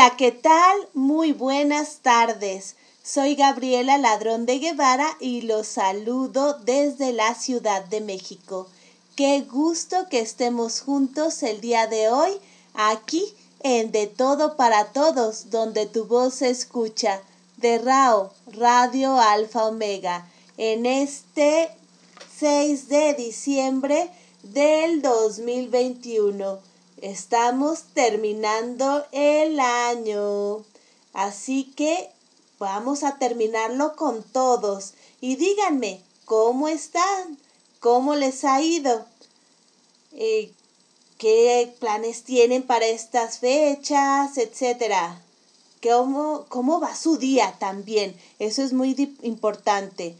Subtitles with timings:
[0.00, 0.88] Hola, ¿qué tal?
[0.94, 2.76] Muy buenas tardes.
[3.02, 8.66] Soy Gabriela Ladrón de Guevara y los saludo desde la Ciudad de México.
[9.14, 12.30] Qué gusto que estemos juntos el día de hoy
[12.72, 13.22] aquí
[13.62, 17.20] en De Todo para Todos, donde tu voz se escucha,
[17.58, 20.26] de RAO, Radio Alfa Omega,
[20.56, 21.68] en este
[22.38, 24.08] 6 de diciembre
[24.44, 26.69] del 2021.
[27.02, 30.64] Estamos terminando el año.
[31.14, 32.10] Así que
[32.58, 34.92] vamos a terminarlo con todos.
[35.20, 37.38] Y díganme, ¿cómo están?
[37.80, 39.06] ¿Cómo les ha ido?
[40.12, 40.52] Eh,
[41.16, 45.22] ¿Qué planes tienen para estas fechas, etcétera?
[45.82, 48.14] ¿Cómo, ¿Cómo va su día también?
[48.38, 50.16] Eso es muy importante.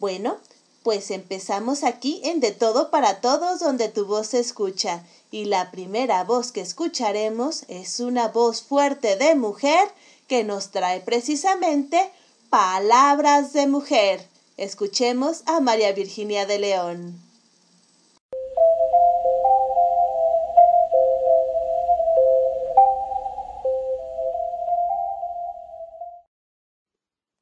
[0.00, 0.38] Bueno,
[0.82, 5.04] pues empezamos aquí en De Todo para Todos, donde tu voz se escucha.
[5.30, 9.88] Y la primera voz que escucharemos es una voz fuerte de mujer
[10.26, 12.10] que nos trae precisamente
[12.48, 14.26] palabras de mujer.
[14.56, 17.20] Escuchemos a María Virginia de León.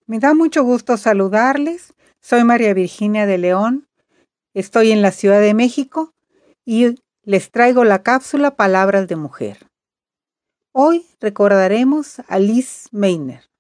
[0.07, 1.95] Me da mucho gusto saludarles.
[2.21, 3.89] Soy María Virginia de León.
[4.55, 6.13] Estoy en la Ciudad de México
[6.65, 6.97] y
[7.27, 9.67] les traigo la cápsula Palabras de Mujer.
[10.73, 13.51] Hoy recordaremos a Liz Meiner.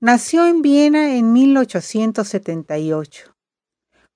[0.00, 3.36] Nació en Viena en 1878.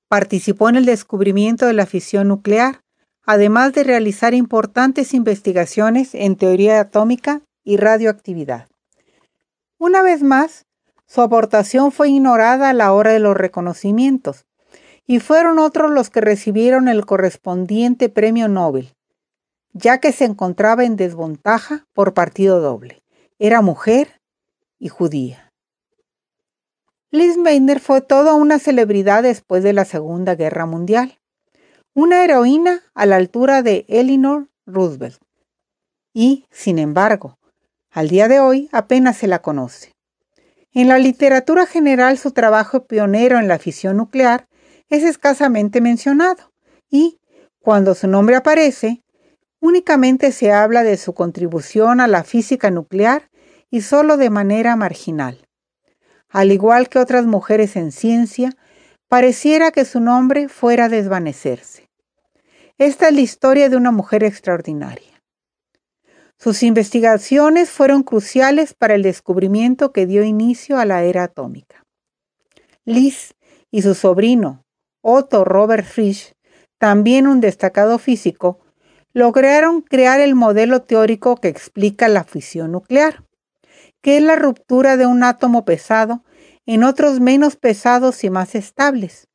[0.09, 2.81] Participó en el descubrimiento de la fisión nuclear,
[3.25, 8.69] además de realizar importantes investigaciones en teoría atómica y radioactividad.
[9.79, 10.67] Una vez más,
[11.07, 14.45] su aportación fue ignorada a la hora de los reconocimientos,
[15.07, 18.95] y fueron otros los que recibieron el correspondiente premio Nobel,
[19.73, 23.03] ya que se encontraba en desventaja por partido doble.
[23.39, 24.21] Era mujer
[24.79, 25.53] y judía.
[27.11, 31.19] Liz Meitner fue toda una celebridad después de la Segunda Guerra Mundial,
[31.95, 35.19] una heroína a la altura de Eleanor Roosevelt.
[36.13, 37.39] Y, sin embargo,
[37.91, 39.95] al día de hoy apenas se la conoce.
[40.73, 44.47] En la literatura general su trabajo pionero en la fisión nuclear
[44.89, 46.53] es escasamente mencionado
[46.91, 47.21] y,
[47.61, 49.03] cuando su nombre aparece,
[49.61, 53.31] únicamente se habla de su contribución a la física nuclear
[53.71, 55.49] y solo de manera marginal.
[56.29, 58.57] Al igual que otras mujeres en ciencia,
[59.09, 61.89] pareciera que su nombre fuera a desvanecerse.
[62.79, 65.23] Esta es la historia de una mujer extraordinaria.
[66.39, 71.87] Sus investigaciones fueron cruciales para el descubrimiento que dio inicio a la era atómica.
[72.85, 73.35] Liz
[73.71, 74.66] y su sobrino,
[75.09, 76.33] Otto Robert Frisch,
[76.79, 78.59] también un destacado físico,
[79.13, 83.23] lograron crear el modelo teórico que explica la fisión nuclear,
[84.03, 86.25] que es la ruptura de un átomo pesado
[86.67, 89.29] en otros menos pesados y más estables,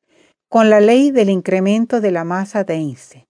[0.49, 3.25] con la ley del incremento de la masa de Einstein.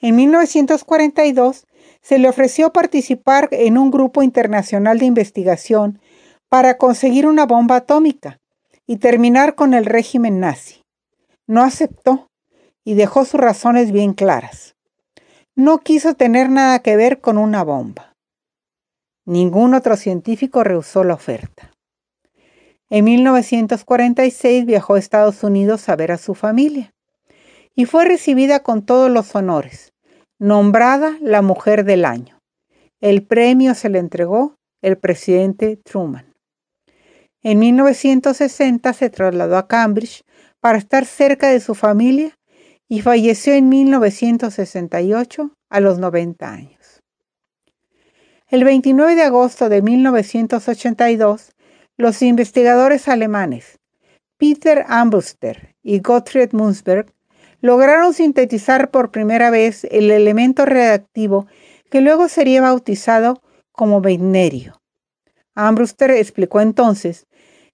[0.00, 1.66] En 1942
[2.00, 6.00] se le ofreció participar en un grupo internacional de investigación
[6.48, 8.38] para conseguir una bomba atómica
[8.86, 10.81] y terminar con el régimen nazi.
[11.46, 12.28] No aceptó
[12.84, 14.74] y dejó sus razones bien claras.
[15.54, 18.14] No quiso tener nada que ver con una bomba.
[19.24, 21.70] Ningún otro científico rehusó la oferta.
[22.90, 26.92] En 1946 viajó a Estados Unidos a ver a su familia
[27.74, 29.92] y fue recibida con todos los honores
[30.42, 32.40] nombrada la Mujer del Año.
[33.00, 36.34] El premio se le entregó el presidente Truman.
[37.44, 40.24] En 1960 se trasladó a Cambridge
[40.62, 42.38] para estar cerca de su familia
[42.88, 47.02] y falleció en 1968 a los 90 años.
[48.46, 51.50] El 29 de agosto de 1982,
[51.96, 53.80] los investigadores alemanes
[54.38, 57.12] Peter Ambuster y Gottfried Munzberg
[57.60, 61.48] lograron sintetizar por primera vez el elemento reactivo
[61.90, 63.42] que luego sería bautizado
[63.72, 64.80] como Weinerio.
[65.56, 67.26] Ambruster explicó entonces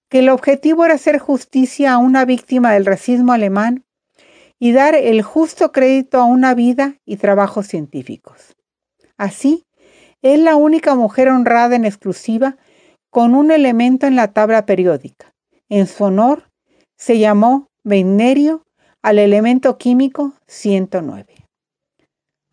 [0.09, 3.85] que el objetivo era hacer justicia a una víctima del racismo alemán
[4.59, 8.55] y dar el justo crédito a una vida y trabajos científicos.
[9.17, 9.65] Así,
[10.21, 12.57] es la única mujer honrada en exclusiva
[13.09, 15.33] con un elemento en la tabla periódica.
[15.69, 16.49] En su honor
[16.97, 18.65] se llamó Weinerio
[19.01, 21.35] al elemento químico 109.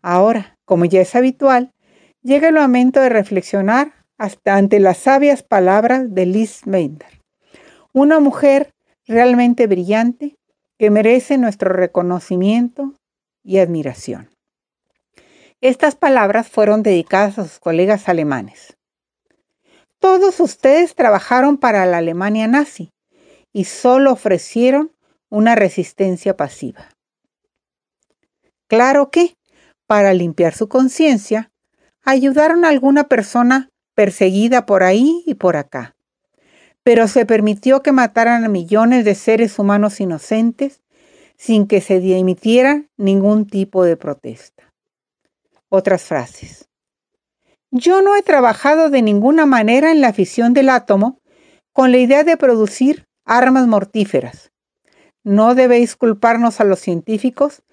[0.01, 1.73] Ahora, como ya es habitual,
[2.21, 7.16] llega el momento de reflexionar hasta ante las sabias palabras de Liz Meinder,
[7.97, 8.75] una mujer
[9.07, 10.35] realmente brillante
[10.77, 12.93] que merece nuestro reconocimiento
[13.43, 14.29] y admiración.
[15.61, 18.77] Estas palabras fueron dedicadas a sus colegas alemanes.
[19.99, 22.91] todos ustedes trabajaron para la Alemania nazi
[23.51, 24.91] y solo ofrecieron
[25.31, 26.89] una resistencia pasiva.
[28.67, 29.33] Claro que,
[29.87, 31.49] para limpiar su conciencia,
[32.03, 35.96] ayudaron a alguna persona perseguida por ahí y por acá.
[36.87, 40.79] Pero se permitió que mataran a millones de seres humanos inocentes
[41.35, 44.71] sin que se emitiera ningún tipo de protesta.
[45.67, 46.69] Otras frases.
[47.71, 51.19] Yo no he trabajado de ninguna manera en la fisión del átomo
[51.73, 54.53] con la idea de producir armas mortíferas.
[55.25, 57.63] No debéis culparnos a los científicos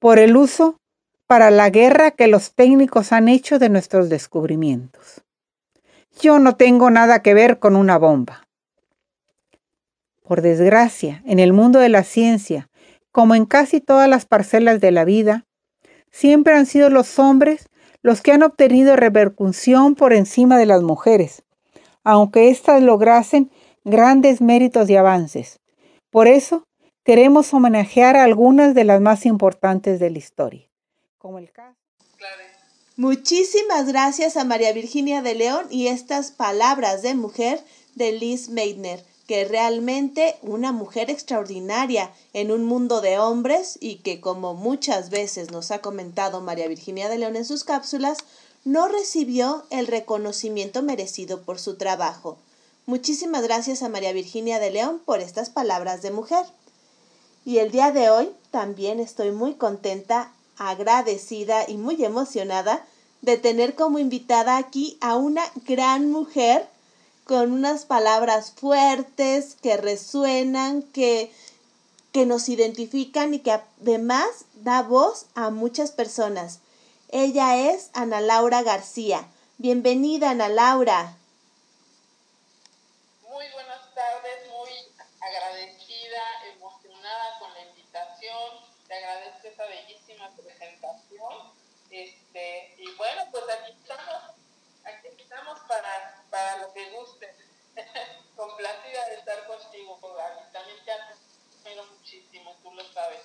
[0.00, 0.80] por el uso
[1.28, 5.22] para la guerra que los técnicos han hecho de nuestros descubrimientos.
[6.20, 8.45] Yo no tengo nada que ver con una bomba.
[10.26, 12.68] Por desgracia, en el mundo de la ciencia,
[13.12, 15.46] como en casi todas las parcelas de la vida,
[16.10, 17.68] siempre han sido los hombres
[18.02, 21.42] los que han obtenido repercusión por encima de las mujeres,
[22.04, 23.50] aunque éstas lograsen
[23.84, 25.60] grandes méritos y avances.
[26.10, 26.64] Por eso,
[27.04, 30.68] queremos homenajear a algunas de las más importantes de la historia.
[32.96, 37.60] Muchísimas gracias a María Virginia de León y estas palabras de mujer
[37.94, 44.20] de Liz Meitner, que realmente una mujer extraordinaria en un mundo de hombres y que
[44.20, 48.18] como muchas veces nos ha comentado María Virginia de León en sus cápsulas,
[48.64, 52.38] no recibió el reconocimiento merecido por su trabajo.
[52.86, 56.44] Muchísimas gracias a María Virginia de León por estas palabras de mujer.
[57.44, 62.86] Y el día de hoy también estoy muy contenta agradecida y muy emocionada
[63.22, 66.68] de tener como invitada aquí a una gran mujer
[67.26, 71.32] con unas palabras fuertes que resuenan, que,
[72.12, 76.60] que nos identifican y que además da voz a muchas personas.
[77.10, 79.26] Ella es Ana Laura García.
[79.58, 81.16] Bienvenida, Ana Laura.
[83.28, 84.70] Muy buenas tardes, muy
[85.20, 86.22] agradecida,
[86.54, 88.50] emocionada con la invitación.
[88.86, 91.56] Te agradezco esa bellísima presentación.
[91.90, 93.75] Este, y bueno, pues aquí
[96.36, 97.34] para, lo que guste.
[98.36, 100.52] Complacida de estar contigo, Gaby.
[100.52, 103.20] También te admiro muchísimo, tú lo sabes.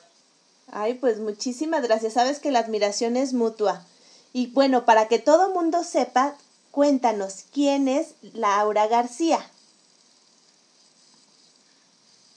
[0.71, 2.13] Ay, pues muchísimas gracias.
[2.13, 3.85] Sabes que la admiración es mutua.
[4.33, 6.37] Y bueno, para que todo mundo sepa,
[6.71, 9.39] cuéntanos, ¿quién es Laura García?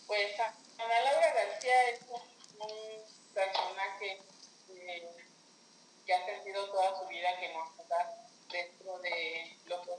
[0.09, 4.21] Pues Ana Laura García es un personaje
[6.05, 9.54] que ha sentido toda su vida que no está dentro de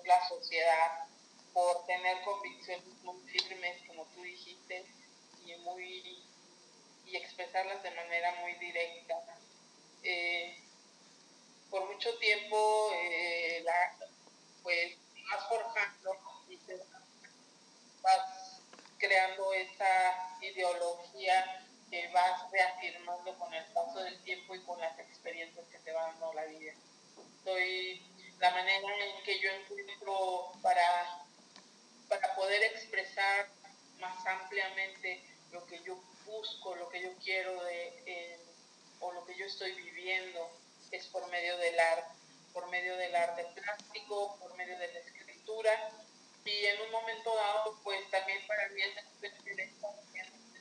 [0.05, 1.05] la sociedad
[1.53, 4.85] por tener convicciones muy firmes, como tú dijiste,
[5.45, 6.23] y muy
[7.05, 9.15] y expresarlas de manera muy directa.
[10.03, 10.59] Eh,
[11.69, 13.97] por mucho tiempo, eh, la,
[14.63, 14.97] pues
[15.31, 16.17] vas forjando
[16.49, 16.59] y
[18.01, 18.61] vas
[18.97, 25.65] creando esa ideología que vas reafirmando con el paso del tiempo y con las experiencias
[25.67, 26.73] que te va dando la vida.
[27.43, 28.01] Soy
[28.39, 31.25] la manera en que yo encuentro para,
[32.09, 33.47] para poder expresar
[33.99, 38.39] más ampliamente lo que yo busco, lo que yo quiero de,
[38.99, 40.49] o lo que yo estoy viviendo
[40.91, 42.15] es por medio del arte,
[42.53, 45.91] por medio del arte plástico, por medio de la escritura.
[46.43, 48.95] Y en un momento dado pues también para mí es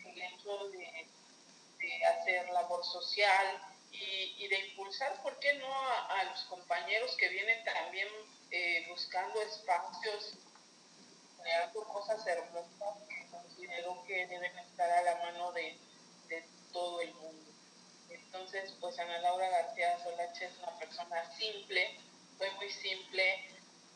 [0.04, 7.16] el hecho de hacer labor social y, de impulsar, ¿por qué no a, los compañeros
[7.16, 8.08] que vienen también
[8.50, 10.34] eh, buscando espacios,
[11.40, 12.68] creando cosas hermosas
[13.08, 15.78] que considero que deben estar a la mano de,
[16.72, 17.50] todo el mundo?
[18.10, 21.96] Entonces, pues Ana Laura García Solache es una persona simple,
[22.36, 23.48] soy muy simple,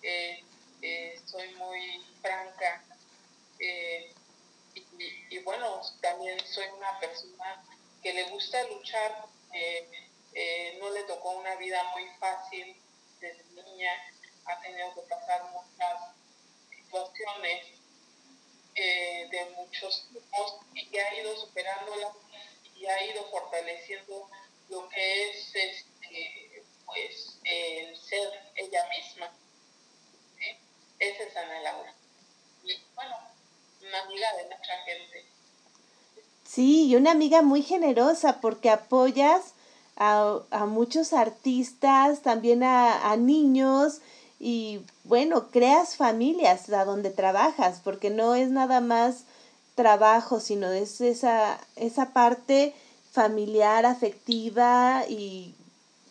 [0.03, 0.45] eh,
[0.83, 2.85] eh, soy muy franca.
[5.31, 7.65] y, bueno, también soy una persona
[8.01, 9.27] que le gusta luchar,
[10.79, 12.77] no le tocó una vida muy fácil
[13.21, 13.91] desde niña,
[14.47, 16.15] ha tenido que pasar muchas
[16.71, 17.67] situaciones
[18.75, 22.13] eh, de muchos tipos y ha ido superándolas
[22.77, 24.31] y ha ido fortaleciendo
[24.69, 29.33] lo que es este, pues, el ser ella misma.
[30.99, 31.95] Esa es Ana Laura.
[32.65, 33.17] Y bueno,
[33.83, 35.27] una amiga de mucha gente.
[36.49, 39.53] Sí, y una amiga muy generosa porque apoyas
[39.97, 44.01] a, a muchos artistas, también a, a, niños
[44.41, 49.25] y bueno, creas familias a donde trabajas porque no es nada más
[49.75, 52.75] trabajo, sino es esa, esa parte
[53.13, 55.55] familiar, afectiva y,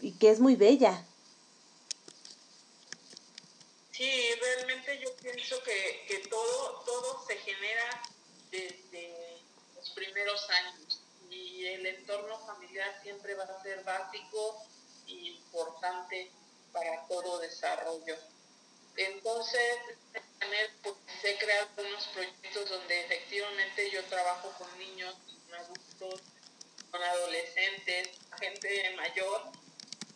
[0.01, 1.03] y que es muy bella.
[3.91, 8.01] Sí, realmente yo pienso que, que todo, todo se genera
[8.51, 9.16] desde
[9.97, 11.01] primeros años
[11.31, 14.63] y el entorno familiar siempre va a ser básico
[15.07, 16.31] e importante
[16.71, 18.15] para todo desarrollo.
[18.95, 19.77] Entonces,
[20.83, 26.21] pues, he creado unos proyectos donde efectivamente yo trabajo con niños, con adultos,
[26.91, 29.51] con adolescentes, gente mayor,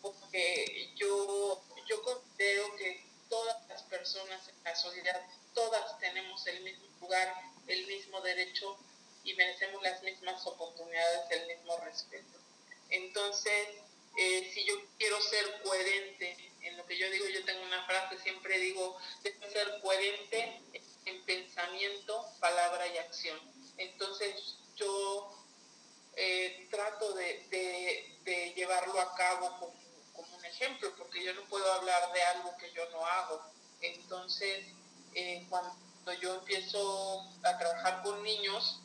[0.01, 5.21] porque yo, yo considero que todas las personas en la sociedad,
[5.55, 7.33] todas tenemos el mismo lugar,
[7.67, 8.77] el mismo derecho
[9.23, 12.37] y merecemos las mismas oportunidades, el mismo respeto.
[12.89, 13.67] Entonces,
[14.17, 18.19] eh, si yo quiero ser coherente en lo que yo digo, yo tengo una frase,
[18.19, 20.61] siempre digo, debo ser coherente
[21.05, 23.39] en pensamiento, palabra y acción.
[23.77, 25.31] Entonces, yo
[26.15, 27.47] eh, trato de,
[28.23, 29.73] de, llevarlo a cabo como,
[30.13, 33.41] como, un ejemplo, porque yo no puedo hablar de algo que yo no hago.
[33.81, 34.65] Entonces,
[35.15, 38.80] eh, cuando yo empiezo a trabajar con niños,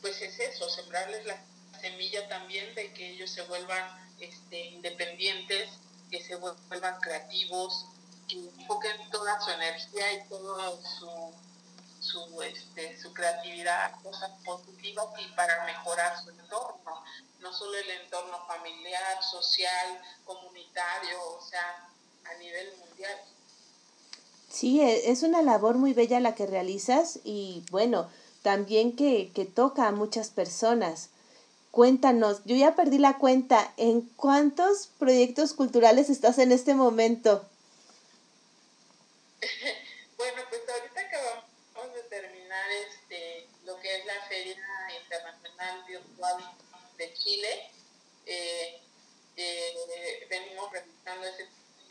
[0.00, 1.42] pues es eso, sembrarles la
[1.80, 3.84] semilla también de que ellos se vuelvan
[4.20, 5.70] este, independientes,
[6.10, 7.86] que se vuelvan creativos,
[8.28, 11.32] que enfoquen toda su energía y toda su,
[12.00, 17.04] su, este, su creatividad a cosas positivas y para mejorar su entorno,
[17.40, 21.88] no solo el entorno familiar, social, comunitario, o sea,
[22.24, 23.18] a nivel mundial.
[24.50, 28.10] Sí, e, es una labor muy bella la que realizas y bueno,
[28.42, 31.10] también que, que toca a muchas personas.
[31.70, 37.46] Cuéntanos, yo ya perdí la cuenta, ¿en cuántos proyectos culturales estás en este momento?
[40.18, 44.56] bueno, pues ahorita acabamos de terminar este, lo que es la Feria
[45.02, 46.36] Internacional Virtual
[46.98, 47.70] de Chile.
[48.26, 48.80] Eh,
[49.36, 51.26] eh, venimos realizando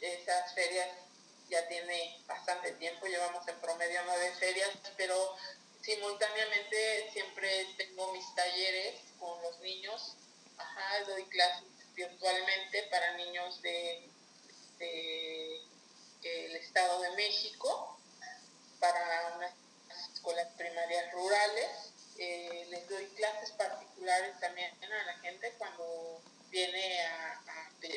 [0.02, 0.90] esas ferias
[1.50, 5.36] ya tiene bastante tiempo, llevamos en promedio nueve ferias, pero
[5.82, 10.16] simultáneamente siempre tengo mis talleres con los niños,
[10.58, 11.64] ajá, doy clases
[11.96, 14.10] virtualmente para niños de,
[14.80, 17.98] el Estado de México,
[18.80, 19.54] para unas
[20.14, 21.92] escuelas primarias rurales.
[22.18, 27.42] Eh, les doy clases particulares también a la gente cuando viene a,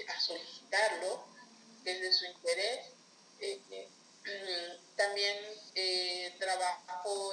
[0.09, 1.25] a, solicitarlo,
[1.83, 2.87] desde su interés.
[3.41, 3.89] Eh, eh,
[4.25, 5.38] mm, también
[6.38, 7.33] trabajo,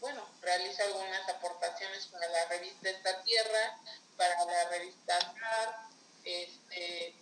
[0.00, 3.78] bueno, realizo algunas aportaciones para la revista Esta Tierra,
[4.16, 5.90] para la revista AR,
[6.24, 7.14] este,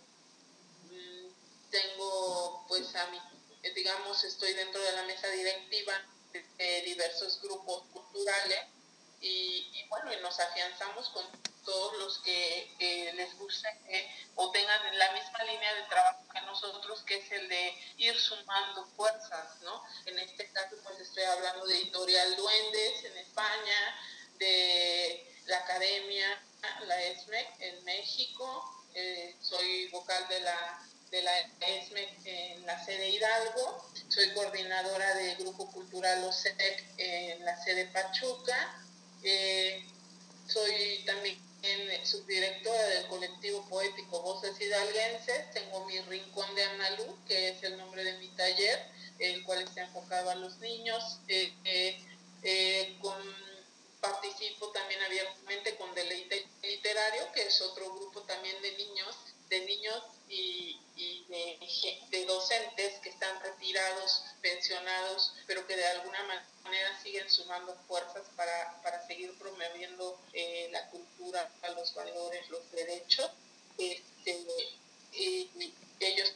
[0.89, 1.27] mm,
[1.71, 3.19] tengo pues a mi,
[3.73, 5.93] digamos, estoy dentro de la mesa directiva
[6.33, 8.59] de, diversos grupos culturales
[9.21, 11.25] y, bueno, y nos afianzamos con
[11.65, 13.67] todos los que les guste
[14.35, 18.85] o tengan la misma línea de trabajo que nosotros, que es el de ir sumando
[18.95, 19.83] fuerzas, ¿no?
[20.05, 23.95] En este caso, pues estoy hablando de Editorial Duendes en España,
[24.37, 26.41] de la Academia,
[26.85, 33.09] la ESMEC en México, eh, soy vocal de la de la ESMEC en la sede
[33.09, 38.85] Hidalgo, soy coordinadora del Grupo Cultural OSEC en la sede Pachuca,
[39.23, 39.83] eh,
[40.47, 41.37] soy también
[42.03, 48.03] subdirectora del colectivo poético Voces Hidalguenses, tengo mi Rincón de Analú, que es el nombre
[48.03, 48.79] de mi taller,
[49.19, 51.53] el cual está enfocado a los niños, eh,
[52.43, 53.17] eh, con,
[53.99, 59.15] participo también abiertamente con Deleite Literario, que es otro grupo también de niños,
[59.49, 60.79] de niños y,
[62.11, 66.19] de, docentes que están retirados, pensionados, pero que de alguna
[66.63, 73.31] manera siguen sumando fuerzas para, para seguir promoviendo eh, la cultura, los valores, los derechos.
[73.77, 74.45] Este,
[75.13, 75.49] y
[75.99, 76.33] ellos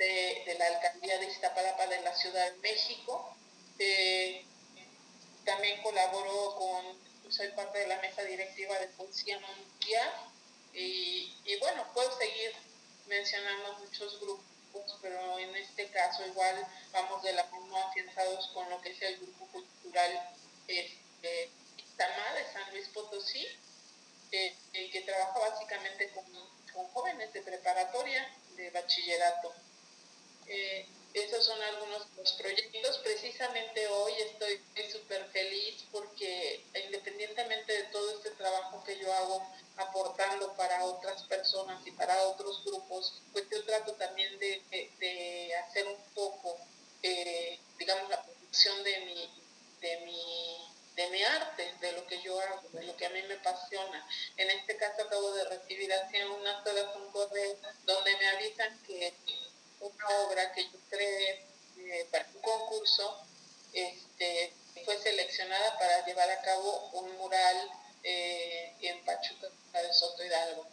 [0.00, 3.36] de, la alcaldía de Iztapalapa de la Ciudad de México.
[3.78, 4.44] Eh,
[5.44, 10.10] también colaboro con, soy parte de la mesa directiva de Policía Mundial
[10.74, 12.52] y, y bueno, puedo seguir
[13.10, 18.80] mencionando muchos grupos, pero en este caso igual vamos de la mano afianzados con lo
[18.80, 20.30] que es el grupo cultural
[20.68, 21.50] este,
[22.00, 23.46] de San Luis Potosí,
[24.32, 26.24] eh, que trabaja básicamente con,
[26.72, 28.26] con, jóvenes de preparatoria,
[28.56, 29.52] de bachillerato.
[30.46, 32.98] Eh, esos son algunos de los proyectos.
[32.98, 40.54] Precisamente hoy estoy súper feliz porque independientemente de todo este trabajo que yo hago aportando
[40.54, 44.62] para otras personas y para otros grupos, pues yo trato también de,
[44.98, 46.58] de, hacer un poco,
[47.02, 49.30] eh, digamos, la producción de mi,
[49.80, 53.22] de mi de mi arte, de lo que yo hago, de lo que a mí
[53.22, 54.06] me apasiona.
[54.36, 59.14] En este caso acabo de recibir hace unas horas un correo donde me avisan que
[59.80, 61.44] una obra que yo creé
[61.78, 63.18] eh, para un concurso
[63.72, 64.52] este,
[64.84, 67.70] fue seleccionada para llevar a cabo un mural
[68.02, 70.66] eh, en Pachuca de Soto Hidalgo,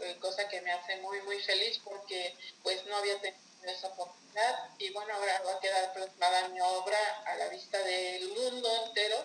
[0.00, 4.70] eh, cosa que me hace muy, muy feliz porque pues no había tenido esa oportunidad
[4.78, 9.24] y bueno, ahora va a quedar plasmada mi obra a la vista del mundo entero.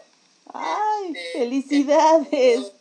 [0.53, 2.71] ¡Ay, este, felicidades!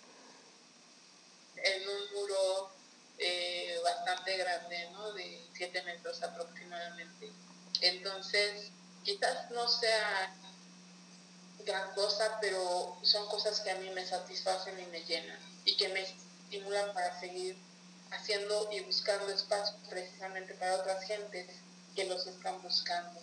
[1.56, 2.70] En un muro
[3.18, 5.12] eh, bastante grande, ¿no?
[5.12, 7.32] De 7 metros aproximadamente.
[7.80, 8.70] Entonces,
[9.04, 10.34] quizás no sea
[11.64, 15.88] gran cosa, pero son cosas que a mí me satisfacen y me llenan y que
[15.88, 17.56] me estimulan para seguir
[18.10, 21.48] haciendo y buscando espacios precisamente para otras gentes
[21.94, 23.20] que los están buscando.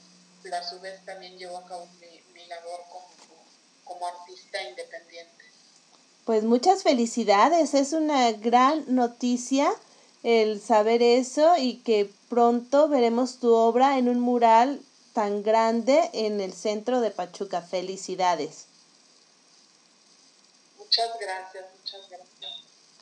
[0.51, 1.88] A su vez también llevo a cabo
[2.33, 3.07] mi, labor como,
[3.85, 5.52] como artista independiente.
[6.25, 9.70] Pues muchas felicidades, es una gran noticia
[10.24, 14.80] el saber eso y que pronto veremos tu obra en un mural
[15.13, 17.62] tan grande en el centro de Pachuca.
[17.62, 18.65] Felicidades.
[20.77, 22.51] Muchas gracias, muchas gracias.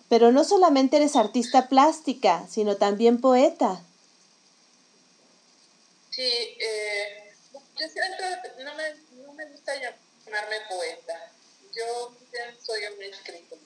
[0.09, 3.83] Pero no solamente eres artista plástica, sino también poeta.
[6.09, 7.33] Sí, eh,
[7.79, 8.23] yo siento,
[8.63, 11.10] no me, no me gusta llamarme poeta.
[11.75, 12.15] Yo
[12.65, 13.59] soy un escritor.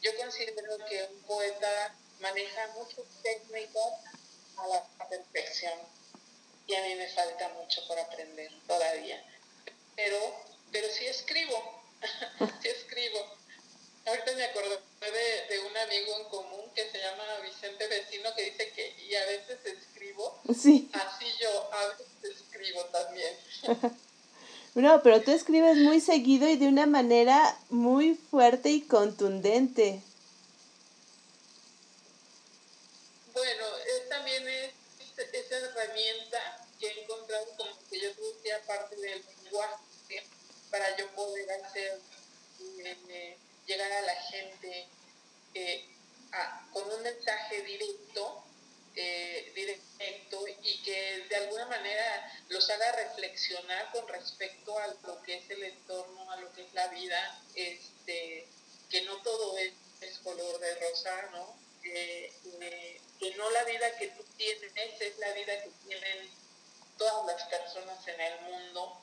[0.00, 3.92] Yo considero que un poeta maneja muchas técnicas
[4.56, 5.78] a la perfección
[6.66, 9.22] y a mí me falta mucho por aprender todavía.
[9.96, 10.18] Pero,
[10.70, 11.82] pero sí escribo,
[12.62, 13.36] sí escribo.
[14.06, 18.50] Ahorita me acordé de, de, un amigo en común que se llama Vicente Vecino que
[18.50, 20.40] dice que y a veces escribo.
[20.58, 20.90] Sí.
[20.94, 23.36] Así yo a veces escribo también.
[24.78, 30.00] No, pero tú escribes muy seguido y de una manera muy fuerte y contundente.
[33.32, 34.70] Bueno, es, también es
[35.32, 40.24] esa herramienta que he encontrado como que yo decía parte del lenguaje
[40.70, 41.98] para yo poder hacer,
[42.60, 43.36] eh,
[43.66, 44.86] llegar a la gente
[45.54, 45.88] eh,
[46.72, 48.44] con un mensaje directo,
[49.00, 55.36] eh, directo y que de alguna manera los haga reflexionar con respecto a lo que
[55.36, 58.48] es el entorno, a lo que es la vida, este,
[58.90, 59.72] que no todo es,
[60.24, 61.56] color de rosa, ¿no?
[61.82, 62.32] que
[63.36, 66.30] no la vida que tú tienes es la vida que tienen
[66.96, 69.00] todas las personas en el mundo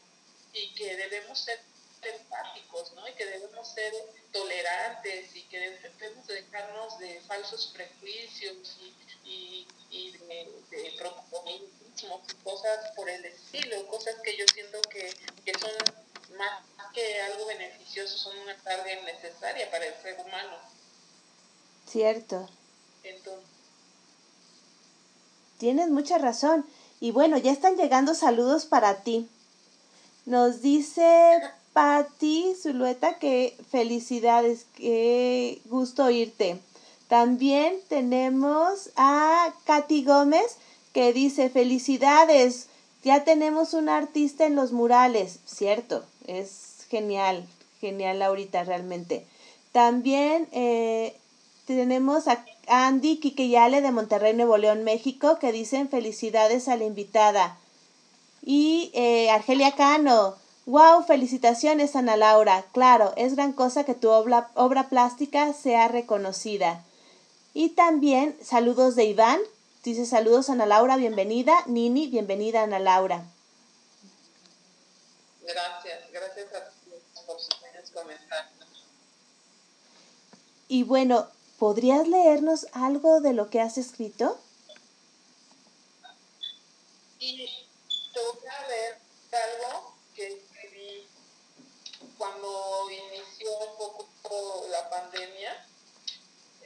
[0.51, 1.60] y que debemos ser
[2.01, 3.08] empáticos, ¿no?
[3.08, 3.93] Y que debemos ser
[4.31, 10.94] tolerantes y que debemos dejarnos de falsos prejuicios y, y, de, de
[12.44, 15.14] cosas por el estilo, cosas que yo siento que,
[15.46, 15.72] que son
[16.38, 20.58] más que algo beneficioso, son una carga innecesaria para el ser humano.
[21.88, 22.48] Cierto.
[25.58, 26.66] Tienes mucha razón.
[27.00, 29.30] Y bueno, ya están llegando saludos para ti.
[30.26, 31.42] Nos dice
[31.74, 36.60] Patti Zulueta que felicidades, qué gusto oírte.
[37.08, 40.58] También tenemos a Katy Gómez
[40.94, 42.68] que dice felicidades,
[43.04, 45.39] ya tenemos un artista en los murales.
[45.46, 47.46] Cierto, es genial,
[47.80, 49.28] genial ahorita realmente.
[49.72, 51.15] También eh,
[51.65, 57.58] tenemos a Andy Kikeyale de Monterrey, Nuevo León, México, que dicen felicidades a la invitada.
[58.41, 62.65] Y eh, Argelia Cano, wow, felicitaciones Ana Laura.
[62.72, 66.84] Claro, es gran cosa que tu obra, obra plástica sea reconocida.
[67.56, 69.39] Y también saludos de Iván,
[69.84, 71.56] dice saludos Ana Laura, bienvenida.
[71.65, 73.26] Nini, bienvenida Ana Laura.
[75.41, 76.70] Gracias, gracias a
[77.26, 78.68] todos por sus comentarios.
[80.68, 84.38] Y bueno, ¿Podrías leernos algo de lo que has escrito?
[87.18, 87.48] Y
[88.13, 89.00] te voy a leer
[89.32, 91.08] algo que escribí
[92.18, 95.65] cuando inició un poco la pandemia.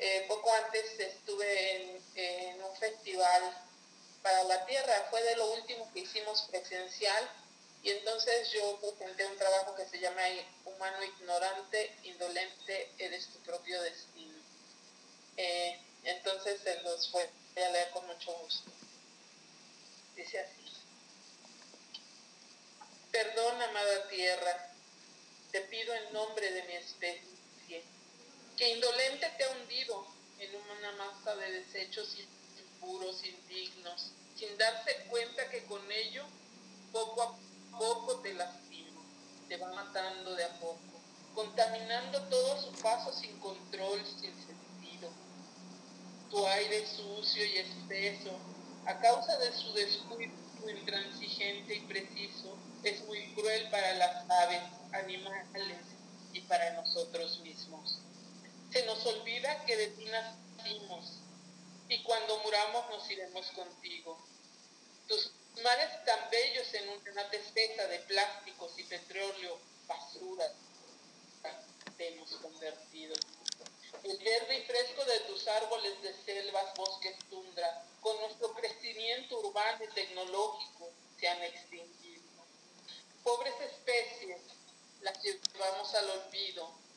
[0.02, 3.68] Eh, poco antes estuve en, un festival
[4.22, 7.30] para la tierra, fue de lo último que hicimos presencial
[7.84, 10.22] y entonces yo presenté un trabajo que se llama
[10.64, 14.38] Humano Ignorante, Indolente, Eres tu propio destino.
[15.36, 17.24] Eh, entonces se los voy
[17.58, 18.72] a leer con mucho gusto.
[20.16, 20.74] Dice así.
[23.12, 24.74] Perdón, amada tierra,
[25.52, 27.39] te pido en nombre de mi especie,
[28.60, 30.06] que indolente te ha hundido
[30.38, 32.18] en una masa de desechos
[32.60, 36.26] impuros, indignos, sin darse cuenta que con ello
[36.92, 39.02] poco a poco te lastima,
[39.48, 41.00] te va matando de a poco,
[41.34, 44.34] contaminando todo su paso sin control, sin
[46.30, 48.38] tu aire sucio y espeso,
[48.86, 50.34] a causa de su descuido
[50.70, 55.80] intransigente y preciso, es muy cruel para las aves, animales
[56.34, 58.00] y para nosotros mismos.
[58.72, 61.20] Se nos olvida que de ti nacimos
[61.88, 64.20] y cuando muramos nos iremos contigo.
[65.08, 65.32] Tus
[65.64, 70.46] mares tan bellos en una tristeza de plásticos y petróleo, basura,
[71.98, 73.16] te hemos convertido.
[74.04, 79.84] El verde y fresco de tus árboles de selvas, bosques, tundra, con nuestro crecimiento urbano
[79.84, 82.24] y tecnológico, se han extinguido.
[83.24, 84.42] Pobres especies,
[85.02, 86.89] las llevamos al olvido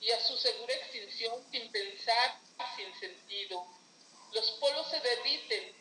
[0.00, 2.40] y a su segura extinción sin pensar,
[2.76, 3.66] sin sentido.
[4.32, 5.76] Los polos se derriten,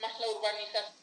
[0.00, 0.98] mas la urbanización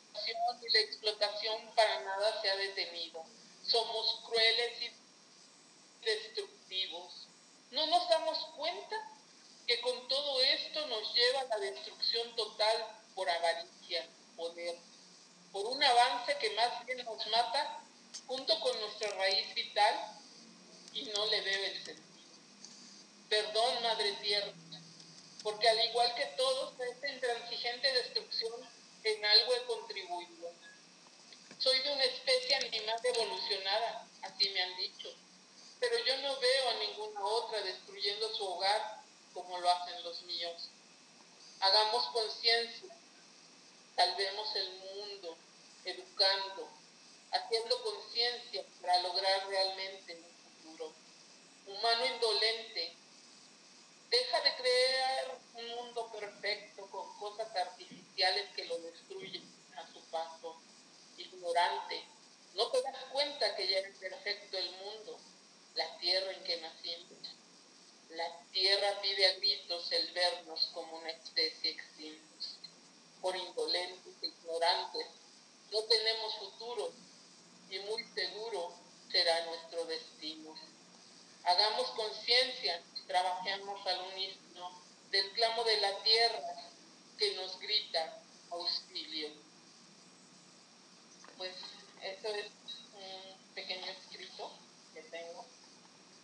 [0.62, 3.24] y la explotación para nada se ha detenido.
[3.63, 4.91] Somos crueles y
[6.04, 7.28] destructivos.
[7.72, 8.96] No nos damos cuenta
[9.67, 14.78] que con todo esto nos lleva a la destrucción total por avaricia, poder,
[15.52, 17.84] por un avance que más bien nos mata
[18.26, 19.96] junto con nuestra raíz vital
[20.93, 22.07] y no le debe el sentido.
[23.30, 24.54] Perdón, Madre Tierra,
[25.44, 28.54] porque al igual que todos, esta intransigente destrucción
[29.04, 30.52] en algo he contribuido.
[31.58, 35.13] Soy de una especie animal evolucionada, así me han dicho,
[35.80, 39.02] pero yo no veo a ninguna otra destruyendo su hogar
[39.34, 40.70] como lo hacen los míos.
[41.60, 42.96] Hagamos conciencia,
[43.96, 45.38] salvemos el mundo,
[45.84, 46.70] educando,
[47.32, 50.94] haciendo conciencia para lograr realmente un futuro.
[51.66, 52.96] Humano indolente,
[54.10, 59.43] deja de crear un mundo perfecto con cosas artificiales que lo destruyen
[59.76, 60.60] a su paso.
[61.17, 62.04] Ignorante,
[62.54, 65.20] no te das cuenta que ya es perfecto el mundo,
[65.76, 67.17] la tierra en que nacimos.
[68.10, 72.24] La tierra pide a gritos el vernos como una especie extinta.
[73.22, 75.08] Por indolentes, ignorantes,
[75.72, 76.93] no tenemos futuro
[77.70, 78.74] y muy seguro
[79.12, 80.56] será nuestro destino.
[81.43, 86.70] Hagamos conciencia, trabajemos al unísono del clamo de la tierra
[87.17, 89.30] que nos grita auxilio.
[91.38, 91.54] Pues
[92.02, 92.46] eso es
[92.93, 94.52] un pequeño escrito
[94.93, 95.46] que tengo.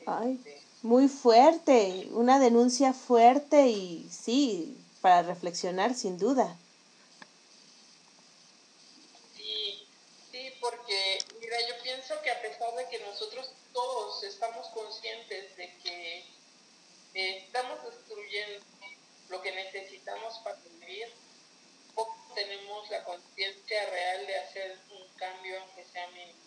[0.05, 2.39] Ay, este, muy fuerte, una
[2.93, 6.57] fuerte y sí, para reflexionar sin duda.
[9.35, 9.87] Sí,
[10.31, 15.77] sí, porque mira, yo pienso que a pesar de que nosotros todos estamos conscientes de
[15.83, 16.25] que
[17.13, 18.65] estamos destruyendo
[19.29, 21.07] lo que necesitamos para vivir,
[21.95, 26.39] o tenemos la conciencia real de hacer un cambio aunque sea mínimo.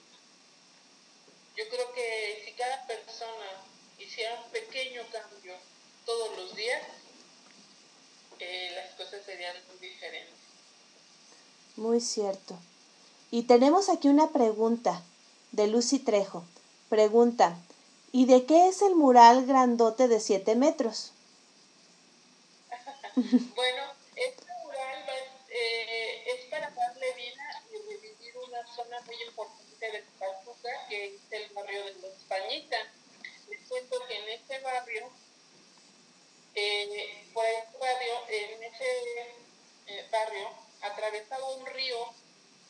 [1.57, 3.65] Yo creo que si cada persona
[3.99, 5.55] hiciera un pequeño cambio
[6.07, 6.83] todos los días,
[8.38, 10.35] eh, las cosas serían muy diferentes.
[11.77, 12.57] Muy cierto.
[13.31, 15.03] Y tenemos aquí una pregunta
[15.53, 16.45] de Lucy Trejo.
[16.88, 17.59] Pregunta,
[18.12, 21.12] ¿y de qué es el mural grandote de 7 metros?
[23.16, 23.83] bueno,
[24.14, 25.05] este mural
[25.51, 31.21] eh, es para darle vida y revivir una zona muy importante de Pachuca, que es
[31.31, 32.77] el barrio de Los Españita.
[33.49, 35.11] Les cuento que en este barrio,
[36.57, 38.87] eh, por este barrio, en ese
[39.87, 42.14] eh, barrio, atravesaba un río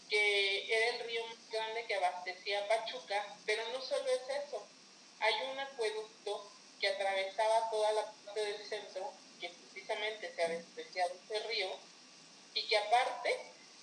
[0.09, 4.67] que era el río más grande que abastecía Pachuca, pero no solo es eso,
[5.21, 11.15] hay un acueducto que atravesaba toda la parte del centro, que precisamente se abastecía de
[11.25, 11.69] ese río,
[12.55, 13.37] y que aparte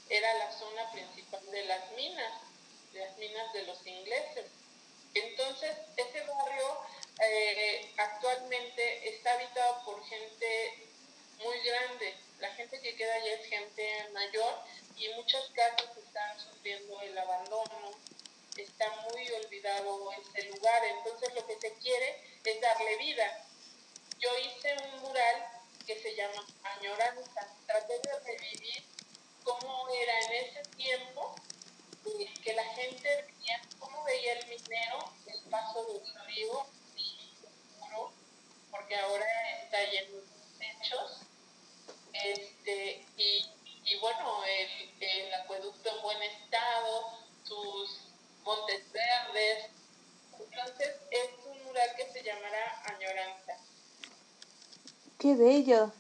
[0.10, 2.34] era la zona principal de las minas,
[2.92, 4.46] de las minas de los ingleses.
[5.14, 6.78] Entonces, ese barrio
[7.20, 10.88] eh, actualmente está habitado por gente
[11.44, 12.16] muy grande.
[12.40, 14.60] La gente que queda allí es gente mayor
[14.98, 17.92] y muchas casas están sufriendo el abandono,
[18.58, 23.46] está muy olvidado este lugar, entonces lo que se quiere es darle vida.
[24.20, 25.48] Yo hice un mural
[25.86, 28.84] que se llama Añoranza, traté de revivir
[29.44, 31.36] cómo era en ese tiempo
[32.06, 36.66] eh, que la gente veía, cómo veía el minero el paso del río
[38.74, 39.26] porque ahora
[39.64, 41.22] está lleno de techos,
[42.12, 43.46] este, y
[43.86, 47.02] y bueno, el, el acueducto en buen estado,
[47.44, 48.00] sus
[48.46, 49.66] montes verdes.
[50.40, 53.58] Entonces es un mural que se llamará Añoranza.
[55.18, 55.92] Qué bello.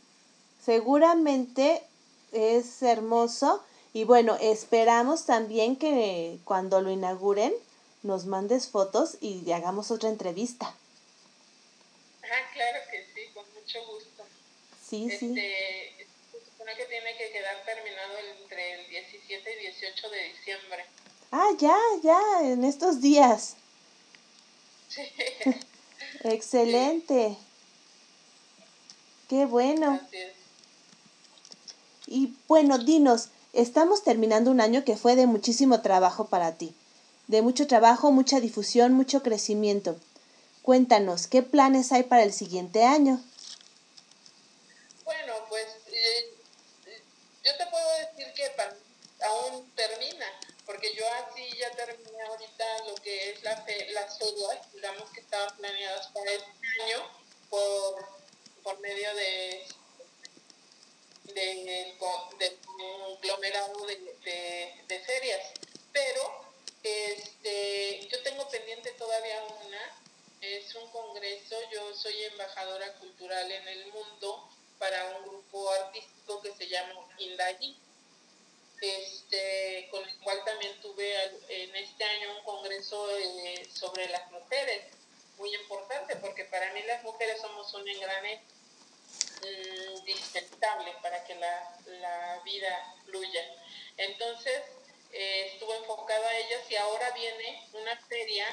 [0.64, 1.86] Seguramente
[2.32, 7.54] es hermoso y bueno, esperamos también que cuando lo inauguren
[8.02, 10.74] nos mandes fotos y hagamos otra entrevista.
[12.24, 14.24] Ah, claro que sí, con mucho gusto.
[14.82, 15.34] Sí, sí.
[15.38, 16.08] Este,
[16.78, 20.86] que tiene que quedar terminado entre el 17 y 18 de diciembre.
[21.32, 23.56] Ah, ya, ya, en estos días.
[24.88, 25.02] Sí.
[26.24, 27.38] Excelente.
[29.28, 30.00] Qué bueno.
[30.12, 30.34] Es.
[32.08, 36.76] Y bueno, dinos, estamos terminando un año que fue de muchísimo trabajo para ti.
[37.28, 39.98] De mucho trabajo, mucha difusión, mucho crecimiento.
[40.63, 43.21] Cuéntanos, ¿qué planes hay para el siguiente año?
[45.04, 46.34] Bueno, pues eh,
[47.43, 48.49] yo te puedo decir que
[49.26, 50.26] aún termina,
[50.65, 55.19] porque yo así ya terminé ahorita lo que es la fe- las ferias, digamos que
[55.19, 56.53] estaban planeadas para este
[91.26, 93.42] que la, la vida fluya.
[93.98, 94.62] Entonces,
[95.12, 98.48] eh, estuve enfocada a ellas y ahora viene una feria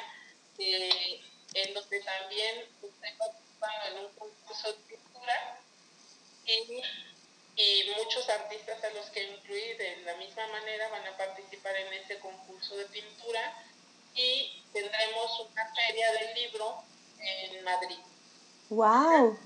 [0.59, 5.59] en donde también estoy participando en un concurso de pintura
[6.45, 6.83] y,
[7.57, 11.93] y muchos artistas a los que incluí de la misma manera van a participar en
[11.95, 13.55] ese concurso de pintura
[14.15, 16.85] y tendremos una feria del libro
[17.19, 17.99] en Madrid.
[18.69, 19.39] ¡Wow!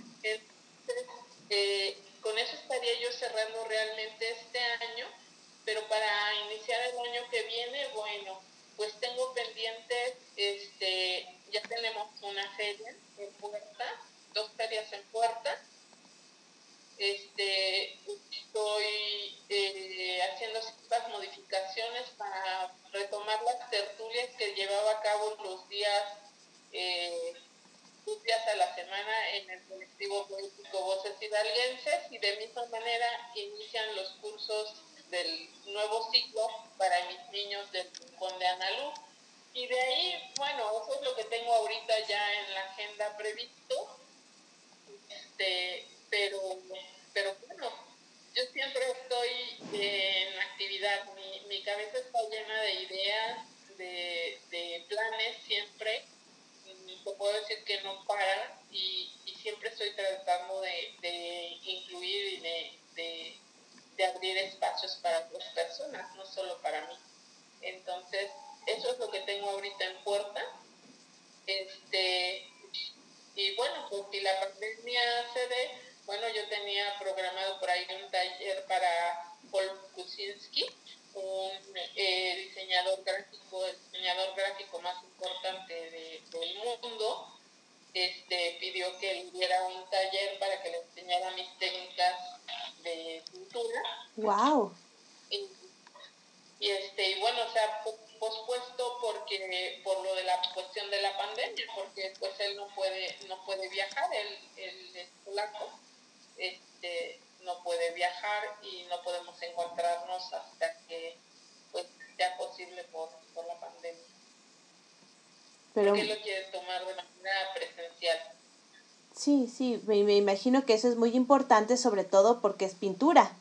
[120.44, 123.34] Imagino que eso es muy importante, sobre todo porque es pintura,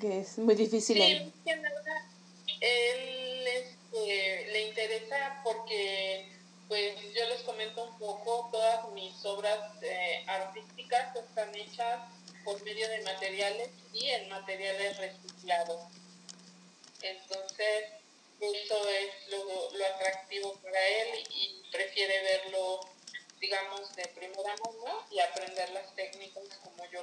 [0.00, 0.96] que es muy difícil.
[0.96, 1.64] Sí, en...
[2.60, 6.30] él este, le interesa porque,
[6.68, 12.00] pues yo les comento un poco, todas mis obras eh, artísticas están hechas
[12.44, 14.91] por medio de materiales y en materiales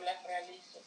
[0.01, 0.79] las realizo.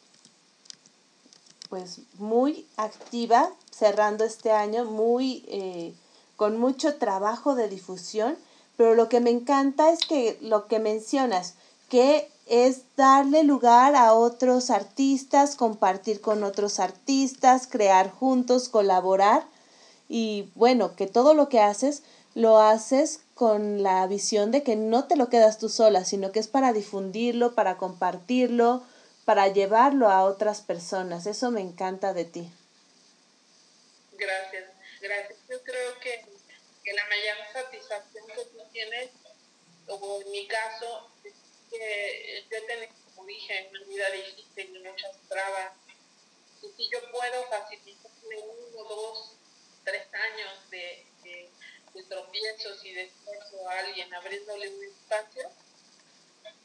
[1.69, 5.93] Pues muy activa, cerrando este año, muy eh,
[6.35, 8.37] con mucho trabajo de difusión,
[8.77, 11.55] pero lo que me encanta es que lo que mencionas,
[11.89, 19.45] que es darle lugar a otros artistas, compartir con otros artistas, crear juntos, colaborar
[20.09, 22.03] y bueno, que todo lo que haces
[22.35, 26.39] lo haces con la visión de que no te lo quedas tú sola, sino que
[26.39, 28.81] es para difundirlo, para compartirlo,
[29.25, 31.25] para llevarlo a otras personas.
[31.25, 32.51] Eso me encanta de ti.
[34.13, 34.65] Gracias,
[35.01, 35.39] gracias.
[35.49, 36.25] Yo creo que,
[36.83, 39.09] que la mayor satisfacción que tú tienes,
[39.87, 41.33] o en mi caso, es
[41.69, 45.73] que yo tengo, como dije, una vida difícil y muchas trabas.
[46.61, 49.37] Y si yo puedo facilitarle uno dos
[49.83, 51.49] tres años de, de,
[52.09, 55.49] tropiezos y de esfuerzo a alguien abriéndole un espacio,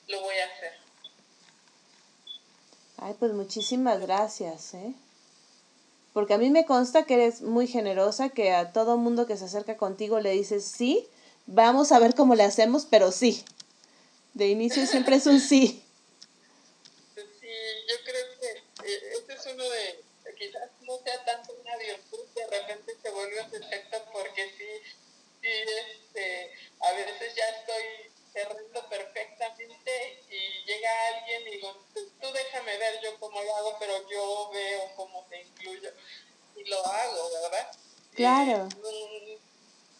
[0.08, 0.87] lo voy a hacer.
[3.00, 4.92] Ay, pues muchísimas gracias, ¿eh?
[6.12, 9.44] Porque a mí me consta que eres muy generosa, que a todo mundo que se
[9.44, 11.06] acerca contigo le dices sí,
[11.46, 13.44] vamos a ver cómo le hacemos, pero sí.
[14.34, 15.84] De inicio siempre es un sí.
[17.14, 17.48] Sí,
[17.88, 20.04] yo creo que eh, este es uno de,
[20.36, 24.90] quizás no sea tanto una virtud, de repente se vuelve un defecto porque sí,
[25.40, 25.48] sí,
[25.92, 30.17] este, a veces ya estoy cerrando perfectamente
[30.68, 35.26] llega alguien y digo, tú déjame ver yo cómo lo hago, pero yo veo cómo
[35.30, 35.90] te incluyo
[36.56, 37.70] y lo hago, ¿verdad?
[38.14, 38.68] Claro.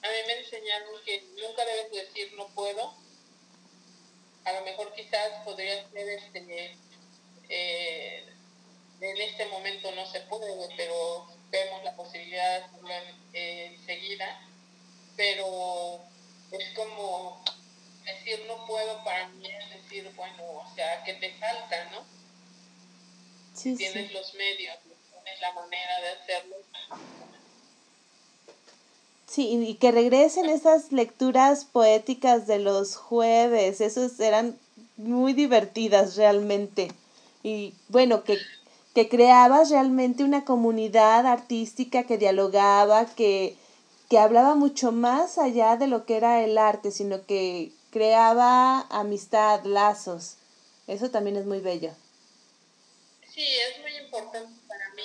[0.02, 2.94] a mí me enseñaron que nunca debes decir no puedo.
[4.44, 6.76] A lo mejor quizás podría ser este,
[7.48, 8.24] eh,
[9.00, 12.90] en este momento no se puede, pero vemos la posibilidad de hacerlo
[13.33, 14.44] enseguida.
[15.16, 16.00] pero
[16.52, 17.42] es como
[18.14, 22.05] decir no puedo para mí es decir, bueno, o sea, que te falta, ¿no?
[23.55, 24.77] Sí, tienes los medios,
[25.12, 26.57] tienes la manera de hacerlo.
[29.27, 34.59] Sí, y que regresen esas lecturas poéticas de los jueves, esos eran
[34.97, 36.88] muy divertidas realmente.
[37.42, 38.38] Y bueno, que,
[38.94, 43.57] que creabas realmente una comunidad artística que dialogaba, que,
[44.09, 49.64] que hablaba mucho más allá de lo que era el arte, sino que creaba amistad,
[49.64, 50.37] lazos.
[50.87, 51.94] Eso también es muy bello.
[53.33, 55.05] Sí, es muy importante para mí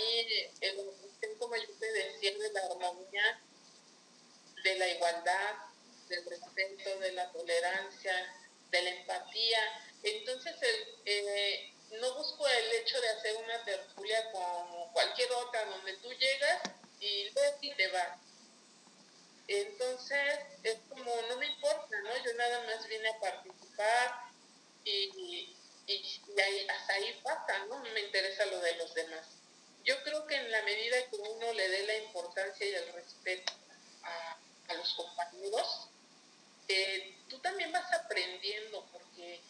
[0.62, 3.42] el, como yo te decía, de la armonía,
[4.64, 5.56] de la igualdad,
[6.10, 8.14] del respeto, de la tolerancia,
[8.72, 9.60] de la empatía.
[10.04, 10.56] Entonces,
[11.06, 16.62] eh, no busco el hecho de hacer una tertulia como cualquier otra, donde tú llegas
[17.00, 17.28] y
[17.62, 18.18] y te vas
[19.48, 22.24] entonces, es como, no me importa, ¿no?
[22.24, 24.22] Yo nada más vine a participar
[24.86, 25.56] y,
[25.88, 27.80] y, ahí, hasta ahí pasa, ¿no?
[27.80, 29.26] No me interesa lo de los demás.
[29.84, 33.52] Yo creo que en la medida que uno le dé la importancia y el respeto
[34.04, 34.38] a,
[34.70, 35.90] a los compañeros,
[36.70, 39.42] eh, tú también vas aprendiendo porque,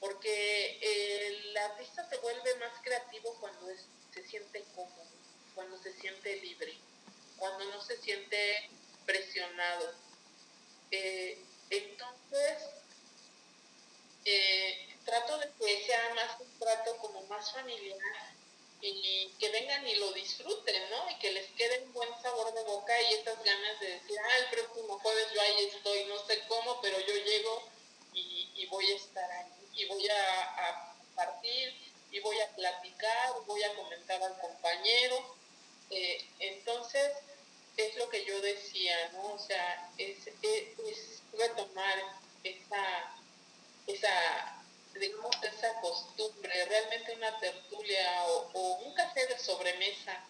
[0.00, 3.66] porque el artista se vuelve más creativo cuando
[4.12, 5.04] se siente cómodo,
[5.54, 6.78] cuando se siente libre,
[7.36, 8.70] cuando no se siente
[9.06, 9.92] presionado.
[10.90, 11.38] Eh,
[11.70, 12.62] entonces,
[14.24, 18.34] eh, trato de que sea más un trato como más familiar
[18.80, 21.10] y que vengan y lo disfruten, ¿no?
[21.10, 24.38] Y que les quede un buen sabor de boca y estas ganas de decir, ah,
[24.38, 27.62] el próximo jueves yo ahí estoy, no sé cómo, pero yo llego
[28.12, 31.72] y, y voy a estar ahí y voy a, a, partir
[32.10, 35.36] y voy a platicar, voy a comentar al compañero.
[35.90, 37.12] Eh, entonces,
[37.76, 39.34] es lo que yo decía, ¿no?
[39.34, 41.98] O sea, es, es, retomar
[42.44, 42.84] esa,
[43.86, 44.62] esa,
[44.98, 50.24] digamos, esa costumbre, realmente una tertulia o, un café de sobremesa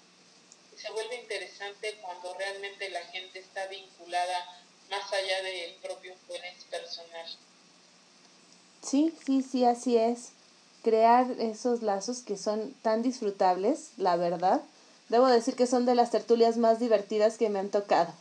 [0.77, 7.27] se vuelve interesante cuando realmente la gente está vinculada más allá del propio interés personal.
[8.83, 10.31] Sí, sí, sí, así es.
[10.83, 14.63] Crear esos lazos que son tan disfrutables, la verdad,
[15.09, 18.13] Debo decir que son de las tertulias más divertidas que me han tocado,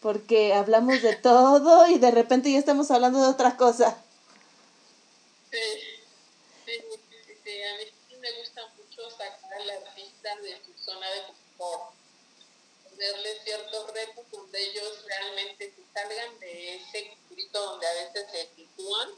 [0.00, 3.96] porque hablamos de todo y de repente ya estamos hablando de otra cosa.
[5.50, 5.58] Sí,
[6.64, 6.72] sí,
[7.44, 11.94] sí, a mí sí me gusta mucho sacar al artista de su zona de confort,
[12.88, 18.48] ponerle ciertos retos donde ellos realmente se salgan de ese grito donde a veces se
[18.54, 19.08] sitúan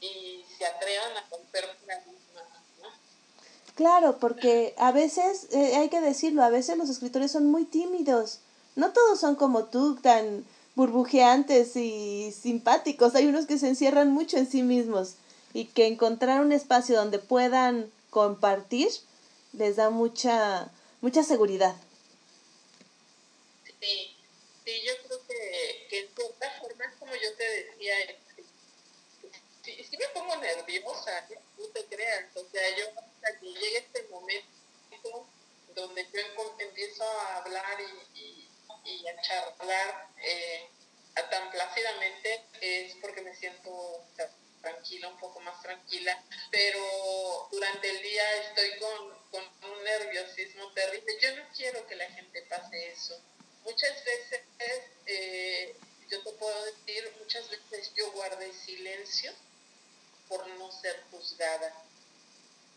[0.00, 1.68] y se atrevan a romper
[2.06, 2.49] misma.
[3.80, 8.40] Claro, porque a veces, eh, hay que decirlo, a veces los escritores son muy tímidos.
[8.76, 13.14] No todos son como tú, tan burbujeantes y simpáticos.
[13.14, 15.14] Hay unos que se encierran mucho en sí mismos
[15.54, 18.90] y que encontrar un espacio donde puedan compartir
[19.54, 20.70] les da mucha,
[21.00, 21.74] mucha seguridad.
[23.64, 24.14] Sí,
[24.62, 27.94] sí, yo creo que, que en cierta forma, como yo te decía,
[30.00, 31.28] me pongo nerviosa,
[31.58, 35.28] no te creas, o sea, yo hasta que llegue este momento
[35.74, 37.78] donde yo empiezo a hablar
[38.14, 38.48] y,
[39.06, 40.68] a charlar eh,
[41.30, 44.04] tan plácidamente, es porque me siento
[44.62, 51.18] tranquila, un poco más tranquila, pero durante el día estoy con, con un nerviosismo terrible.
[51.20, 53.20] Yo no quiero que la gente pase eso.
[53.62, 54.42] Muchas veces,
[55.06, 55.76] eh,
[56.08, 59.32] yo te puedo decir, muchas veces yo guardé silencio
[60.30, 61.74] por no ser juzgada.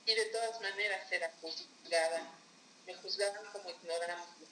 [0.06, 2.32] Y de todas maneras era juzgada.
[2.86, 4.46] Me juzgaban como ignorante.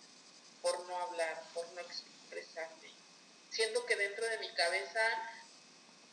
[0.61, 2.91] por no hablar, por no expresarme.
[3.49, 5.01] Siendo que dentro de mi cabeza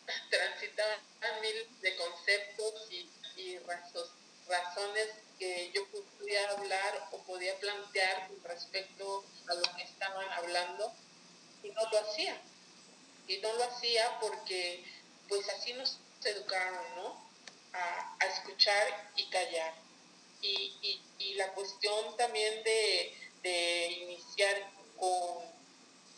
[0.30, 0.98] transitaban
[1.42, 3.58] mil de conceptos y, y
[4.48, 5.08] razones
[5.38, 10.92] que yo podía hablar o podía plantear con respecto a lo que estaban hablando
[11.62, 12.40] y no lo hacía.
[13.26, 14.82] Y no lo hacía porque
[15.28, 17.28] pues así nos educaron, ¿no?
[17.72, 19.74] A, escuchar y callar.
[20.42, 25.44] Y, y, la cuestión también de, de iniciar con,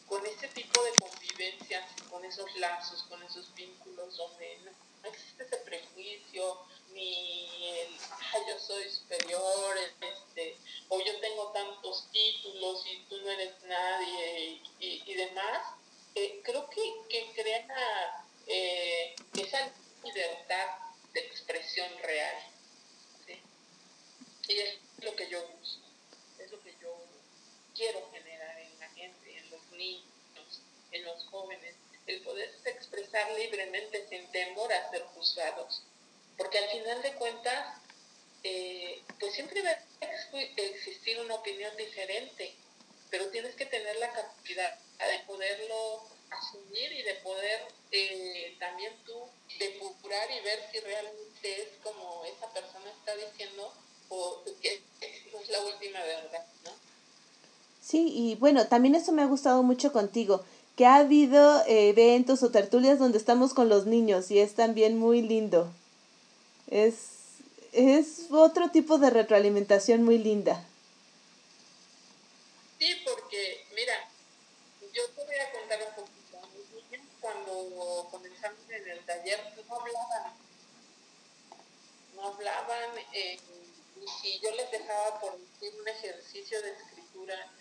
[0.07, 4.59] con ese tipo de convivencias, con esos lazos, con esos vínculos donde
[5.03, 6.59] no existe ese prejuicio,
[6.93, 7.89] ni el,
[8.49, 10.57] yo soy superior, este,
[10.89, 15.75] o yo tengo tantos títulos y tú no eres nadie y, demás,
[16.15, 19.73] eh, creo que, que crea eh, esa
[20.03, 20.67] libertad
[21.13, 22.37] de expresión real.
[24.49, 25.87] Y es lo que yo busco,
[26.39, 26.93] es lo que yo
[27.75, 31.77] quiero generar en la gente, en los niños, en los jóvenes,
[32.07, 35.85] el poder expresar libremente sin temor a ser juzgados.
[36.37, 37.77] Porque al final de cuentas,
[38.43, 42.57] eh, pues siempre va a existir una opinión diferente,
[43.11, 47.61] pero tienes que tener la capacidad de poderlo asumir y de poder
[47.93, 49.15] eh, también tú
[49.59, 53.73] depurar y ver si realmente es como esa persona está diciendo
[54.09, 56.71] o que es la última verdad, ¿no?
[57.81, 60.45] Sí, y bueno, también eso me ha gustado mucho contigo,
[60.77, 65.23] que ha habido eventos o tertulias donde estamos con los niños y es también muy
[65.23, 65.73] lindo.
[66.69, 66.95] Es,
[67.73, 70.65] es otro tipo de retroalimentación muy linda.
[72.79, 74.09] Sí, porque, mira,
[74.93, 76.49] yo te voy a contar un poquito.
[76.57, 77.07] Mis niños
[77.71, 80.35] cuando comenzamos en el taller no hablaban.
[82.15, 83.39] No hablaban, eh,
[83.97, 87.53] y si yo les dejaba por decir un ejercicio de escritura,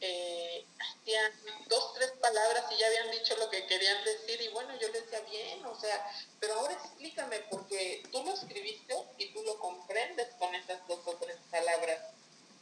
[0.00, 1.32] eh, hacían
[1.68, 5.04] dos, tres palabras y ya habían dicho lo que querían decir y bueno, yo les
[5.04, 6.04] decía bien, o sea,
[6.40, 11.16] pero ahora explícame porque tú lo escribiste y tú lo comprendes con esas dos o
[11.16, 12.00] tres palabras,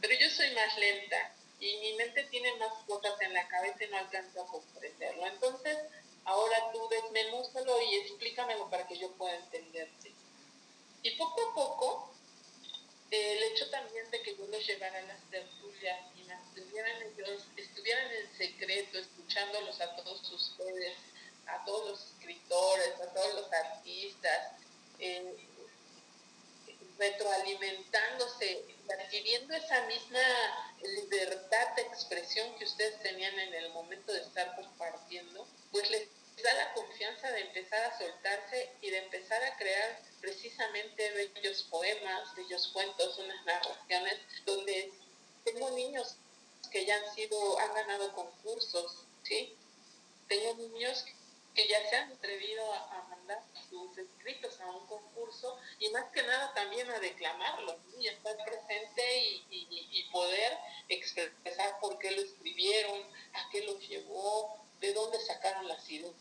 [0.01, 3.89] pero yo soy más lenta y mi mente tiene más cosas en la cabeza y
[3.89, 5.27] no alcanzo a comprenderlo.
[5.27, 5.79] Entonces,
[6.25, 10.13] ahora tú desmenúzalo y explícamelo para que yo pueda entenderte.
[11.03, 12.13] Y poco a poco
[13.11, 18.11] el hecho también de que yo los llevara a las tertulias y mantuvieran ellos, estuvieran
[18.11, 20.97] en secreto, escuchándolos a todos ustedes,
[21.47, 24.53] a todos los escritores, a todos los artistas,
[24.99, 25.47] eh,
[26.99, 30.21] retroalimentándose, adquiriendo esa misma
[30.83, 36.09] libertad de expresión que ustedes tenían en el momento de estar compartiendo, pues les
[36.43, 42.35] da la confianza de empezar a soltarse y de empezar a crear precisamente bellos poemas,
[42.35, 44.91] bellos cuentos, unas narraciones, donde
[45.45, 46.17] tengo niños
[46.71, 49.57] que ya han sido, han ganado concursos, ¿sí?
[50.29, 51.22] Tengo niños que
[51.55, 56.53] ya se han atrevido a, mandar sus escritos a un concurso y más que nada
[56.55, 63.03] también a declamarlos y estar presente y, y poder expresar por qué lo escribieron,
[63.35, 66.13] a qué los llevó, de dónde sacaron las ideas,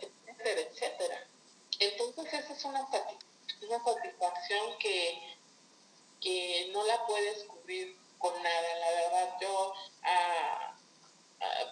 [0.00, 1.26] etcétera, etcétera.
[1.78, 2.88] Entonces esa es una,
[3.68, 5.36] una satisfacción que,
[6.20, 8.78] que no la puedes cubrir con nada.
[8.78, 10.67] La verdad, yo ah,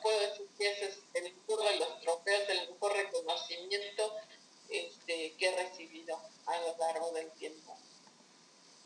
[0.02, 4.14] puedo decir que ese es el mejor de los trofeos, el mejor reconocimiento
[4.68, 7.76] este, que he recibido a lo largo del tiempo.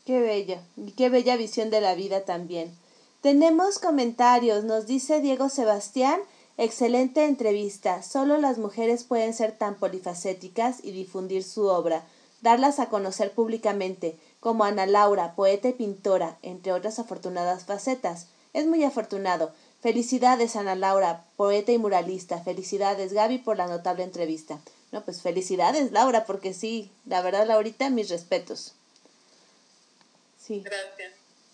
[0.05, 0.63] Qué bella,
[0.97, 2.75] qué bella visión de la vida también.
[3.21, 6.21] Tenemos comentarios, nos dice Diego Sebastián,
[6.57, 8.03] Excelente entrevista.
[8.03, 12.03] Solo las mujeres pueden ser tan polifacéticas y difundir su obra,
[12.41, 18.27] darlas a conocer públicamente, como Ana Laura, poeta y pintora, entre otras afortunadas facetas.
[18.53, 19.53] Es muy afortunado.
[19.81, 22.41] Felicidades, Ana Laura, poeta y muralista.
[22.43, 24.59] Felicidades, Gaby, por la notable entrevista.
[24.91, 28.73] No, pues felicidades, Laura, porque sí, la verdad, Laurita, mis respetos.
[30.39, 30.61] Sí.
[30.63, 31.13] Gracias.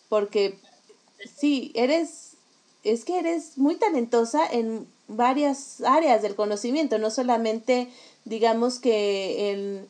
[0.09, 0.57] Porque
[1.37, 2.33] sí, eres,
[2.83, 7.89] es que eres muy talentosa en varias áreas del conocimiento, no solamente
[8.25, 9.87] digamos que en,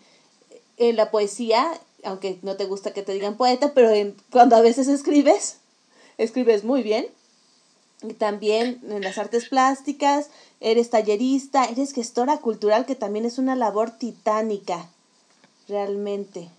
[0.77, 4.61] en la poesía, aunque no te gusta que te digan poeta, pero en, cuando a
[4.61, 5.57] veces escribes,
[6.17, 7.07] escribes muy bien.
[8.03, 10.29] Y también en las artes plásticas,
[10.59, 14.89] eres tallerista, eres gestora cultural, que también es una labor titánica,
[15.67, 16.49] realmente.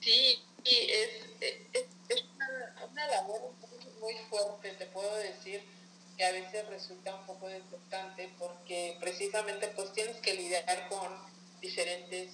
[0.00, 3.52] Sí, es, es, es una, una labor
[4.00, 5.62] muy fuerte, te puedo decir
[6.16, 11.08] que a veces resulta un poco desgastante porque precisamente pues tienes que lidiar con
[11.60, 12.32] diferentes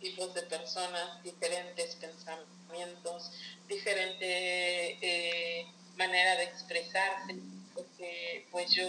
[0.00, 3.30] tipos de personas, diferentes pensamientos,
[3.68, 5.66] diferentes eh,
[6.06, 7.34] manera de expresarse,
[7.74, 8.86] porque pues yo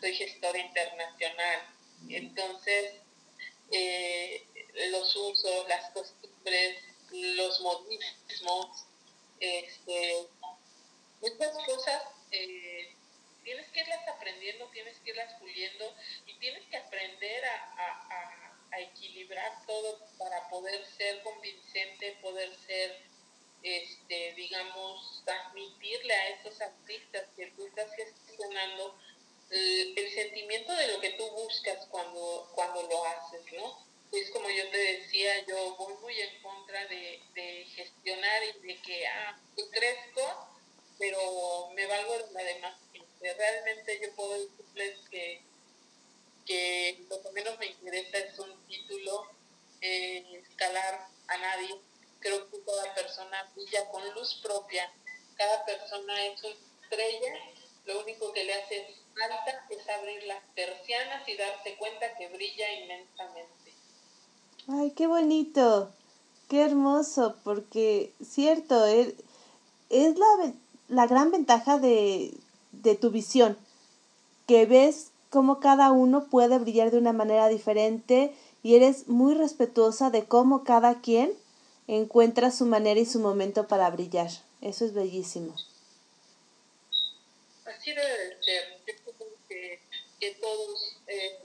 [0.00, 1.60] soy gestora internacional,
[2.08, 2.94] entonces
[3.72, 4.46] eh,
[4.90, 8.86] los usos, las costumbres, los modismos,
[9.40, 10.26] este,
[11.20, 12.94] muchas cosas eh,
[13.42, 15.96] tienes que irlas aprendiendo, tienes que irlas puliendo
[16.26, 18.48] y tienes que aprender a,
[18.78, 23.02] equilibrar todo para poder ser convincente, poder ser,
[23.62, 28.98] este, digamos, transmitirle a esos artistas que tú estás gestionando
[29.50, 33.86] el, el, sentimiento de lo que tú buscas cuando, cuando lo haces, ¿no?
[34.10, 38.80] Pues como yo te decía, yo voy muy en contra de, de gestionar y de
[38.80, 40.48] que, ah, yo crezco,
[40.98, 42.82] pero me valgo de la demás
[43.30, 45.40] realmente yo puedo decirles que,
[46.46, 49.26] que lo que menos me interesa es un título,
[49.80, 51.80] eh, escalar a nadie.
[52.22, 54.90] Creo que cada persona brilla con luz propia.
[55.36, 57.32] Cada persona es una estrella.
[57.86, 62.72] Lo único que le hace falta es abrir las persianas y darse cuenta que brilla
[62.80, 63.74] inmensamente.
[64.68, 65.90] Ay, qué bonito.
[66.48, 69.14] Qué hermoso, porque cierto, es,
[69.90, 70.52] es la,
[70.88, 72.34] la gran ventaja de,
[72.70, 73.58] de tu visión,
[74.46, 80.10] que ves cómo cada uno puede brillar de una manera diferente y eres muy respetuosa
[80.10, 81.32] de cómo cada quien
[81.86, 84.30] encuentra su manera y su momento para brillar.
[84.60, 85.54] Eso es bellísimo.
[87.64, 88.80] Así debe de ser.
[88.86, 89.36] Yo creo
[90.20, 91.38] que, todos, eh,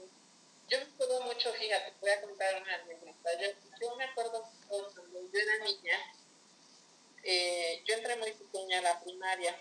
[0.68, 3.30] yo me acuerdo mucho, fíjate, voy a contar una anécdota.
[3.40, 3.48] Yo,
[3.80, 5.98] yo me acuerdo cuando yo era niña,
[7.24, 9.56] eh, yo entré muy pequeña a la primaria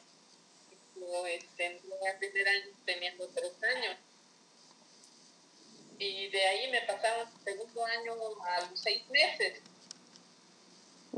[1.30, 1.82] este,
[2.20, 3.98] primer año teniendo tres años.
[6.00, 8.14] Y de ahí me pasaron segundo año
[8.44, 9.62] a los seis meses.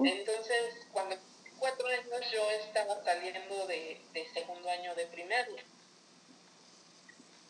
[0.05, 1.17] Entonces, cuando
[1.57, 5.63] cuatro años yo estaba saliendo de, de segundo año de primaria.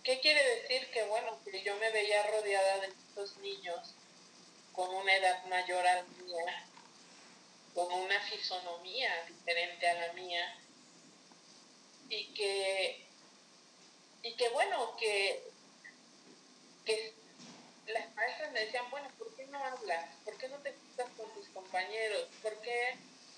[0.04, 0.90] ¿Qué quiere decir?
[0.92, 3.94] Que bueno, que yo me veía rodeada de estos niños
[4.74, 6.66] con una edad mayor a la mía,
[7.76, 10.60] con una fisonomía diferente a la mía,
[12.10, 13.06] y que,
[14.24, 15.44] y que bueno, que,
[16.86, 17.14] que
[17.88, 20.16] las maestras me decían, bueno, ¿por qué no hablas?
[20.26, 20.74] ¿Por qué no te
[21.18, 22.28] con tus compañeros?
[22.42, 22.96] ¿Por qué,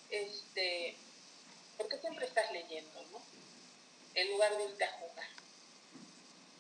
[0.10, 0.96] este,
[1.78, 3.22] ¿por qué siempre estás leyendo, no?
[4.14, 5.28] En lugar de irte a jugar.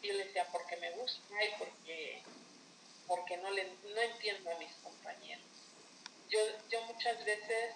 [0.01, 2.23] Y yo le decía, porque me gusta y porque,
[3.07, 5.45] porque no, le, no entiendo a mis compañeros.
[6.29, 6.39] Yo,
[6.69, 7.75] yo muchas veces,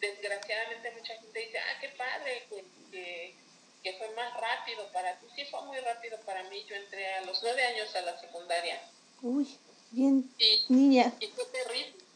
[0.00, 2.46] desgraciadamente mucha gente dice, ah, qué padre
[2.90, 3.34] que
[3.82, 5.26] que fue más rápido para ti.
[5.34, 6.64] Sí, fue muy rápido para mí.
[6.68, 8.80] Yo entré a los nueve años a la secundaria.
[9.22, 9.48] Uy,
[9.90, 10.30] bien,
[10.68, 11.12] niña.
[11.20, 12.07] Y fue terrible.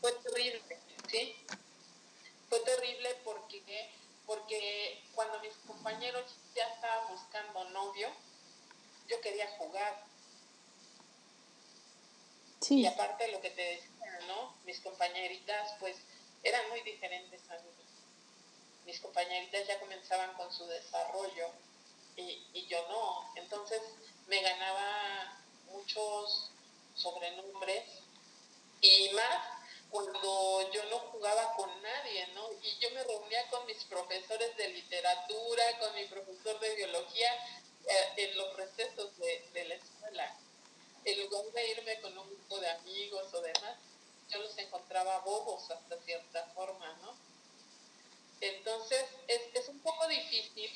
[0.00, 0.78] Fue terrible,
[1.10, 1.36] ¿sí?
[2.48, 3.90] Fue terrible porque,
[4.26, 6.24] porque cuando mis compañeros
[6.54, 8.08] ya estaban buscando novio,
[9.08, 10.04] yo quería jugar.
[12.60, 12.80] Sí.
[12.80, 14.54] Y aparte lo que te decía, ¿no?
[14.64, 15.96] Mis compañeritas, pues,
[16.42, 17.68] eran muy diferentes a mí
[18.88, 21.50] mis compañeritas ya comenzaban con su desarrollo
[22.16, 23.30] y, y yo no.
[23.36, 23.82] Entonces
[24.28, 26.50] me ganaba muchos
[26.94, 27.84] sobrenombres
[28.80, 29.57] y más
[29.90, 32.48] cuando yo no jugaba con nadie, ¿no?
[32.62, 37.32] Y yo me reunía con mis profesores de literatura, con mi profesor de biología
[37.86, 40.36] eh, en los recesos de, de, la escuela.
[41.04, 43.78] En lugar de irme con un grupo de amigos o demás,
[44.28, 47.16] yo los encontraba bobos hasta cierta forma, ¿no?
[48.40, 50.70] Entonces, es, es un poco difícil,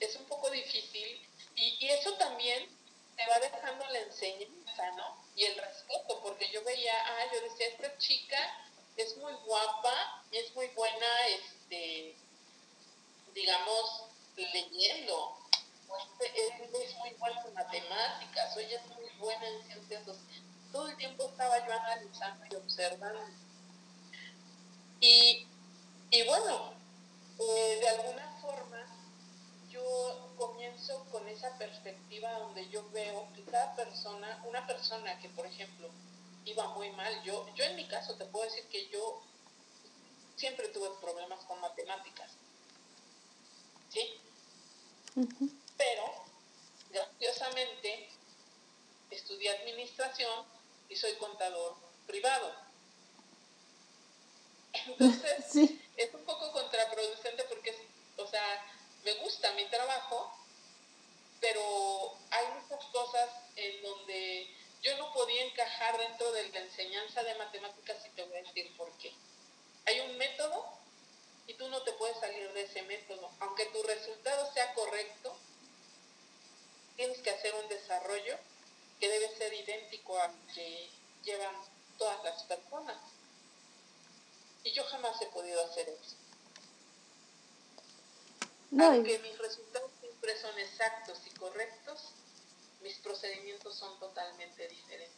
[0.00, 1.26] es un poco difícil,
[1.56, 2.68] y, y eso también
[3.16, 4.63] te va dejando la enseñanza,
[5.36, 8.38] Y el respeto, porque yo veía, ah, yo decía, esta chica
[8.96, 12.16] es muy guapa, es muy buena, este,
[13.34, 14.04] digamos,
[14.36, 15.36] leyendo,
[16.20, 20.18] es, es muy buena en matemáticas, o ella es muy buena en ciencias
[20.72, 23.20] Todo el tiempo estaba yo analizando y observando.
[25.00, 25.46] Y
[26.26, 26.74] bueno,
[27.40, 28.86] eh, de alguna forma
[29.68, 33.74] yo comienzo con esa perspectiva donde yo veo que cada
[34.04, 35.88] persona, una persona que por ejemplo
[36.44, 39.22] iba muy mal, yo, yo en mi caso te puedo decir que yo
[40.36, 42.30] siempre tuve problemas con matemáticas.
[43.88, 44.20] ¿Sí?
[45.78, 46.04] Pero,
[46.90, 48.10] graciosamente,
[49.10, 50.44] estudié administración
[50.90, 51.76] y soy contador
[52.06, 52.52] privado.
[54.72, 57.74] Entonces, sí es un poco contraproducente porque,
[58.18, 58.66] o sea,
[59.04, 60.36] me gusta mi trabajo,
[61.40, 64.48] pero hay muchas cosas en donde
[64.82, 68.76] yo no podía encajar dentro de la enseñanza de matemáticas y te voy a decir
[68.76, 69.12] por qué.
[69.86, 70.64] Hay un método
[71.46, 73.30] Y tú no te puedes salir de ese método.
[73.40, 75.36] Aunque tu resultado sea correcto,
[76.96, 78.38] tienes que hacer un desarrollo
[78.98, 80.88] que debe ser idéntico al que
[81.22, 81.54] llevan
[81.98, 82.96] todas las personas.
[84.62, 86.16] Y yo jamás he podido hacer eso.
[88.80, 89.90] Aunque mis resultados
[90.24, 92.00] siempre son exactos y correctos,
[92.80, 95.16] mis procedimientos son totalmente diferentes.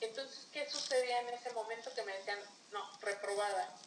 [0.00, 2.38] Entonces, ¿qué sucedía en ese momento que me decían,
[2.72, 3.78] no, reprobada,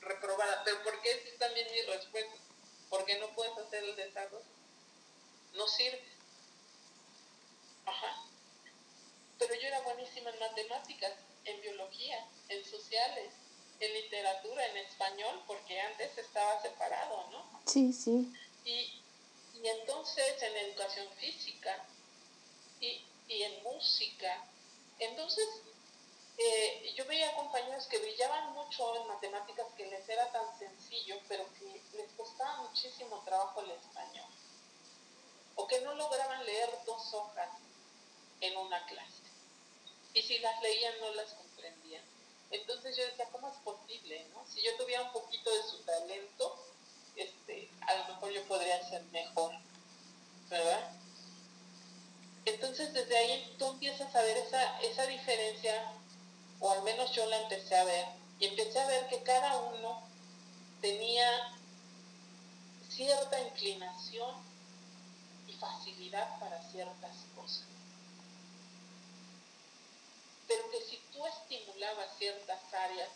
[0.00, 0.62] reprobada?
[0.64, 2.34] Pero ¿por qué es también mi respuesta?
[2.88, 4.44] Porque no puedes hacer el desarrollo.
[5.54, 6.02] No sirve.
[7.86, 8.24] Ajá.
[9.38, 11.12] Pero yo era buenísima en matemáticas,
[11.44, 13.32] en biología, en sociales,
[13.78, 17.60] en literatura, en español, porque antes estaba separado, ¿no?
[17.66, 18.32] Sí, sí.
[18.64, 18.99] Y,
[19.62, 21.84] y entonces en educación física
[22.80, 24.44] y, y en música.
[24.98, 25.46] Entonces,
[26.38, 31.44] eh, yo veía compañeros que brillaban mucho en matemáticas, que les era tan sencillo, pero
[31.58, 34.30] que les costaba muchísimo trabajo el español.
[35.56, 37.50] O que no lograban leer dos hojas
[38.40, 39.22] en una clase.
[40.14, 42.02] Y si las leían no las comprendían.
[42.50, 44.26] Entonces yo decía, ¿cómo es posible?
[44.32, 44.44] No?
[44.46, 46.58] Si yo tuviera un poquito de su talento,
[47.16, 49.52] este, a lo mejor yo podría ser mejor,
[50.48, 50.90] ¿verdad?
[52.44, 55.92] Entonces desde ahí tú empiezas a ver esa, esa diferencia,
[56.60, 58.06] o al menos yo la empecé a ver,
[58.38, 60.02] y empecé a ver que cada uno
[60.80, 61.54] tenía
[62.88, 64.34] cierta inclinación
[65.46, 67.64] y facilidad para ciertas cosas.
[70.48, 73.08] Pero que si tú estimulabas ciertas áreas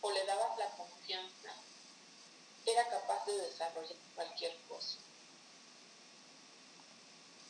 [0.00, 1.52] o le dabas la confianza,
[2.70, 4.98] era capaz de desarrollar cualquier cosa.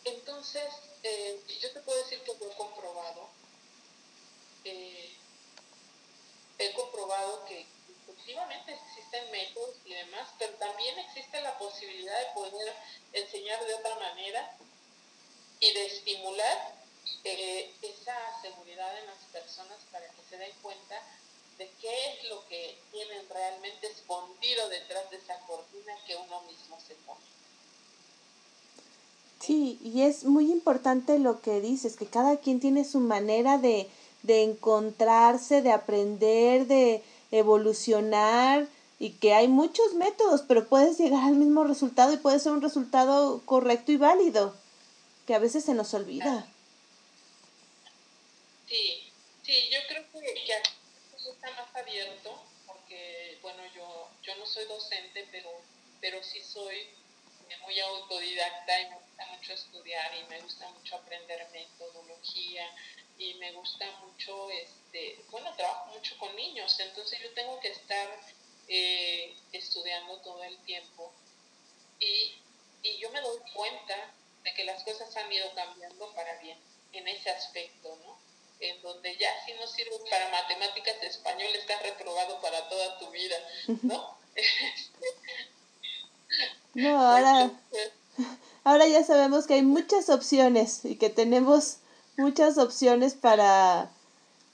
[0.04, 0.64] Entonces,
[1.02, 3.28] eh, yo te puedo decir que lo he comprobado.
[4.64, 5.14] Eh,
[6.58, 7.66] he comprobado que
[8.02, 12.74] efectivamente existen métodos y demás, pero también existe la posibilidad de poder
[13.12, 14.56] enseñar de otra manera
[15.60, 16.74] y de estimular
[17.24, 21.00] eh, esa seguridad en las personas para que se den cuenta
[21.58, 26.78] de qué es lo que tienen realmente escondido detrás de esa cortina que uno mismo
[26.86, 27.20] se pone.
[29.40, 33.88] Sí, y es muy importante lo que dices, que cada quien tiene su manera de,
[34.22, 38.68] de encontrarse, de aprender, de evolucionar
[39.00, 42.62] y que hay muchos métodos, pero puedes llegar al mismo resultado y puede ser un
[42.62, 44.54] resultado correcto y válido,
[45.26, 46.46] que a veces se nos olvida.
[48.68, 49.10] Sí,
[49.44, 50.52] sí, yo creo que, que
[51.78, 55.50] abierto, porque, bueno, yo, yo no soy docente, pero,
[56.00, 56.88] pero sí soy
[57.62, 62.66] muy autodidacta y me gusta mucho estudiar y me gusta mucho aprender metodología
[63.18, 68.08] y me gusta mucho, este, bueno, trabajo mucho con niños, entonces yo tengo que estar
[68.68, 71.12] eh, estudiando todo el tiempo
[71.98, 72.40] y,
[72.82, 74.14] y yo me doy cuenta
[74.44, 76.58] de que las cosas han ido cambiando para bien
[76.92, 78.27] en ese aspecto, ¿no?
[78.60, 83.36] En donde ya si no sirves para matemáticas español estás reprobado para toda tu vida,
[83.82, 84.16] ¿no?
[86.74, 87.50] no, ahora,
[88.64, 91.78] ahora ya sabemos que hay muchas opciones y que tenemos
[92.16, 93.90] muchas opciones para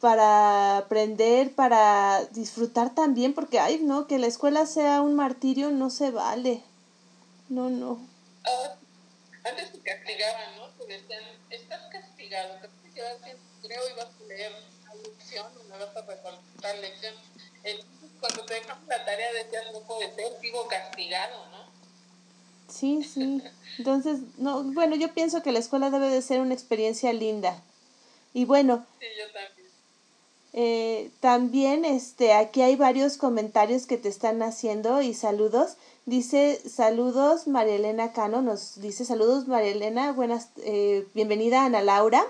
[0.00, 5.88] para aprender, para disfrutar también, porque ay, no, que la escuela sea un martirio no
[5.88, 6.62] se vale.
[7.48, 8.06] No, no.
[8.44, 8.76] Ah,
[9.44, 10.66] antes te castigaban, ¿no?
[10.76, 12.58] Te decían, estás castigado,
[13.64, 14.52] creo ibas a leer
[14.82, 17.14] una lección, no vas a recordar lección.
[17.62, 21.64] Entonces, cuando te dejamos la tarea decías, no puede ser, sigo castigado, ¿no?
[22.68, 23.42] Sí, sí.
[23.78, 27.62] Entonces, no, bueno, yo pienso que la escuela debe de ser una experiencia linda.
[28.32, 28.86] Y bueno.
[29.00, 29.54] Sí, yo también.
[30.56, 35.76] Eh, también este, aquí hay varios comentarios que te están haciendo y saludos.
[36.06, 42.24] Dice saludos María Elena Cano, nos dice saludos María Elena, buenas, eh, bienvenida Ana Laura.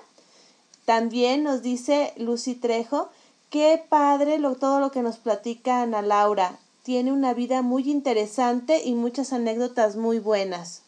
[0.85, 3.09] También nos dice Lucy Trejo,
[3.51, 6.59] qué padre lo, todo lo que nos platica Ana Laura.
[6.83, 10.83] Tiene una vida muy interesante y muchas anécdotas muy buenas.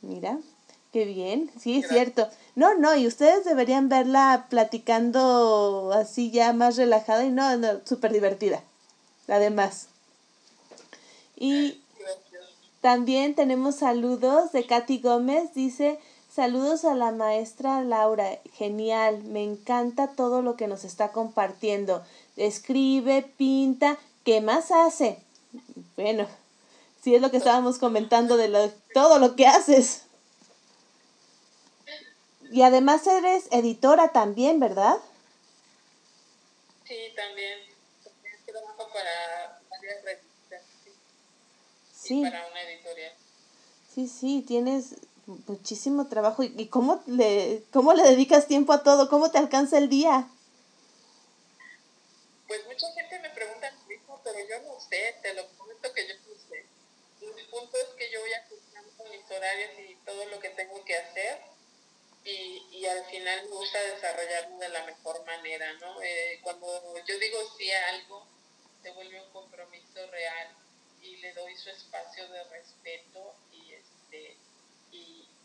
[0.00, 0.38] Mira,
[0.92, 2.28] qué bien, sí, es cierto.
[2.54, 8.12] No, no, y ustedes deberían verla platicando así ya más relajada y no, no súper
[8.12, 8.62] divertida,
[9.26, 9.88] además.
[11.36, 11.80] Y
[12.80, 15.98] también tenemos saludos de Katy Gómez, dice,
[16.34, 22.02] Saludos a la maestra Laura, genial, me encanta todo lo que nos está compartiendo.
[22.38, 25.18] Escribe, pinta, ¿qué más hace?
[25.94, 26.26] Bueno,
[27.02, 30.04] sí es lo que estábamos comentando de todo lo que haces.
[32.50, 34.96] Y además eres editora también, ¿verdad?
[36.86, 37.58] Sí, también.
[38.46, 40.62] Trabajo para varias revistas.
[42.08, 43.12] y para una editorial.
[43.94, 44.94] Sí, sí, tienes
[45.26, 46.42] muchísimo trabajo.
[46.42, 49.08] ¿Y cómo le, cómo le dedicas tiempo a todo?
[49.08, 50.28] ¿Cómo te alcanza el día?
[52.46, 56.08] Pues mucha gente me pregunta lo mismo, pero yo no sé, te lo prometo que
[56.08, 56.66] yo no sé.
[57.20, 60.96] El punto es que yo voy ajustando mis horarios y todo lo que tengo que
[60.96, 61.40] hacer
[62.24, 66.00] y, y al final me gusta desarrollarlo de la mejor manera, ¿no?
[66.02, 66.66] Eh, cuando
[67.06, 68.26] yo digo sí a algo,
[68.82, 70.48] se vuelve un compromiso real
[71.02, 74.36] y le doy su espacio de respeto y este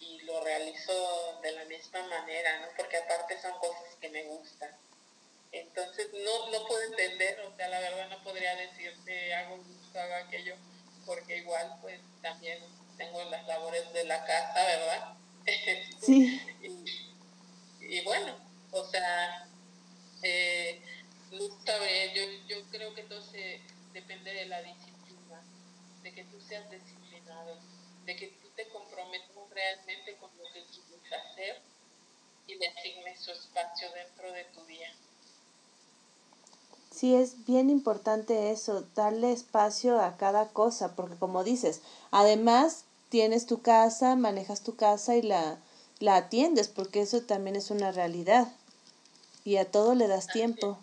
[0.07, 2.67] y, y lo realizo de la misma manera, ¿no?
[2.75, 4.71] Porque aparte son cosas que me gustan.
[5.51, 9.55] Entonces no, no puedo entender, o sea, la verdad no podría decirte hago
[9.85, 10.55] esto, hago aquello,
[11.05, 12.59] porque igual pues también
[12.97, 15.13] tengo las labores de la casa, ¿verdad?
[16.01, 16.41] Sí.
[17.79, 18.37] y, bueno,
[18.71, 19.47] o sea,
[20.21, 20.81] eh,
[21.31, 23.61] yo, yo creo que todo se
[23.93, 25.41] depende de la disciplina,
[26.03, 27.57] de que tú seas disciplinado,
[28.05, 31.61] de que tú te comprometas realmente con lo que quieres hacer
[32.47, 34.93] y le asignes su espacio dentro de tu día.
[36.91, 43.45] Sí, es bien importante eso, darle espacio a cada cosa, porque como dices, además tienes
[43.45, 45.59] tu casa, manejas tu casa y la,
[45.99, 48.51] la atiendes, porque eso también es una realidad.
[49.45, 50.79] Y a todo le das tiempo.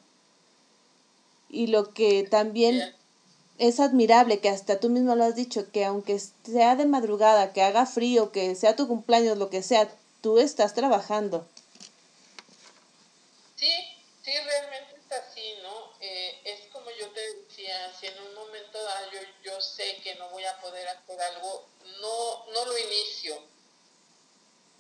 [1.49, 2.95] Y lo que también
[3.59, 7.63] es admirable, que hasta tú mismo lo has dicho, que aunque sea de madrugada, que
[7.63, 9.89] haga frío, que sea tu cumpleaños, lo que sea,
[10.21, 11.47] tú estás trabajando.
[13.57, 13.71] Sí,
[14.23, 15.93] sí, realmente es así, ¿no?
[16.01, 20.17] Eh, es como yo te decía, si en un momento dado yo, yo sé que
[20.17, 21.69] no voy a poder hacer algo,
[22.01, 23.55] no, no lo inicio.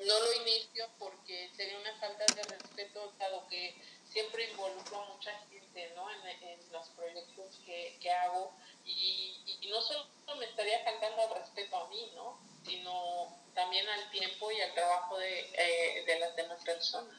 [0.00, 3.76] No lo inicio porque sería una falta de respeto, dado que
[4.14, 6.08] siempre involucro a mucha gente ¿no?
[6.08, 8.52] en, los proyectos que, que hago
[8.84, 10.06] y, y, no solo
[10.38, 12.38] me estaría faltando al respeto a mí, ¿no?
[12.64, 17.14] sino también al tiempo y al trabajo de, eh, de las demás personas.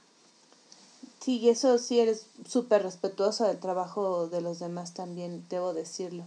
[1.22, 6.24] Sí, eso sí eres súper respetuoso del trabajo de los demás también, debo decirlo.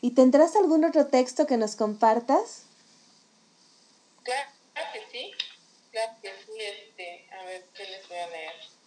[0.00, 2.64] ¿Y tendrás algún otro texto que nos compartas?
[4.24, 4.50] Claro,
[4.92, 5.32] que sí,
[5.92, 8.77] claro que sí, este, a ver, ¿qué les voy a leer?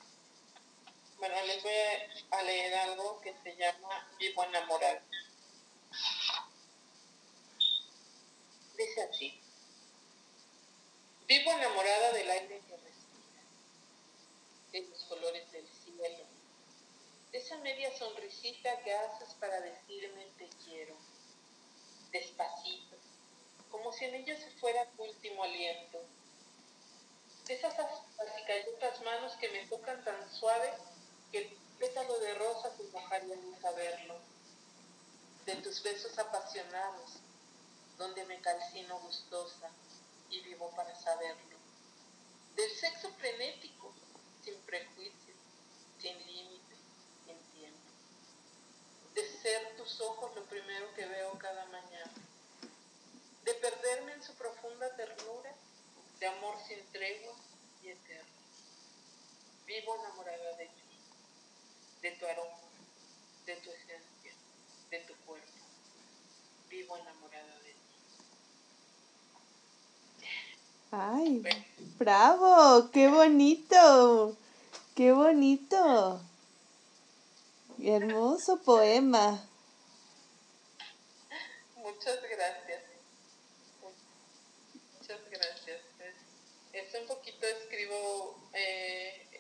[1.21, 1.71] Bueno, les voy
[2.31, 5.01] a leer algo que se llama Vivo enamorado.
[8.75, 9.39] Dice así.
[11.27, 13.43] Vivo enamorada del aire que respira,
[14.71, 16.25] de los colores del cielo,
[17.31, 20.97] de esa media sonrisita que haces para decirme te quiero,
[22.11, 22.97] despacito,
[23.69, 26.03] como si en ella se fuera tu último aliento,
[27.45, 30.73] de esas acicallotas manos que me tocan tan suave
[31.31, 34.15] que el pétalo de rosa te mojaría en saberlo,
[35.45, 37.11] de tus besos apasionados,
[37.97, 39.69] donde me calcino gustosa
[40.29, 41.57] y vivo para saberlo,
[42.55, 43.93] del sexo frenético,
[44.43, 45.37] sin prejuicios,
[45.99, 46.77] sin límites,
[47.25, 47.79] sin tiempo,
[49.15, 52.13] de ser tus ojos lo primero que veo cada mañana,
[53.43, 55.53] de perderme en su profunda ternura,
[56.19, 57.33] de amor sin tregua
[57.81, 58.29] y eterno.
[59.65, 60.80] Vivo enamorada de ti
[62.01, 62.57] de tu aroma,
[63.45, 64.33] de tu esencia,
[64.89, 65.47] de tu cuerpo.
[66.69, 67.77] Vivo enamorada de ti.
[70.91, 71.43] Ay,
[71.97, 74.37] bravo, qué bonito,
[74.95, 76.21] qué bonito.
[77.83, 79.47] Hermoso poema.
[81.77, 82.83] Muchas gracias.
[84.99, 85.81] Muchas gracias.
[86.73, 89.30] Es, un poquito, escribo eh,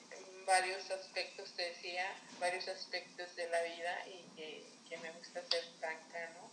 [0.51, 2.03] varios aspectos, te decía,
[2.39, 6.49] varios aspectos de la vida y que, me gusta ser franca, ¿no?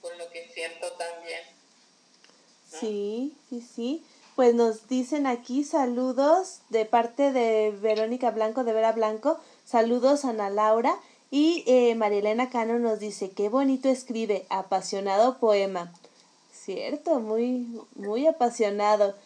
[0.00, 1.40] Con lo que siento también.
[2.70, 4.04] Sí, sí, sí.
[4.36, 9.40] Pues nos dicen aquí saludos de parte de Verónica Blanco, de Vera Blanco.
[9.64, 10.96] Saludos Ana Laura.
[11.32, 15.92] Y eh, Marielena Cano nos dice, qué bonito escribe, apasionado poema.
[16.52, 17.66] Cierto, muy,
[17.96, 19.16] muy apasionado.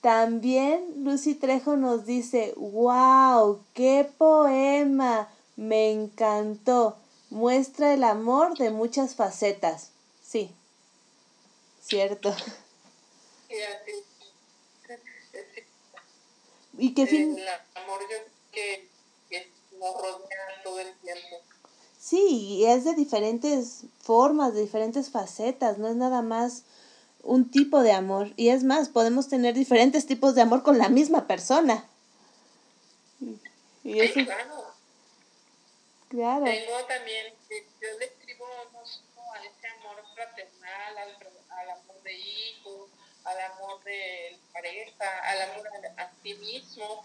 [0.00, 6.96] También Lucy Trejo nos dice, wow, qué poema, me encantó,
[7.30, 9.90] muestra el amor de muchas facetas.
[10.22, 10.52] Sí,
[11.82, 12.32] cierto.
[16.78, 17.36] ¿Y qué fin?
[17.36, 17.48] El
[17.82, 17.98] amor
[18.52, 18.88] que,
[19.28, 21.38] que nos rodea todo el tiempo.
[21.98, 26.62] Sí, es de diferentes formas, de diferentes facetas, no es nada más
[27.28, 28.32] un tipo de amor.
[28.36, 31.84] Y es más, podemos tener diferentes tipos de amor con la misma persona.
[33.84, 34.14] Y eso...
[34.24, 34.64] claro.
[36.08, 36.44] claro.
[36.44, 41.16] Tengo también, yo le escribo no solo a ese amor fraternal, al,
[41.58, 42.88] al amor de hijo,
[43.24, 45.68] al amor de pareja, al amor
[45.98, 47.04] a, a ti mismo.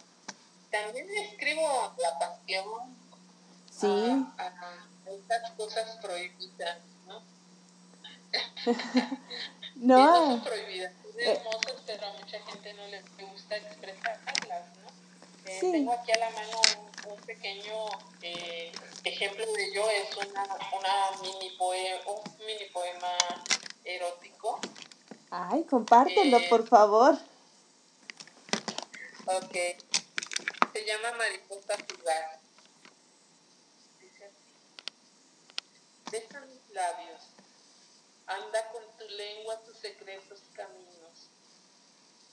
[0.71, 2.95] También escribo la pasión,
[3.69, 3.87] Sí.
[4.37, 7.21] a, a estas cosas prohibidas, ¿no?
[9.75, 11.41] No son prohibidas, son Eh.
[11.85, 14.87] pero a mucha gente no les gusta expresarlas, ¿no?
[15.49, 15.71] Eh, Sí.
[15.71, 16.61] Tengo aquí a la mano
[17.05, 17.85] un, un pequeño
[18.21, 18.71] eh,
[19.03, 23.09] ejemplo de ello, es una, una mini poema, un mini poema
[23.83, 24.59] erótico.
[25.31, 26.47] ay, compártelo, Eh.
[26.49, 27.17] por favor.
[29.25, 29.53] Ok.
[30.73, 32.39] Se llama Mariposa Fugaz.
[33.99, 36.11] Dice así.
[36.11, 37.21] Besa mis labios.
[38.27, 41.29] Anda con tu lengua tus secretos caminos.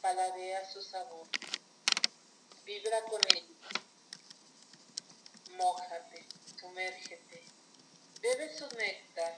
[0.01, 1.27] Paladea su sabor.
[2.65, 3.59] Vibra con ellos.
[5.57, 6.25] Mójate,
[6.59, 7.43] sumérgete.
[8.23, 9.37] Bebe su néctar.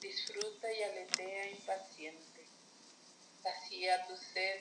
[0.00, 2.46] Disfruta y aletea impaciente.
[3.44, 4.60] Vacía tu sed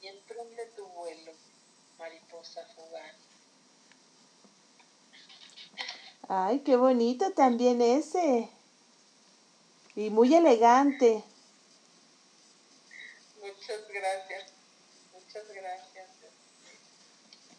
[0.00, 1.32] y emprende tu vuelo,
[1.98, 3.16] mariposa fugaz.
[6.28, 8.48] Ay, qué bonito también ese.
[9.96, 11.22] Y muy elegante.
[13.40, 14.52] Muchas gracias,
[15.12, 16.08] muchas gracias.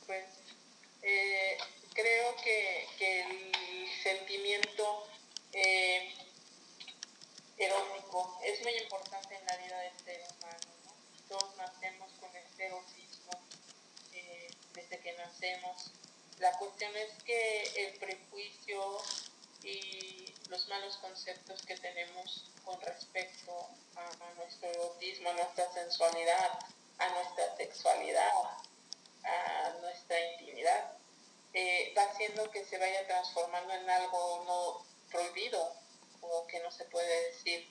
[0.05, 0.25] Pues
[1.01, 1.57] eh,
[1.93, 5.07] creo que, que el sentimiento
[5.53, 6.13] eh,
[7.57, 10.67] erótico es muy importante en la vida del ser humano.
[10.83, 10.93] ¿no?
[11.29, 13.31] Todos nacemos con este erotismo
[14.11, 15.91] eh, desde que nacemos.
[16.39, 18.97] La cuestión es que el prejuicio
[19.63, 26.59] y los malos conceptos que tenemos con respecto a, nuestro erotismo, a nuestra sensualidad,
[26.99, 28.31] a nuestra sexualidad,
[29.23, 30.91] a nuestra intimidad,
[31.53, 35.73] eh, va haciendo que se vaya transformando en algo no prohibido
[36.21, 37.67] o que no se puede decir.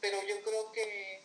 [0.00, 1.24] Pero yo creo que,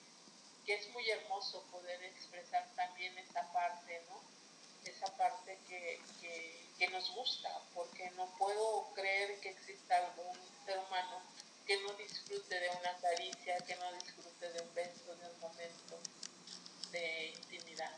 [0.65, 4.22] que es muy hermoso poder expresar también esa parte, ¿no?
[4.89, 10.78] Esa parte que, que, que nos gusta, porque no puedo creer que exista algún ser
[10.78, 11.21] humano
[11.65, 15.99] que no disfrute de una caricia, que no disfrute de un beso, de un momento
[16.91, 17.91] de intimidad.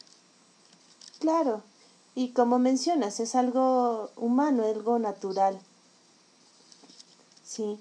[1.19, 1.63] Claro.
[2.15, 5.59] Y como mencionas, es algo humano, algo natural.
[7.45, 7.80] Sí.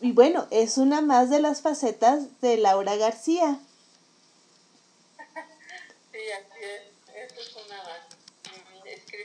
[0.00, 3.60] Y bueno, es una más de las facetas de Laura García.
[6.12, 7.32] Sí, así es.
[7.32, 8.03] Eso es una más.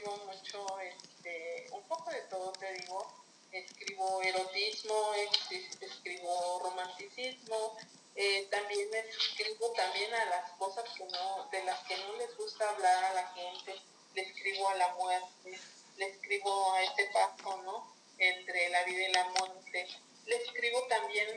[0.00, 3.06] Escribo mucho, este, un poco de todo, te digo.
[3.52, 7.76] Escribo erotismo, ex- escribo romanticismo,
[8.14, 12.70] eh, también escribo también a las cosas que no, de las que no les gusta
[12.70, 13.74] hablar a la gente,
[14.14, 15.60] le escribo a la muerte,
[15.98, 17.94] le escribo a ese paso, ¿no?
[18.18, 19.86] Entre la vida y la muerte.
[20.24, 21.28] Le escribo también,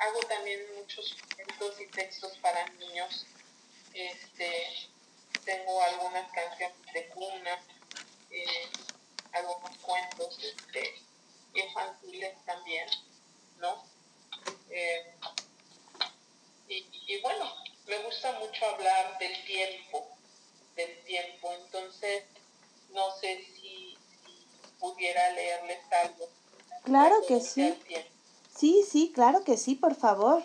[0.00, 3.24] hago también muchos cuentos y textos para niños.
[3.94, 4.90] Este,
[5.46, 7.58] tengo algunas canciones de cuna,
[8.32, 8.68] eh,
[9.32, 10.94] algunos cuentos este,
[11.54, 12.88] infantiles también,
[13.58, 13.84] ¿no?
[14.70, 15.14] Eh,
[16.68, 17.52] y, y bueno,
[17.86, 20.08] me gusta mucho hablar del tiempo,
[20.76, 22.24] del tiempo, entonces
[22.90, 24.46] no sé si, si
[24.78, 26.28] pudiera leerles algo.
[26.84, 27.78] Claro que sí.
[28.56, 30.42] Sí, sí, claro que sí, por favor.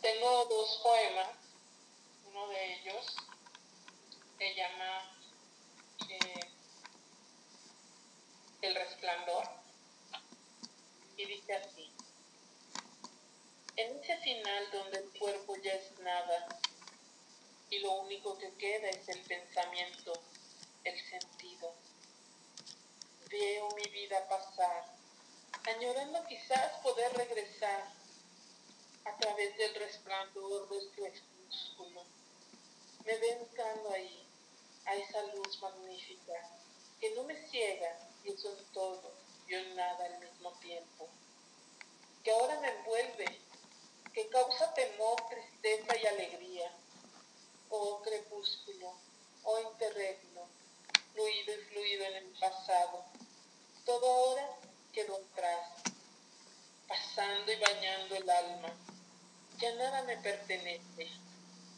[0.00, 1.28] Tengo dos poemas,
[2.28, 3.16] uno de ellos
[4.38, 5.15] se llama
[6.10, 6.50] eh,
[8.62, 9.44] El resplandor
[11.16, 11.90] y dice así,
[13.76, 16.48] en ese final donde el cuerpo ya es nada
[17.70, 20.12] y lo único que queda es el pensamiento,
[20.84, 21.74] el sentido.
[23.28, 24.84] Veo mi vida pasar,
[25.64, 27.92] añorando quizás poder regresar
[29.04, 32.04] a través del resplandor del crepúsculo.
[33.04, 34.25] Me veo entrando ahí,
[34.86, 36.32] a esa luz magnífica,
[37.00, 39.12] que no me ciega y es un todo
[39.48, 41.08] y un nada al mismo tiempo,
[42.24, 43.40] que ahora me envuelve,
[44.12, 46.72] que causa temor, tristeza y alegría.
[47.68, 48.94] Oh crepúsculo,
[49.44, 50.42] oh interregno,
[51.12, 53.04] fluido y fluido en el pasado,
[53.84, 54.48] todo ahora
[54.92, 55.82] quedó atrás,
[56.88, 58.74] pasando y bañando el alma.
[59.58, 61.10] Ya nada me pertenece,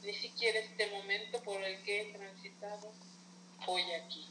[0.03, 2.92] ni siquiera este momento por el que he transitado
[3.66, 4.26] hoy aquí.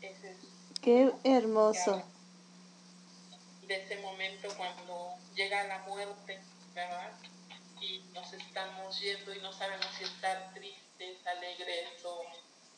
[0.00, 0.36] Ese es
[0.80, 2.02] Qué hermoso.
[3.66, 6.40] de ese momento cuando llega la muerte,
[6.74, 7.12] ¿verdad?
[7.80, 12.22] Y nos estamos yendo y no sabemos si estar tristes, alegres o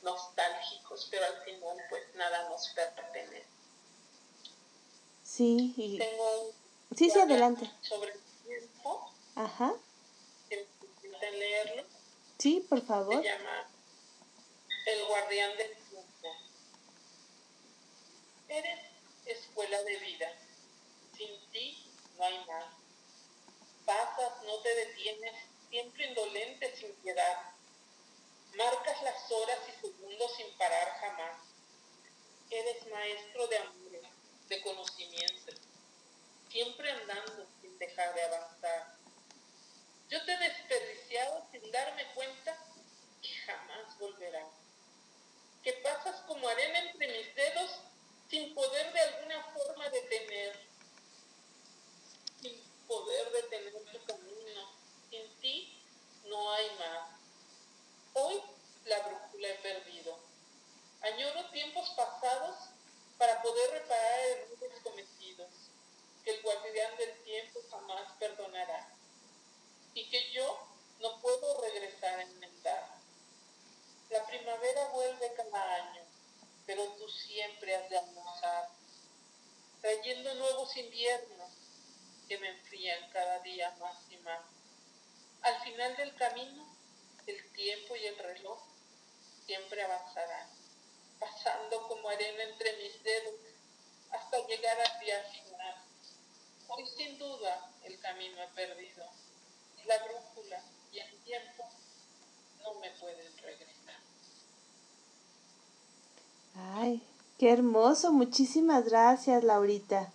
[0.03, 3.45] nostálgicos, pero al final pues nada nos pertenece.
[5.23, 5.99] Sí, y...
[5.99, 6.61] Tengo un
[6.97, 7.71] Sí, sí, adelante.
[7.83, 9.73] sobre el tiempo, Ajá.
[11.21, 11.85] Necesitan leerlo.
[12.39, 13.23] Sí, por Se favor.
[13.23, 13.69] llama
[14.87, 16.29] El guardián del tiempo.
[18.49, 18.81] Eres
[19.27, 20.33] escuela de vida.
[21.17, 22.65] Sin ti no hay más.
[23.85, 25.35] Pasas, no te detienes,
[25.69, 27.53] siempre indolente sin piedad.
[28.57, 31.39] Marcas las horas y segundos sin parar jamás.
[32.51, 34.01] Eres maestro de amor,
[34.49, 35.53] de conocimiento,
[36.51, 39.00] siempre andando sin dejar de avanzar.
[40.11, 42.59] Yo te he desperdiciado sin darme cuenta
[43.23, 44.45] que jamás volverá.
[45.63, 47.71] Que pasas como arena entre mis dedos
[48.29, 50.67] sin poder de alguna forma detener,
[52.43, 54.73] sin poder detener tu camino.
[55.11, 55.81] Sin ti
[56.25, 57.11] no hay más.
[58.15, 58.43] Hoy
[58.87, 60.19] la brújula he perdido.
[61.03, 62.57] Añoro tiempos pasados
[63.17, 65.51] para poder reparar errores cometidos,
[66.25, 69.00] que el guardián del tiempo jamás perdonará
[69.95, 70.67] y que yo
[71.01, 73.01] no puedo regresar a enmendar.
[74.11, 76.03] La primavera vuelve cada año,
[76.67, 78.69] pero tú siempre has de almorzar,
[79.81, 81.51] trayendo nuevos inviernos
[82.29, 84.41] que me enfrían cada día más y más.
[85.43, 86.67] Al final del camino,
[87.27, 88.61] el tiempo y el reloj
[89.47, 90.49] siempre avanzarán,
[91.19, 93.35] pasando como arena entre mis dedos
[94.11, 95.75] hasta llegar al día final.
[96.69, 99.11] Hoy sin duda el camino he perdido.
[99.87, 100.63] La brújula
[100.93, 101.65] y el tiempo
[102.63, 103.95] no me pueden regresar.
[106.75, 107.03] Ay,
[107.39, 108.13] qué hermoso.
[108.13, 110.13] Muchísimas gracias, Laurita.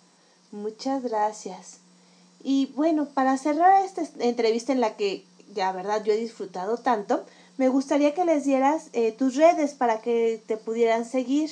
[0.52, 1.80] Muchas gracias.
[2.42, 7.26] Y bueno, para cerrar esta entrevista en la que, ya verdad, yo he disfrutado tanto,
[7.56, 11.50] me gustaría que les dieras eh, tus redes para que te pudieran seguir.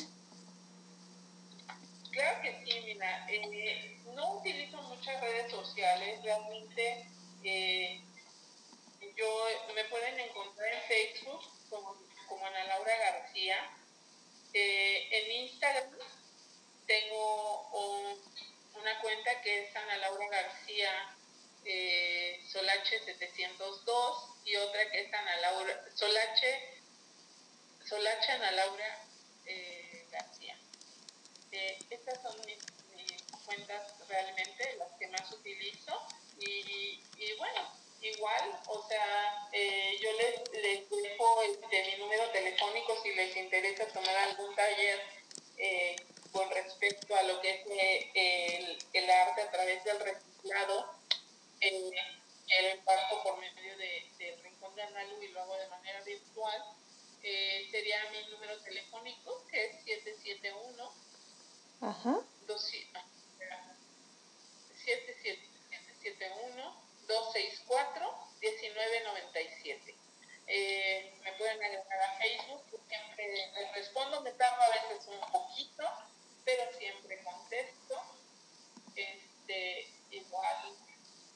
[2.10, 7.06] Claro que sí, mira, eh, no utilizo muchas redes sociales, realmente
[7.42, 7.93] eh,
[9.24, 13.70] yo me pueden encontrar en Facebook como, Ana Laura García,
[14.52, 15.90] eh, en Instagram
[16.86, 18.22] tengo un-
[18.80, 21.16] una cuenta que es Ana Laura García
[21.64, 26.80] eh, Solache 702 y otra que es Ana Laura Solache
[27.88, 28.98] Solache Ana Laura
[29.46, 30.58] eh, García.
[31.52, 32.58] Eh, estas son mis,
[33.46, 36.06] cuentas realmente, las que más utilizo.
[36.38, 37.72] Y bueno,
[38.04, 43.86] igual, o sea, eh, yo les, les dejo este, mi número telefónico si les interesa
[43.88, 45.00] tomar algún taller
[45.56, 45.96] eh,
[46.32, 50.94] con respecto a lo que es eh, el, el arte a través del reciclado.
[51.60, 56.62] Lo imparto por medio de, del Rincón de Analu y lo hago de manera virtual.
[57.22, 60.92] Sería mi número telefónico, que es 771
[61.80, 62.20] Ajá.
[67.06, 69.94] 264-1997.
[70.46, 75.90] Eh, me pueden agregar a Facebook, siempre les respondo, me tardo a veces un poquito,
[76.44, 78.02] pero siempre contesto.
[78.94, 80.76] Este, igual,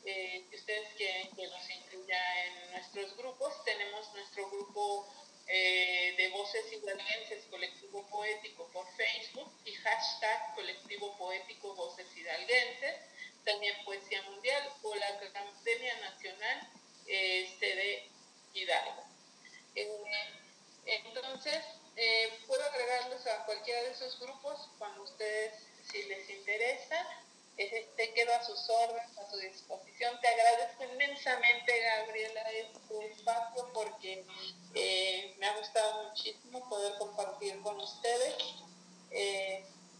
[0.05, 5.09] eh, ustedes quieren que los incluya en nuestros grupos, tenemos nuestro grupo
[5.51, 12.97] eh, de voces hidalguenses colectivo poético por Facebook y hashtag colectivo poético voces hidalguenses,
[13.49, 16.69] también poesía mundial o la Academia Nacional
[17.07, 18.11] eh, sede
[18.53, 19.05] Hidalgo.
[19.75, 19.89] Eh,
[20.85, 21.65] entonces,
[21.97, 25.55] eh, puedo agregarlos a cualquiera de esos grupos cuando ustedes,
[25.91, 27.07] si les interesa,
[27.57, 30.21] eh, te quedo a sus órdenes, a su disposición.
[30.21, 34.25] Te agradezco inmensamente, Gabriela, este espacio porque
[34.75, 38.37] eh, me ha gustado muchísimo poder compartir con ustedes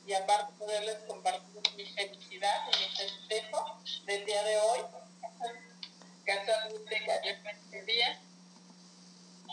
[0.09, 4.81] y aparte poderles compartir mi felicidad y mi festejo del día de hoy.
[6.25, 8.19] Casualmente en este día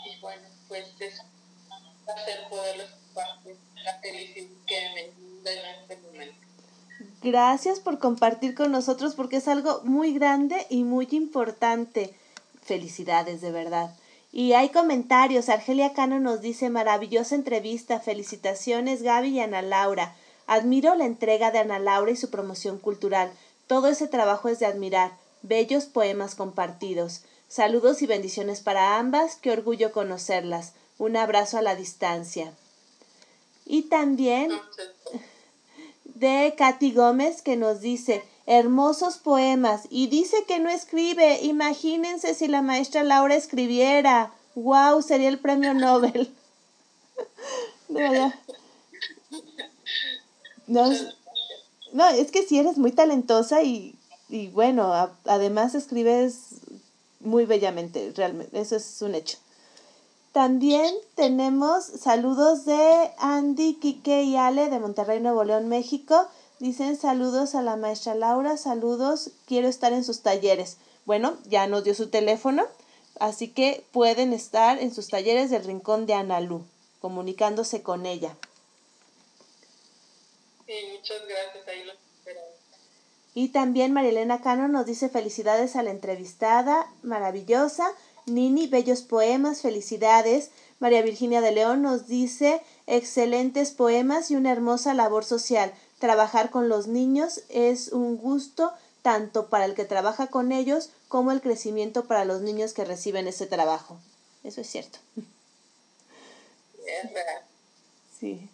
[0.06, 5.96] y bueno, pues es un placer poderles compartir la felicidad que me da en este
[5.98, 6.46] momento.
[7.22, 12.14] Gracias por compartir con nosotros porque es algo muy grande y muy importante.
[12.62, 13.94] Felicidades, de verdad.
[14.32, 15.50] Y hay comentarios.
[15.50, 18.00] Argelia Cano nos dice maravillosa entrevista.
[18.00, 20.14] Felicitaciones, Gaby y Ana Laura.
[20.46, 23.32] Admiro la entrega de Ana Laura y su promoción cultural.
[23.66, 25.12] Todo ese trabajo es de admirar.
[25.42, 27.22] Bellos poemas compartidos.
[27.48, 29.36] Saludos y bendiciones para ambas.
[29.36, 30.72] Qué orgullo conocerlas.
[30.98, 32.52] Un abrazo a la distancia.
[33.64, 34.52] Y también
[36.04, 41.40] de Katy Gómez que nos dice hermosos poemas y dice que no escribe.
[41.42, 44.32] Imagínense si la maestra Laura escribiera.
[44.54, 45.02] ¡Wow!
[45.02, 46.32] Sería el premio Nobel.
[50.66, 51.16] Nos,
[51.92, 53.98] No, es que sí eres muy talentosa y,
[54.28, 54.92] y bueno,
[55.24, 56.60] además escribes
[57.20, 59.38] muy bellamente, realmente, eso es un hecho.
[60.32, 66.26] También tenemos saludos de Andy, Quique y Ale de Monterrey, Nuevo León, México.
[66.58, 70.76] Dicen saludos a la maestra Laura, saludos, quiero estar en sus talleres.
[71.06, 72.64] Bueno, ya nos dio su teléfono,
[73.18, 76.64] así que pueden estar en sus talleres del Rincón de Analú,
[77.00, 78.36] comunicándose con ella.
[80.66, 82.50] Sí, muchas gracias, ahí los esperamos.
[83.34, 87.92] Y también Marilena Cano nos dice felicidades a la entrevistada, maravillosa.
[88.24, 90.50] Nini, bellos poemas, felicidades.
[90.80, 95.72] María Virginia de León nos dice excelentes poemas y una hermosa labor social.
[95.98, 101.30] Trabajar con los niños es un gusto tanto para el que trabaja con ellos como
[101.30, 103.98] el crecimiento para los niños que reciben ese trabajo.
[104.42, 104.98] Eso es cierto.
[108.18, 108.48] Sí.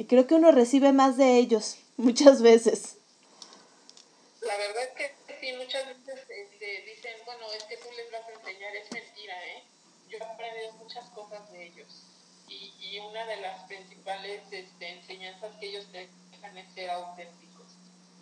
[0.00, 2.96] Y creo que uno recibe más de ellos muchas veces.
[4.40, 8.22] La verdad es que sí, muchas veces este, dicen, bueno, es que tú les vas
[8.26, 9.62] a enseñar, es mentira, ¿eh?
[10.08, 11.86] Yo he aprendido muchas cosas de ellos.
[12.48, 17.66] Y, y una de las principales este, enseñanzas que ellos te dejan es ser auténticos,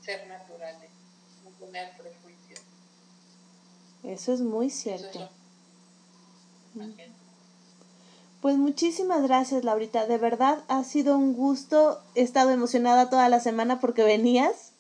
[0.05, 0.91] ser naturales,
[1.45, 2.61] no poner prejuicios.
[4.03, 5.31] Eso es muy cierto.
[8.41, 10.07] Pues muchísimas gracias, Laurita.
[10.07, 12.01] De verdad ha sido un gusto.
[12.15, 14.73] He estado emocionada toda la semana porque venías.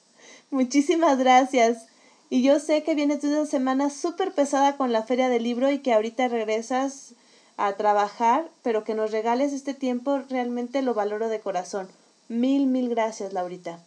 [0.50, 1.86] Muchísimas gracias.
[2.30, 5.70] Y yo sé que vienes de una semana súper pesada con la feria del libro
[5.72, 7.14] y que ahorita regresas
[7.56, 11.88] a trabajar, pero que nos regales este tiempo realmente lo valoro de corazón.
[12.28, 13.80] Mil, mil gracias, Laurita.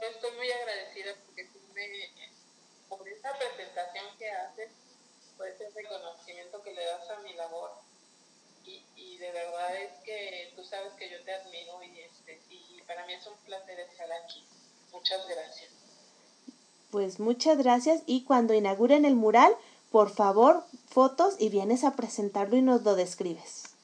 [0.00, 1.82] Estoy muy agradecida porque tú me,
[2.88, 4.70] por esa presentación que haces,
[5.36, 5.66] por ese
[6.86, 7.70] das a mi labor.
[8.64, 12.82] Y, y de verdad es que tú sabes que yo te admiro y, este, y
[12.86, 14.44] para mí es un placer estar aquí.
[14.92, 15.70] Muchas gracias.
[16.90, 19.54] Pues muchas gracias y cuando inauguren el mural,
[19.90, 23.76] por favor, fotos y vienes a presentarlo y nos lo describes.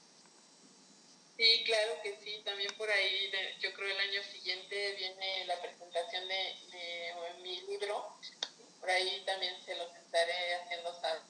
[1.36, 2.40] Sí, claro que sí.
[2.44, 3.30] También por ahí,
[3.60, 8.06] yo creo el año siguiente viene la presentación de, de mi libro.
[8.80, 11.22] Por ahí también se los estaré haciendo saber.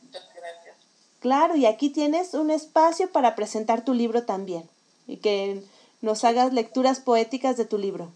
[0.00, 0.76] Muchas gracias.
[1.22, 4.68] Claro, y aquí tienes un espacio para presentar tu libro también
[5.06, 5.62] y que
[6.00, 8.10] nos hagas lecturas poéticas de tu libro.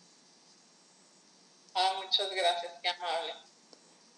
[1.76, 3.32] Ah, muchas gracias, qué amable.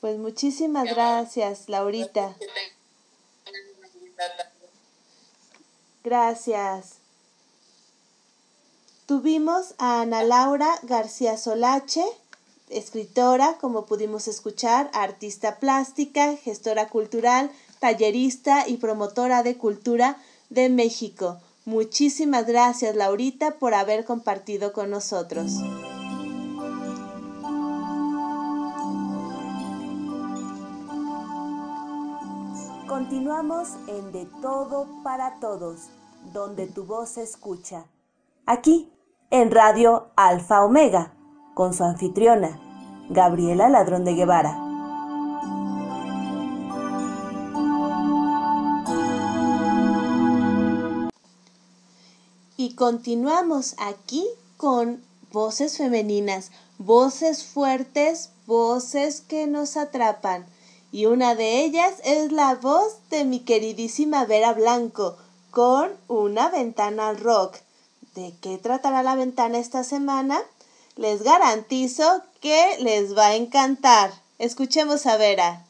[0.01, 2.35] Pues muchísimas gracias, Laurita.
[6.03, 6.95] Gracias.
[9.05, 12.07] Tuvimos a Ana Laura García Solache,
[12.71, 17.51] escritora, como pudimos escuchar, artista plástica, gestora cultural,
[17.81, 20.17] tallerista y promotora de cultura
[20.51, 21.39] de México.
[21.65, 25.53] Muchísimas gracias, Laurita, por haber compartido con nosotros.
[32.87, 35.89] Continuamos en De Todo para Todos,
[36.33, 37.85] donde tu voz se escucha.
[38.47, 38.91] Aquí,
[39.31, 41.13] en Radio Alfa Omega,
[41.55, 42.59] con su anfitriona,
[43.11, 44.68] Gabriela Ladrón de Guevara.
[52.79, 54.25] Continuamos aquí
[54.57, 55.03] con
[55.33, 60.47] voces femeninas, voces fuertes, voces que nos atrapan
[60.93, 65.17] y una de ellas es la voz de mi queridísima Vera Blanco
[65.51, 67.57] con una ventana al rock.
[68.15, 70.41] ¿De qué tratará la ventana esta semana?
[70.95, 74.13] Les garantizo que les va a encantar.
[74.39, 75.68] Escuchemos a Vera.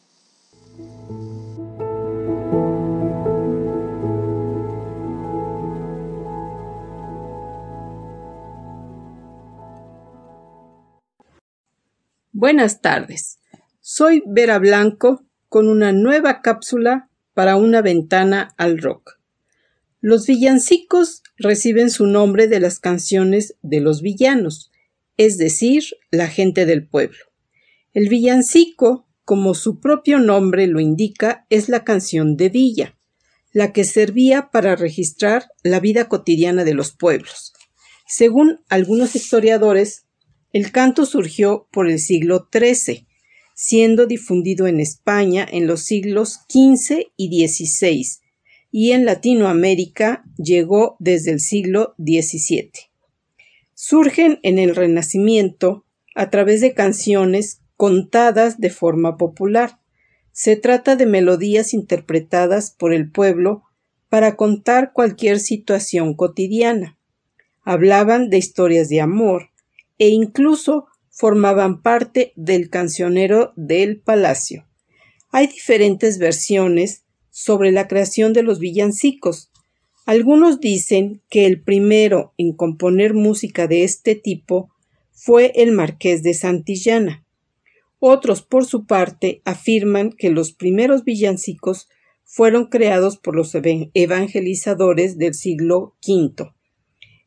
[12.41, 13.41] Buenas tardes.
[13.81, 19.19] Soy Vera Blanco con una nueva cápsula para una ventana al rock.
[20.01, 24.71] Los villancicos reciben su nombre de las canciones de los villanos,
[25.17, 25.83] es decir,
[26.13, 27.19] la gente del pueblo.
[27.93, 32.97] El villancico, como su propio nombre lo indica, es la canción de villa,
[33.51, 37.53] la que servía para registrar la vida cotidiana de los pueblos.
[38.07, 40.05] Según algunos historiadores,
[40.53, 43.07] el canto surgió por el siglo XIII,
[43.55, 48.07] siendo difundido en España en los siglos XV y XVI,
[48.71, 52.71] y en Latinoamérica llegó desde el siglo XVII.
[53.75, 55.85] Surgen en el Renacimiento
[56.15, 59.79] a través de canciones contadas de forma popular.
[60.33, 63.63] Se trata de melodías interpretadas por el pueblo
[64.09, 66.99] para contar cualquier situación cotidiana.
[67.63, 69.48] Hablaban de historias de amor,
[69.99, 74.67] e incluso formaban parte del cancionero del palacio.
[75.31, 79.51] Hay diferentes versiones sobre la creación de los villancicos.
[80.07, 84.71] Algunos dicen que el primero en componer música de este tipo
[85.13, 87.27] fue el marqués de Santillana.
[87.99, 91.89] Otros, por su parte, afirman que los primeros villancicos
[92.25, 96.53] fueron creados por los evangelizadores del siglo V.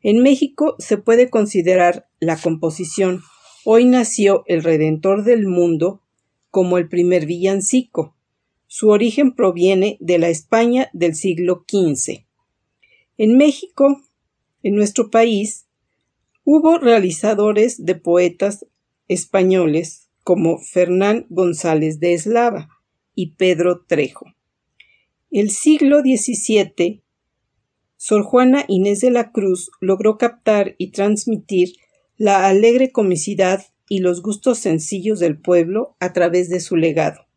[0.02, 3.22] En México se puede considerar la composición
[3.64, 6.02] Hoy nació el Redentor del mundo
[6.50, 8.16] como el primer villancico.
[8.66, 12.24] Su origen proviene de la España del siglo XV.
[13.18, 14.02] En México,
[14.64, 15.66] en nuestro país,
[16.42, 18.66] hubo realizadores de poetas
[19.06, 22.68] españoles como Fernán González de Eslava
[23.14, 24.26] y Pedro Trejo.
[25.30, 27.02] El siglo XVII,
[28.04, 31.74] Sor Juana Inés de la Cruz logró captar y transmitir
[32.16, 37.28] la alegre comicidad y los gustos sencillos del pueblo a través de su legado.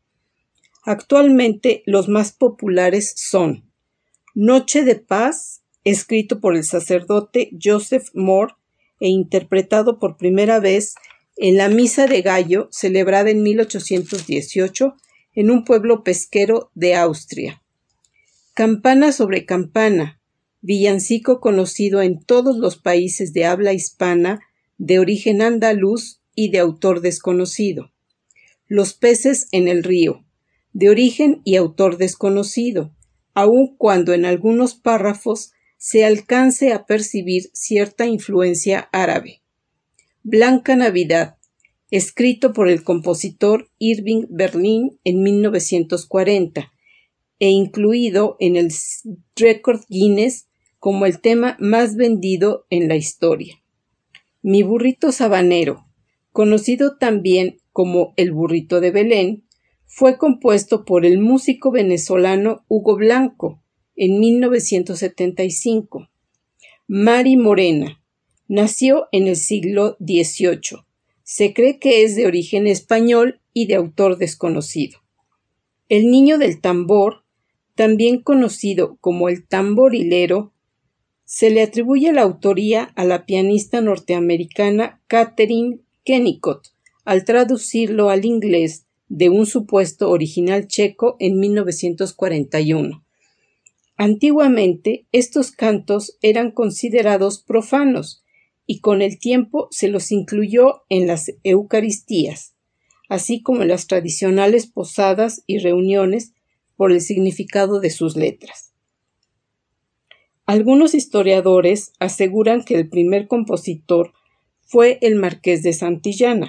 [0.83, 3.71] Actualmente los más populares son
[4.33, 8.55] Noche de Paz, escrito por el sacerdote Joseph Moore
[8.99, 10.95] e interpretado por primera vez
[11.37, 14.95] en la Misa de Gallo celebrada en 1818
[15.35, 17.61] en un pueblo pesquero de Austria.
[18.55, 20.19] Campana sobre campana,
[20.65, 24.39] villancico conocido en todos los países de habla hispana
[24.79, 27.91] de origen andaluz y de autor desconocido.
[28.67, 30.25] Los peces en el río,
[30.73, 32.95] de origen y autor desconocido,
[33.35, 39.43] aun cuando en algunos párrafos se alcance a percibir cierta influencia árabe.
[40.23, 41.37] Blanca Navidad,
[41.91, 46.71] escrito por el compositor Irving Berlin en 1940
[47.37, 48.73] e incluido en el
[49.35, 50.47] Record Guinness
[50.85, 53.59] como el tema más vendido en la historia.
[54.43, 55.87] Mi burrito sabanero,
[56.31, 59.47] conocido también como el burrito de Belén,
[59.87, 63.63] fue compuesto por el músico venezolano Hugo Blanco
[63.95, 66.07] en 1975.
[66.85, 68.03] Mari Morena
[68.47, 70.85] nació en el siglo XVIII.
[71.23, 74.99] Se cree que es de origen español y de autor desconocido.
[75.89, 77.23] El niño del tambor,
[77.73, 80.51] también conocido como el tamborilero,
[81.35, 86.67] se le atribuye la autoría a la pianista norteamericana Catherine Kennicott,
[87.03, 93.03] al traducirlo al inglés de un supuesto original checo en 1941.
[93.97, 98.23] Antiguamente estos cantos eran considerados profanos
[98.65, 102.55] y con el tiempo se los incluyó en las Eucaristías,
[103.09, 106.31] así como en las tradicionales posadas y reuniones
[106.77, 108.71] por el significado de sus letras.
[110.45, 114.13] Algunos historiadores aseguran que el primer compositor
[114.61, 116.47] fue el marqués de Santillana,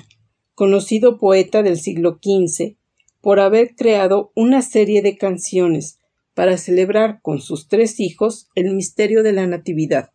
[0.55, 2.77] conocido poeta del siglo XV,
[3.23, 5.99] por haber creado una serie de canciones
[6.35, 10.11] para celebrar con sus tres hijos el misterio de la Natividad.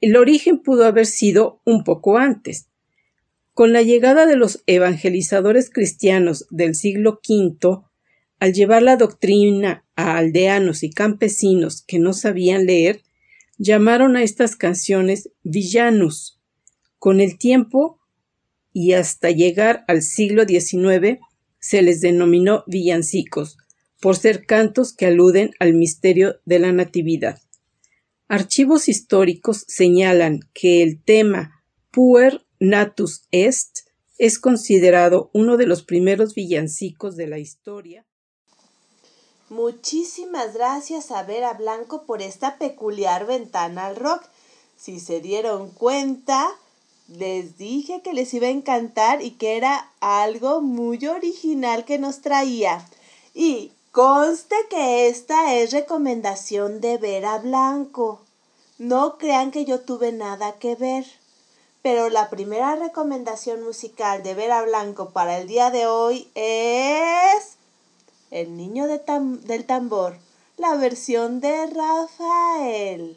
[0.00, 2.68] El origen pudo haber sido un poco antes.
[3.52, 7.82] Con la llegada de los evangelizadores cristianos del siglo V,
[8.40, 13.02] al llevar la doctrina a aldeanos y campesinos que no sabían leer,
[13.58, 16.40] llamaron a estas canciones villanus.
[16.98, 18.00] Con el tiempo
[18.72, 21.20] y hasta llegar al siglo XIX
[21.60, 23.56] se les denominó villancicos,
[24.00, 27.40] por ser cantos que aluden al misterio de la Natividad.
[28.28, 33.86] Archivos históricos señalan que el tema Puer Natus Est
[34.18, 38.06] es considerado uno de los primeros villancicos de la historia
[39.54, 44.24] Muchísimas gracias a Vera Blanco por esta peculiar ventana al rock.
[44.76, 46.50] Si se dieron cuenta,
[47.06, 52.20] les dije que les iba a encantar y que era algo muy original que nos
[52.20, 52.84] traía.
[53.32, 58.22] Y conste que esta es recomendación de Vera Blanco.
[58.78, 61.06] No crean que yo tuve nada que ver.
[61.80, 67.56] Pero la primera recomendación musical de Vera Blanco para el día de hoy es
[68.34, 70.16] el niño del tambor,
[70.58, 73.16] la versión de Rafael.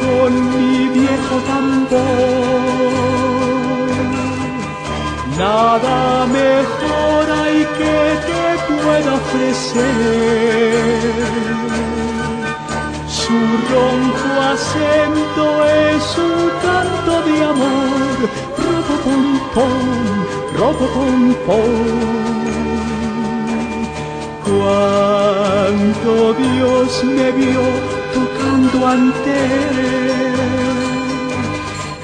[0.00, 2.98] Con mi viejo tambor.
[5.38, 7.98] Nada mejor hay que
[8.28, 9.84] te pueda ofrecer.
[13.06, 13.38] Su
[13.70, 18.16] ronco acento es un canto de amor.
[18.64, 19.24] Robo pom
[19.54, 19.84] pom,
[20.58, 22.28] robo pom pom.
[24.44, 27.97] Cuánto Dios me vio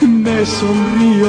[0.07, 1.29] me sonrió.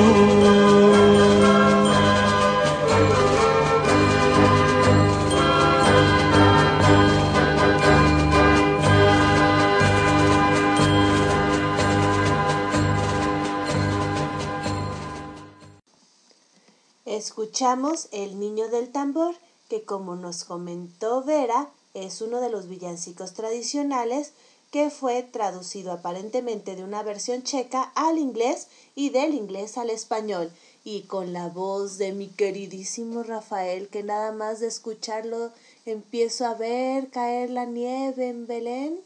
[17.05, 19.35] Escuchamos El Niño del Tambor,
[19.69, 24.33] que como nos comentó Vera, es uno de los villancicos tradicionales
[24.75, 30.51] que fue traducido aparentemente de una versión checa al inglés y del inglés al español,
[30.83, 35.53] y con la voz de mi queridísimo Rafael, que nada más de escucharlo
[35.85, 38.99] empiezo a ver caer la nieve en Belén.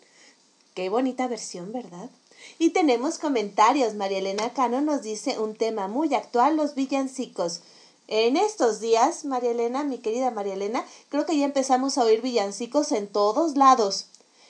[0.74, 2.10] Qué bonita versión, ¿verdad?
[2.58, 3.94] Y tenemos comentarios.
[3.94, 7.62] María Elena Cano nos dice un tema muy actual, los villancicos.
[8.08, 12.24] En estos días, María Elena, mi querida María Elena, creo que ya empezamos a oír
[12.24, 14.08] villancicos en todos lados.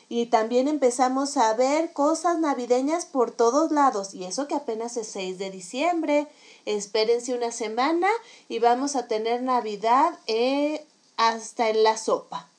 [0.09, 4.15] Y también empezamos a ver cosas navideñas por todos lados.
[4.15, 6.27] Y eso que apenas es 6 de diciembre.
[6.65, 8.09] Espérense una semana
[8.47, 10.83] y vamos a tener Navidad eh,
[11.15, 12.49] hasta en la sopa.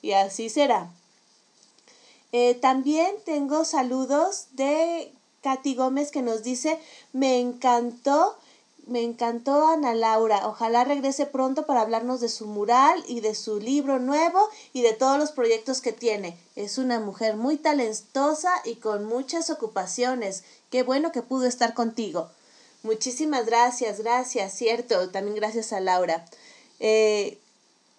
[0.00, 0.88] Y así será.
[2.30, 6.78] Eh, también tengo saludos de Katy Gómez que nos dice,
[7.12, 8.36] me encantó
[8.86, 10.46] me encantó Ana Laura.
[10.46, 14.92] Ojalá regrese pronto para hablarnos de su mural y de su libro nuevo y de
[14.92, 16.36] todos los proyectos que tiene.
[16.54, 20.44] Es una mujer muy talentosa y con muchas ocupaciones.
[20.70, 22.30] Qué bueno que pudo estar contigo.
[22.84, 25.10] Muchísimas gracias, gracias, cierto.
[25.10, 26.24] También gracias a Laura.
[26.78, 27.38] Eh,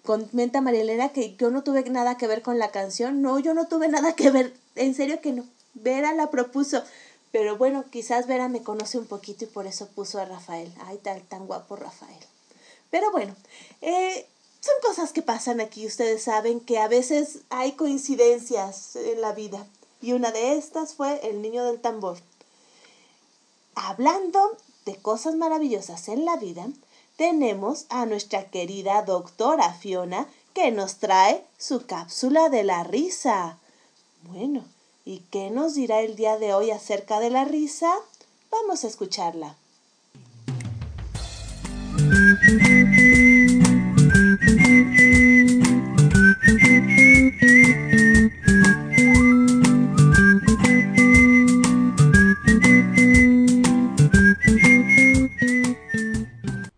[0.04, 3.22] comenta María Elena que yo no tuve nada que ver con la canción.
[3.22, 4.54] No, yo no tuve nada que ver.
[4.76, 5.44] En serio que no.
[5.74, 6.82] Vera la propuso.
[7.32, 10.74] Pero bueno, quizás Vera me conoce un poquito y por eso puso a Rafael.
[10.86, 12.20] Ay, tal, tan guapo Rafael.
[12.90, 13.36] Pero bueno,
[13.82, 14.26] eh,
[14.62, 15.86] son cosas que pasan aquí.
[15.86, 19.66] Ustedes saben que a veces hay coincidencias en la vida.
[20.02, 22.18] Y una de estas fue el niño del tambor.
[23.76, 26.68] Hablando de cosas maravillosas en la vida,
[27.18, 33.60] tenemos a nuestra querida doctora Fiona que nos trae su cápsula de la risa.
[34.24, 34.64] Bueno,
[35.10, 37.90] ¿Y qué nos dirá el día de hoy acerca de la risa?
[38.52, 39.56] Vamos a escucharla.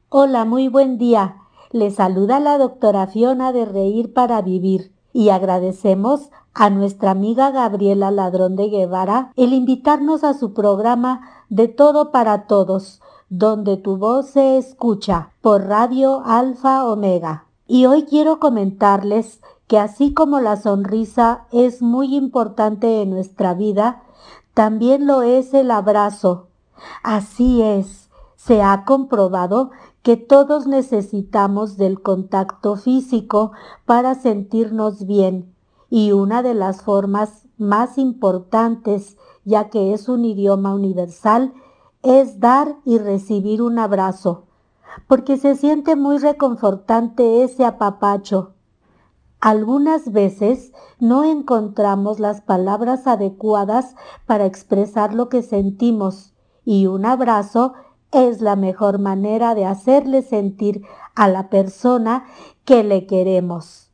[0.09, 1.37] Hola, muy buen día.
[1.71, 8.11] Le saluda la doctora Fiona de Reír para Vivir y agradecemos a nuestra amiga Gabriela
[8.11, 14.29] Ladrón de Guevara el invitarnos a su programa De Todo para Todos, donde tu voz
[14.29, 17.45] se escucha por Radio Alfa Omega.
[17.67, 24.01] Y hoy quiero comentarles que así como la sonrisa es muy importante en nuestra vida,
[24.55, 26.47] también lo es el abrazo.
[27.03, 29.69] Así es, se ha comprobado
[30.01, 33.51] que todos necesitamos del contacto físico
[33.85, 35.53] para sentirnos bien
[35.89, 41.53] y una de las formas más importantes, ya que es un idioma universal,
[42.03, 44.45] es dar y recibir un abrazo,
[45.07, 48.53] porque se siente muy reconfortante ese apapacho.
[49.41, 53.95] Algunas veces no encontramos las palabras adecuadas
[54.25, 56.33] para expresar lo que sentimos
[56.65, 57.73] y un abrazo
[58.11, 60.83] es la mejor manera de hacerle sentir
[61.15, 62.25] a la persona
[62.65, 63.88] que le queremos.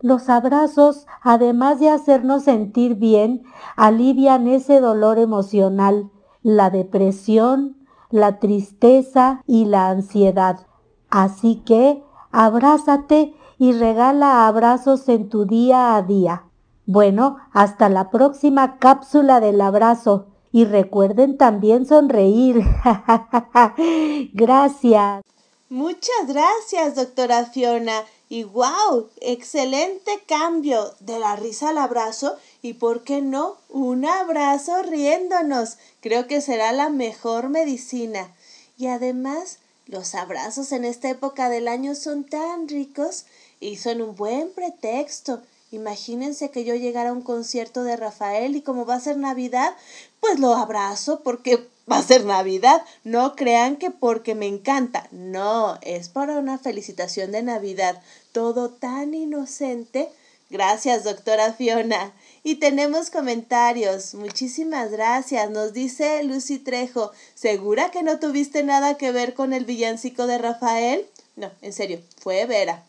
[0.00, 3.42] Los abrazos, además de hacernos sentir bien,
[3.76, 6.10] alivian ese dolor emocional,
[6.42, 7.76] la depresión,
[8.10, 10.66] la tristeza y la ansiedad.
[11.10, 12.02] Así que
[12.32, 16.44] abrázate y regala abrazos en tu día a día.
[16.86, 20.26] Bueno, hasta la próxima cápsula del abrazo.
[20.50, 22.64] Y recuerden también sonreír.
[24.32, 25.22] gracias.
[25.68, 28.02] Muchas gracias, doctora Fiona.
[28.30, 33.56] Y wow, excelente cambio de la risa al abrazo y, ¿por qué no?
[33.68, 35.78] Un abrazo riéndonos.
[36.00, 38.32] Creo que será la mejor medicina.
[38.78, 43.26] Y además, los abrazos en esta época del año son tan ricos
[43.58, 45.42] y son un buen pretexto
[45.72, 49.72] Imagínense que yo llegara a un concierto de Rafael y como va a ser Navidad,
[50.18, 52.82] pues lo abrazo porque va a ser Navidad.
[53.04, 55.06] No crean que porque me encanta.
[55.12, 58.02] No, es para una felicitación de Navidad.
[58.32, 60.08] Todo tan inocente.
[60.50, 62.12] Gracias, doctora Fiona.
[62.42, 64.14] Y tenemos comentarios.
[64.14, 65.50] Muchísimas gracias.
[65.50, 67.12] Nos dice Lucy Trejo.
[67.34, 71.06] ¿Segura que no tuviste nada que ver con el villancico de Rafael?
[71.36, 72.84] No, en serio, fue Vera.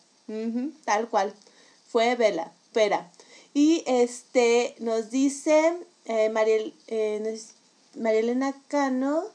[0.85, 1.34] tal cual.
[1.89, 3.11] Fue Vela espera.
[3.53, 5.73] Y este nos dice
[6.05, 7.38] eh, Mariel, eh,
[7.95, 9.26] Elena Cano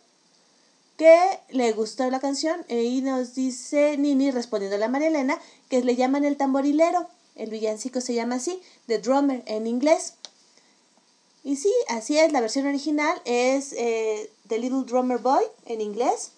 [0.96, 1.20] que
[1.50, 5.38] le gustó la canción y nos dice Nini respondiendo a María Elena
[5.68, 7.06] que le llaman el tamborilero.
[7.34, 10.14] El villancico se llama así, The Drummer en inglés.
[11.44, 16.32] Y sí, así es, la versión original es eh, The Little Drummer Boy en inglés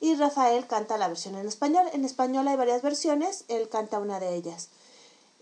[0.00, 1.86] y Rafael canta la versión en español.
[1.92, 4.68] En español hay varias versiones, él canta una de ellas.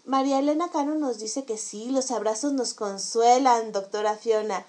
[0.04, 4.66] María Elena Cano nos dice que sí, los abrazos nos consuelan, doctora Fiona.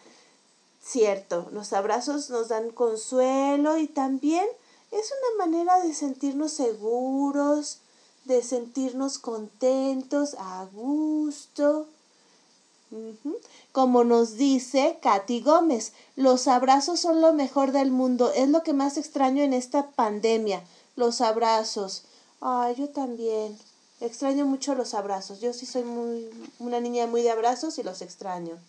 [0.84, 4.46] Cierto, los abrazos nos dan consuelo y también
[4.92, 7.80] es una manera de sentirnos seguros,
[8.26, 11.88] de sentirnos contentos, a gusto.
[13.72, 18.74] Como nos dice Katy Gómez, los abrazos son lo mejor del mundo, es lo que
[18.74, 20.64] más extraño en esta pandemia,
[20.96, 22.04] los abrazos.
[22.40, 23.58] Ay, yo también.
[24.00, 25.40] Extraño mucho los abrazos.
[25.40, 26.30] Yo sí soy muy,
[26.60, 28.60] una niña muy de abrazos y los extraño.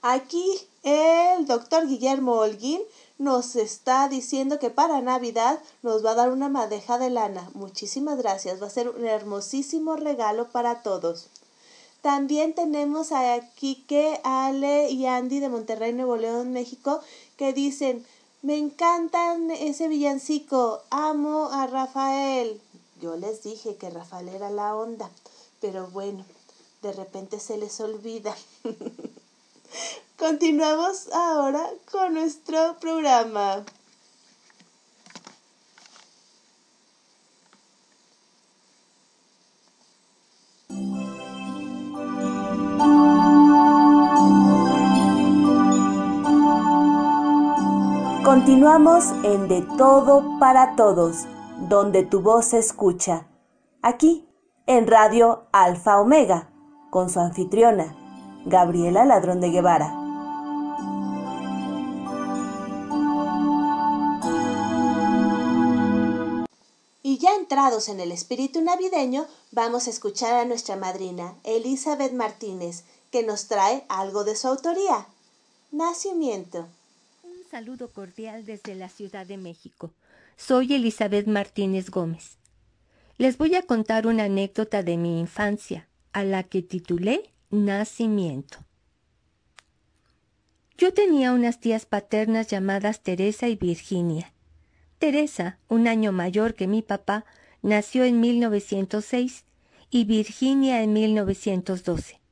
[0.00, 0.44] Aquí
[0.82, 2.80] el doctor Guillermo Holguín
[3.22, 7.48] nos está diciendo que para Navidad nos va a dar una madeja de lana.
[7.54, 8.60] Muchísimas gracias.
[8.60, 11.28] Va a ser un hermosísimo regalo para todos.
[12.00, 17.00] También tenemos a Kike, Ale y Andy de Monterrey, Nuevo León, México,
[17.36, 18.04] que dicen,
[18.42, 22.60] me encantan ese villancico, amo a Rafael.
[23.00, 25.08] Yo les dije que Rafael era la onda,
[25.60, 26.24] pero bueno,
[26.82, 28.36] de repente se les olvida.
[30.16, 33.64] Continuamos ahora con nuestro programa.
[48.24, 51.26] Continuamos en De Todo para Todos
[51.68, 53.26] donde tu voz se escucha.
[53.82, 54.28] Aquí,
[54.66, 56.50] en Radio Alfa Omega,
[56.90, 57.96] con su anfitriona,
[58.44, 59.94] Gabriela Ladrón de Guevara.
[67.04, 72.84] Y ya entrados en el espíritu navideño, vamos a escuchar a nuestra madrina, Elizabeth Martínez,
[73.10, 75.06] que nos trae algo de su autoría.
[75.70, 76.66] Nacimiento.
[77.22, 79.90] Un saludo cordial desde la Ciudad de México.
[80.36, 82.38] Soy Elizabeth Martínez Gómez.
[83.18, 88.64] Les voy a contar una anécdota de mi infancia, a la que titulé Nacimiento.
[90.78, 94.32] Yo tenía unas tías paternas llamadas Teresa y Virginia.
[94.96, 97.26] Teresa, un año mayor que mi papá,
[97.60, 99.44] nació en 1906
[99.90, 102.22] y Virginia en 1912.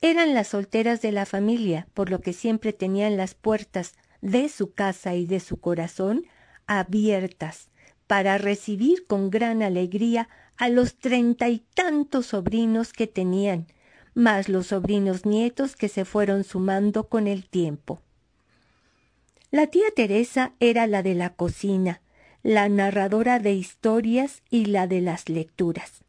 [0.00, 3.92] Eran las solteras de la familia, por lo que siempre tenían las puertas
[4.22, 6.24] de su casa y de su corazón
[6.66, 7.68] abiertas
[8.06, 13.66] para recibir con gran alegría a los treinta y tantos sobrinos que tenían,
[14.14, 18.00] más los sobrinos nietos que se fueron sumando con el tiempo.
[19.50, 22.02] La tía Teresa era la de la cocina,
[22.42, 26.04] la narradora de historias y la de las lecturas.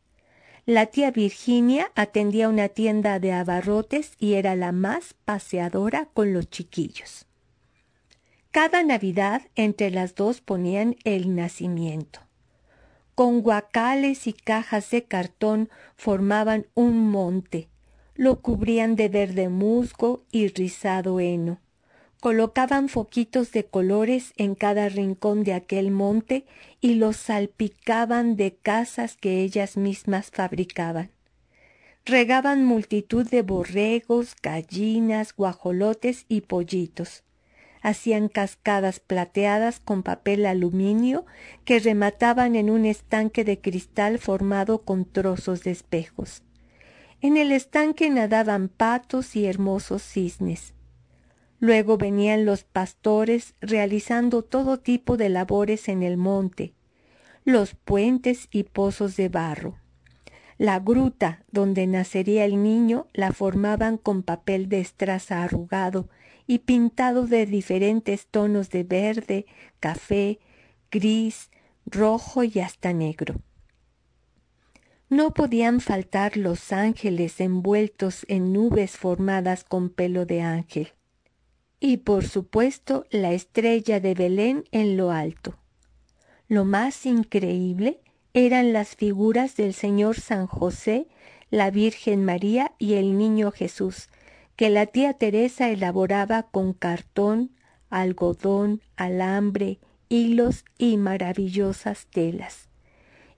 [0.66, 6.50] La tía Virginia atendía una tienda de abarrotes y era la más paseadora con los
[6.50, 7.26] chiquillos.
[8.52, 12.20] Cada Navidad entre las dos ponían el nacimiento.
[13.16, 17.71] Con guacales y cajas de cartón formaban un monte,
[18.22, 21.60] lo cubrían de verde musgo y rizado heno.
[22.20, 26.46] Colocaban foquitos de colores en cada rincón de aquel monte
[26.82, 31.10] y los salpicaban de casas que ellas mismas fabricaban.
[32.06, 37.24] Regaban multitud de borregos, gallinas, guajolotes y pollitos.
[37.82, 41.26] Hacían cascadas plateadas con papel aluminio
[41.66, 46.44] que remataban en un estanque de cristal formado con trozos de espejos.
[47.24, 50.74] En el estanque nadaban patos y hermosos cisnes.
[51.60, 56.74] Luego venían los pastores realizando todo tipo de labores en el monte,
[57.46, 59.78] los puentes y pozos de barro.
[60.58, 66.10] La gruta donde nacería el niño la formaban con papel de estraza arrugado
[66.48, 69.46] y pintado de diferentes tonos de verde,
[69.80, 70.40] café,
[70.90, 71.52] gris,
[71.86, 73.36] rojo y hasta negro.
[75.12, 80.94] No podían faltar los ángeles envueltos en nubes formadas con pelo de ángel.
[81.82, 85.58] Y por supuesto la estrella de Belén en lo alto.
[86.48, 88.00] Lo más increíble
[88.34, 91.10] eran las figuras del Señor San José,
[91.50, 94.08] la Virgen María y el Niño Jesús,
[94.56, 97.52] que la tía Teresa elaboraba con cartón,
[97.90, 102.71] algodón, alambre, hilos y maravillosas telas.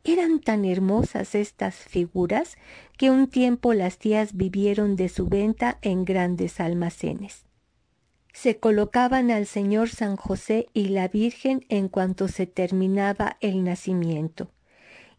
[0.05, 2.57] Eran tan hermosas estas figuras
[2.97, 7.45] que un tiempo las tías vivieron de su venta en grandes almacenes.
[8.33, 14.51] Se colocaban al Señor San José y la Virgen en cuanto se terminaba el nacimiento.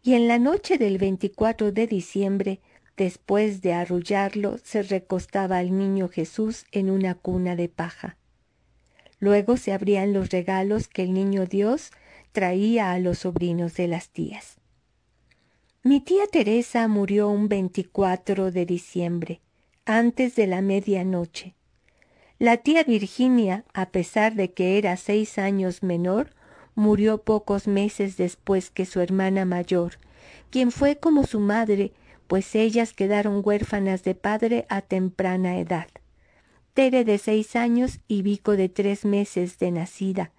[0.03, 2.59] Y en la noche del 24 de diciembre,
[2.95, 8.17] después de arrullarlo, se recostaba al niño Jesús en una cuna de paja.
[9.17, 11.89] Luego se abrían los regalos que el niño Dios
[12.33, 14.59] traía a los sobrinos de las tías.
[15.87, 19.39] Mi tía Teresa murió un 24 de diciembre,
[19.85, 21.53] antes de la medianoche.
[22.39, 26.31] La tía Virginia, a pesar de que era seis años menor,
[26.73, 29.99] murió pocos meses después que su hermana mayor,
[30.49, 31.93] quien fue como su madre,
[32.25, 35.89] pues ellas quedaron huérfanas de padre a temprana edad.
[36.73, 40.31] Tere de seis años y Vico de tres meses de nacida,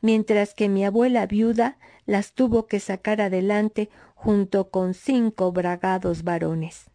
[0.00, 6.86] mientras que mi abuela viuda las tuvo que sacar adelante junto con cinco bragados varones.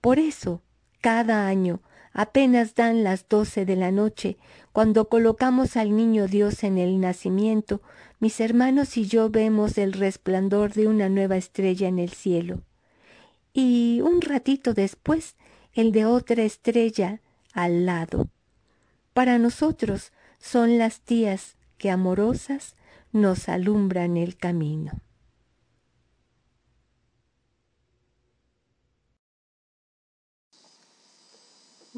[0.00, 0.62] Por eso,
[1.00, 1.80] cada año,
[2.12, 4.36] apenas dan las doce de la noche,
[4.72, 7.82] cuando colocamos al niño Dios en el nacimiento,
[8.20, 12.60] mis hermanos y yo vemos el resplandor de una nueva estrella en el cielo.
[13.52, 15.34] Y un ratito después,
[15.72, 17.20] el de otra estrella
[17.52, 18.28] al lado.
[19.14, 22.76] Para nosotros son las tías que amorosas
[23.12, 25.00] nos alumbran el camino.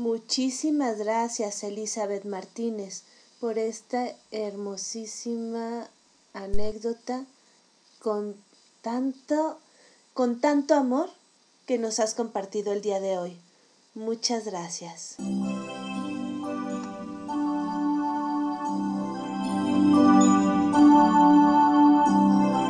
[0.00, 3.02] Muchísimas gracias Elizabeth Martínez
[3.38, 5.88] por esta hermosísima
[6.32, 7.26] anécdota
[7.98, 8.34] con
[8.80, 9.58] tanto
[10.14, 11.10] con tanto amor
[11.66, 13.36] que nos has compartido el día de hoy.
[13.94, 15.16] Muchas gracias.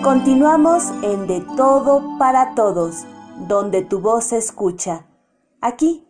[0.03, 3.05] Continuamos en De Todo para Todos,
[3.47, 5.07] donde tu voz se escucha.
[5.61, 6.05] Aquí,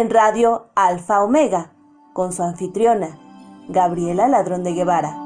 [0.00, 1.72] en Radio Alfa Omega,
[2.14, 3.16] con su anfitriona,
[3.68, 5.16] Gabriela Ladrón de Guevara.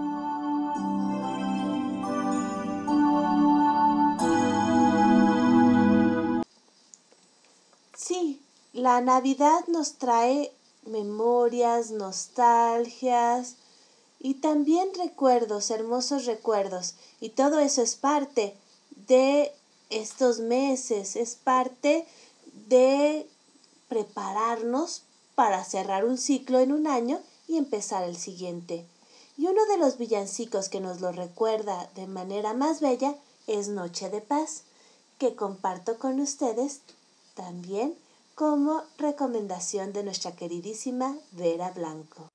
[7.96, 8.42] Sí,
[8.74, 10.52] la Navidad nos trae
[10.84, 13.56] memorias, nostalgias,
[14.20, 16.94] y también recuerdos, hermosos recuerdos.
[17.20, 18.54] Y todo eso es parte
[19.08, 19.50] de
[19.88, 22.06] estos meses, es parte
[22.68, 23.26] de
[23.88, 25.02] prepararnos
[25.34, 28.86] para cerrar un ciclo en un año y empezar el siguiente.
[29.36, 33.14] Y uno de los villancicos que nos lo recuerda de manera más bella
[33.46, 34.64] es Noche de Paz,
[35.18, 36.80] que comparto con ustedes
[37.34, 37.96] también
[38.34, 42.30] como recomendación de nuestra queridísima Vera Blanco.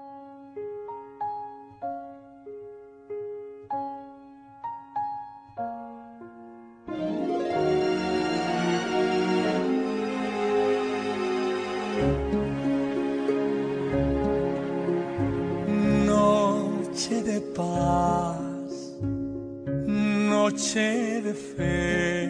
[21.34, 22.24] De fe,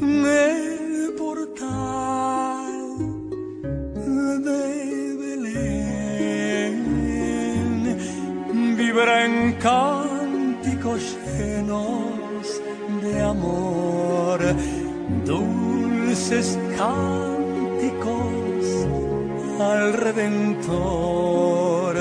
[0.00, 2.72] el portal
[4.48, 4.64] de
[5.22, 6.76] Belén.
[8.76, 11.02] Vibra en cánticos
[11.38, 12.44] llenos
[13.02, 14.38] de amor,
[15.24, 18.64] dulces cánticos
[19.60, 21.94] al Redentor.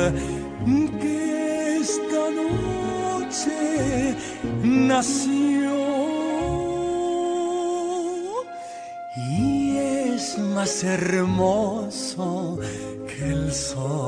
[1.02, 3.58] Que esta noche
[4.64, 5.33] nació
[10.84, 12.60] hermoso
[13.08, 14.03] que el sol.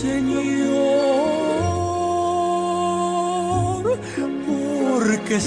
[0.00, 0.38] Señor,
[4.86, 5.42] porque es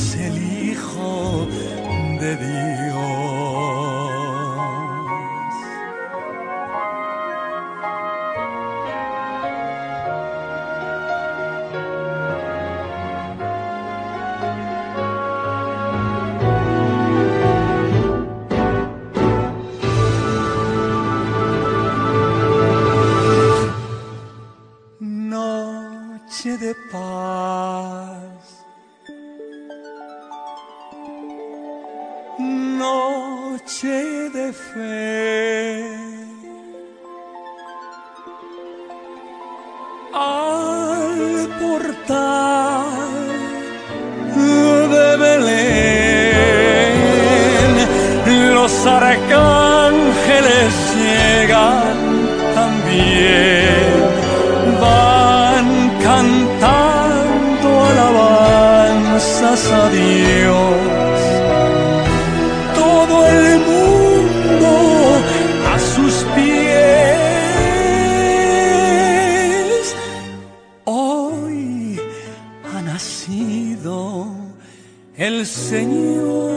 [75.16, 76.52] el Señor.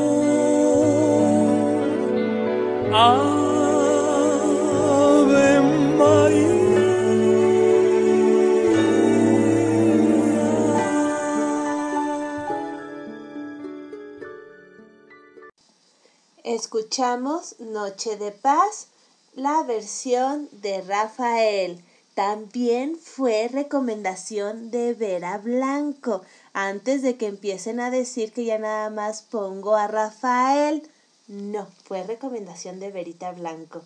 [16.42, 18.88] Escuchamos Noche de Paz,
[19.34, 21.82] la versión de Rafael.
[22.14, 26.22] También fue recomendación de Vera Blanco.
[26.54, 30.88] Antes de que empiecen a decir que ya nada más pongo a Rafael.
[31.26, 33.82] No, fue recomendación de Verita Blanco.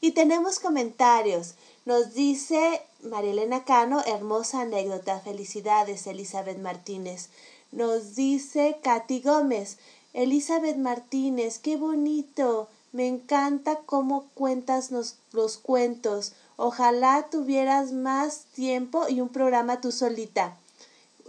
[0.00, 1.54] Y tenemos comentarios.
[1.86, 5.20] Nos dice Marielena Cano, hermosa anécdota.
[5.20, 7.28] Felicidades, Elizabeth Martínez.
[7.70, 9.78] Nos dice Katy Gómez.
[10.12, 12.68] Elizabeth Martínez, qué bonito.
[12.92, 16.32] Me encanta cómo cuentas nos- los cuentos.
[16.56, 20.56] Ojalá tuvieras más tiempo y un programa tú solita.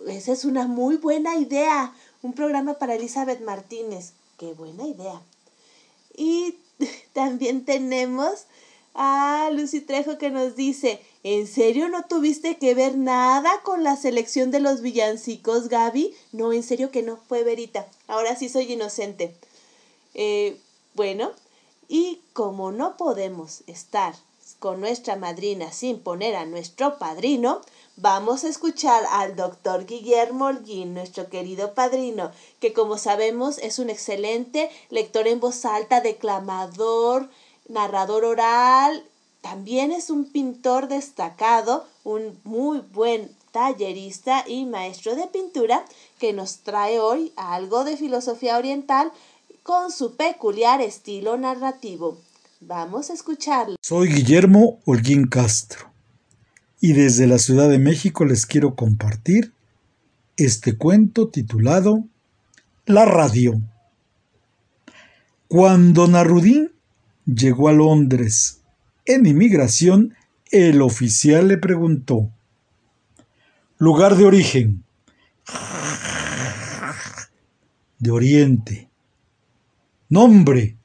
[0.07, 1.93] Esa es una muy buena idea.
[2.21, 4.13] Un programa para Elizabeth Martínez.
[4.37, 5.21] Qué buena idea.
[6.15, 6.55] Y
[7.13, 8.45] también tenemos
[8.93, 13.95] a Lucy Trejo que nos dice, ¿en serio no tuviste que ver nada con la
[13.95, 16.13] selección de los villancicos, Gaby?
[16.31, 17.87] No, en serio que no, fue Verita.
[18.07, 19.35] Ahora sí soy inocente.
[20.15, 20.57] Eh,
[20.95, 21.31] bueno,
[21.87, 24.15] y como no podemos estar
[24.59, 27.61] con nuestra madrina sin poner a nuestro padrino,
[28.01, 33.89] vamos a escuchar al doctor Guillermo Holguín, nuestro querido padrino, que como sabemos es un
[33.89, 37.29] excelente lector en voz alta, declamador,
[37.67, 39.03] narrador oral,
[39.41, 45.83] también es un pintor destacado, un muy buen tallerista y maestro de pintura
[46.19, 49.11] que nos trae hoy algo de filosofía oriental
[49.63, 52.17] con su peculiar estilo narrativo.
[52.61, 53.75] Vamos a escucharlo.
[53.81, 55.88] Soy Guillermo Holguín Castro
[56.81, 59.53] y desde la Ciudad de México les quiero compartir
[60.37, 62.05] este cuento titulado
[62.85, 63.61] La radio.
[65.47, 66.71] Cuando Narudín
[67.25, 68.61] llegó a Londres
[69.05, 70.15] en inmigración,
[70.51, 72.31] el oficial le preguntó,
[73.77, 74.83] lugar de origen,
[77.99, 78.89] de Oriente,
[80.07, 80.77] nombre,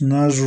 [0.00, 0.42] Nasruddin.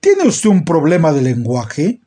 [0.00, 2.00] ¿Tiene usted un problema de lenguaje?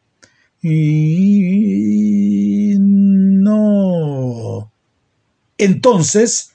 [0.61, 2.75] Y...
[2.79, 4.71] No.
[5.57, 6.51] Entonces,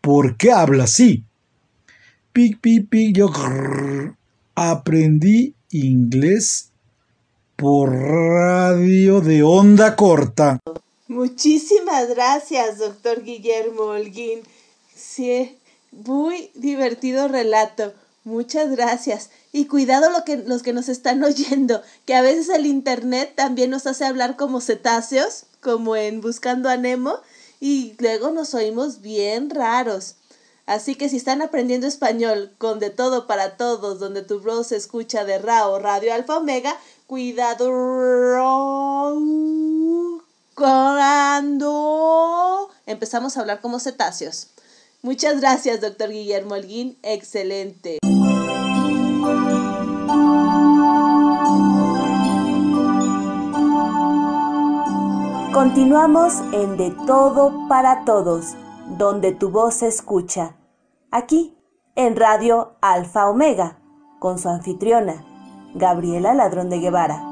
[0.00, 1.24] ¿por qué habla así?
[2.32, 3.30] Pic, pic, yo
[4.54, 6.70] aprendí inglés
[7.56, 10.60] por radio de onda corta.
[11.06, 14.40] Muchísimas gracias, doctor Guillermo Holguín.
[14.94, 15.58] Sí,
[15.92, 17.92] muy divertido relato.
[18.24, 19.30] Muchas gracias.
[19.54, 23.70] Y cuidado lo que, los que nos están oyendo, que a veces el Internet también
[23.70, 27.20] nos hace hablar como cetáceos, como en Buscando a Nemo,
[27.60, 30.16] y luego nos oímos bien raros.
[30.66, 34.76] Así que si están aprendiendo español con De Todo para Todos, donde tu voz se
[34.76, 36.76] escucha de RAO Radio Alfa Omega,
[37.06, 37.70] cuidado
[40.56, 41.70] cuando
[42.86, 44.48] empezamos a hablar como cetáceos.
[45.02, 46.98] Muchas gracias, doctor Guillermo Holguín.
[47.04, 48.00] Excelente.
[55.54, 58.56] Continuamos en De Todo para Todos,
[58.98, 60.56] donde tu voz se escucha.
[61.12, 61.56] Aquí,
[61.94, 63.78] en Radio Alfa Omega,
[64.18, 65.24] con su anfitriona,
[65.76, 67.22] Gabriela Ladrón de Guevara.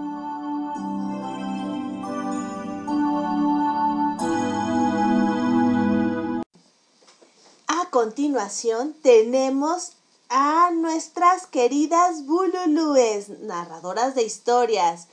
[7.66, 9.96] A continuación tenemos
[10.28, 15.08] a nuestras queridas Bululúes, narradoras de historias,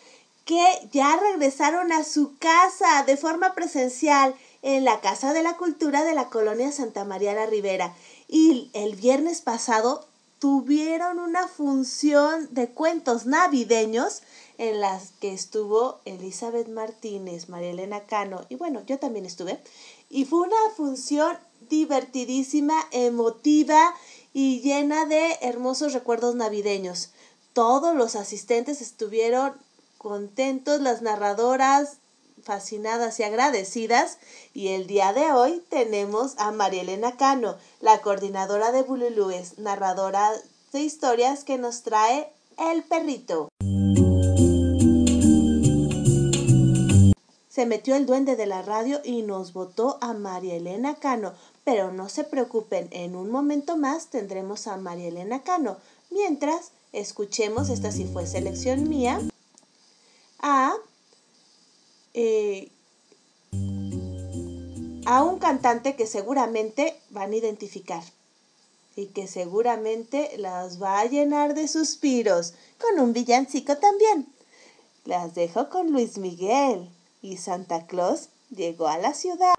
[0.49, 6.03] que ya regresaron a su casa de forma presencial en la Casa de la Cultura
[6.03, 7.95] de la Colonia Santa María la Ribera.
[8.27, 10.07] Y el viernes pasado
[10.39, 14.23] tuvieron una función de cuentos navideños
[14.57, 19.59] en las que estuvo Elizabeth Martínez, María Elena Cano y bueno, yo también estuve.
[20.09, 21.37] Y fue una función
[21.69, 23.93] divertidísima, emotiva
[24.33, 27.11] y llena de hermosos recuerdos navideños.
[27.53, 29.53] Todos los asistentes estuvieron
[29.99, 31.97] contentos, las narradoras
[32.43, 34.17] fascinadas y agradecidas.
[34.55, 40.31] Y el día de hoy tenemos a María Elena Cano, la coordinadora de Bululúes, narradora
[40.73, 43.49] de historias que nos trae El Perrito.
[47.49, 51.33] Se metió el duende de la radio y nos votó a María Elena Cano.
[51.65, 55.77] Pero no se preocupen, en un momento más tendremos a María Elena Cano.
[56.09, 59.19] Mientras, escuchemos, esta sí fue selección mía,
[60.41, 60.75] a
[62.13, 62.71] eh,
[65.05, 68.03] a un cantante que seguramente van a identificar
[68.95, 74.27] y que seguramente las va a llenar de suspiros, con un villancico también.
[75.05, 76.89] Las dejo con Luis Miguel
[77.21, 79.58] y Santa Claus llegó a la ciudad.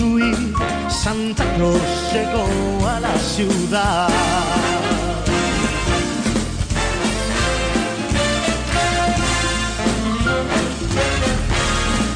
[0.00, 0.36] Huir.
[0.88, 1.80] Santa Claus
[2.12, 4.08] llegó a la ciudad.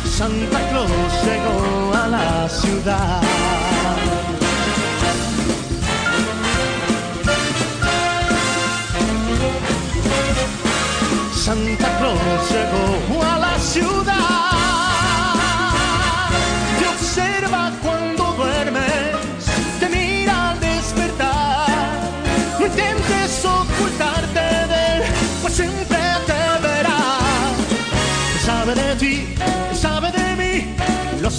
[0.04, 0.90] Santa Claus
[1.24, 3.59] llegó a la ciudad.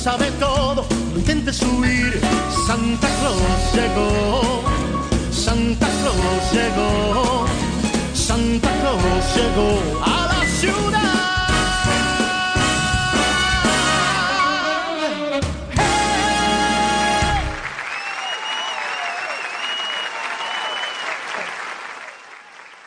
[0.04, 2.20] Sabe todo, no intentes huir.
[2.66, 4.64] Santa Claus llegó,
[5.32, 7.46] Santa Claus llegó,
[8.14, 11.32] Santa Claus llegó a la ciudad.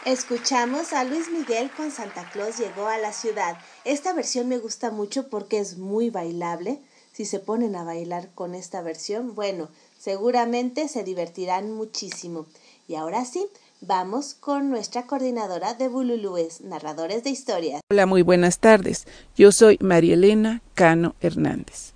[0.05, 3.57] Escuchamos a Luis Miguel con Santa Claus llegó a la ciudad.
[3.85, 6.79] Esta versión me gusta mucho porque es muy bailable.
[7.13, 12.47] Si se ponen a bailar con esta versión, bueno, seguramente se divertirán muchísimo.
[12.89, 13.47] Y ahora sí,
[13.83, 17.83] vamos con nuestra coordinadora de Bululúes, narradores de historias.
[17.91, 19.07] Hola, muy buenas tardes.
[19.37, 21.93] Yo soy María Elena Cano Hernández.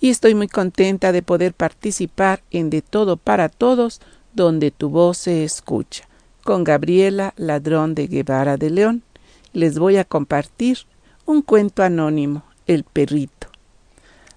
[0.00, 4.00] Y estoy muy contenta de poder participar en De Todo para Todos,
[4.32, 6.08] donde tu voz se escucha
[6.42, 9.04] con Gabriela Ladrón de Guevara de León.
[9.52, 10.78] Les voy a compartir
[11.26, 13.48] un cuento anónimo, El perrito.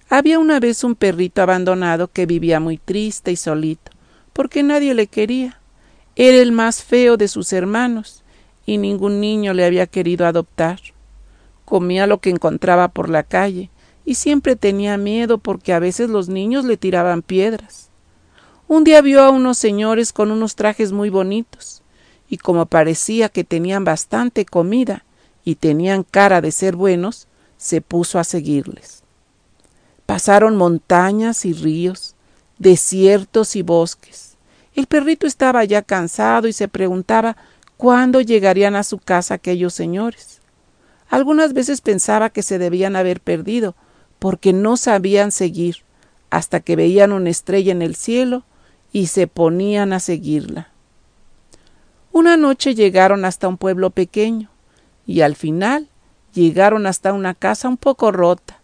[0.08, 3.92] Había una vez un perrito abandonado que vivía muy triste y solito,
[4.32, 5.60] porque nadie le quería.
[6.16, 8.24] Era el más feo de sus hermanos,
[8.64, 10.80] y ningún niño le había querido adoptar.
[11.66, 13.70] Comía lo que encontraba por la calle,
[14.06, 17.90] y siempre tenía miedo porque a veces los niños le tiraban piedras.
[18.66, 21.82] Un día vio a unos señores con unos trajes muy bonitos,
[22.30, 25.04] y como parecía que tenían bastante comida
[25.44, 29.02] y tenían cara de ser buenos, se puso a seguirles.
[30.06, 32.14] Pasaron montañas y ríos,
[32.58, 34.36] desiertos y bosques.
[34.74, 37.36] El perrito estaba ya cansado y se preguntaba
[37.76, 40.40] cuándo llegarían a su casa aquellos señores.
[41.10, 43.74] Algunas veces pensaba que se debían haber perdido,
[44.18, 45.78] porque no sabían seguir,
[46.30, 48.44] hasta que veían una estrella en el cielo
[48.92, 50.68] y se ponían a seguirla.
[52.12, 54.50] Una noche llegaron hasta un pueblo pequeño
[55.08, 55.88] y al final
[56.34, 58.60] llegaron hasta una casa un poco rota.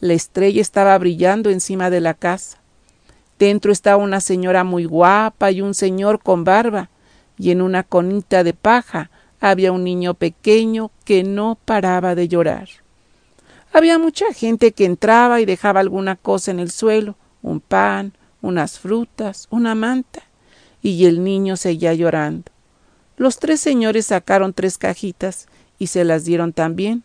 [0.00, 2.58] La estrella estaba brillando encima de la casa.
[3.38, 6.90] Dentro estaba una señora muy guapa y un señor con barba,
[7.38, 9.10] y en una conita de paja
[9.40, 12.68] había un niño pequeño que no paraba de llorar.
[13.72, 18.80] Había mucha gente que entraba y dejaba alguna cosa en el suelo, un pan, unas
[18.80, 20.22] frutas, una manta,
[20.82, 22.50] y el niño seguía llorando.
[23.16, 25.46] Los tres señores sacaron tres cajitas
[25.78, 27.02] y se las dieron también,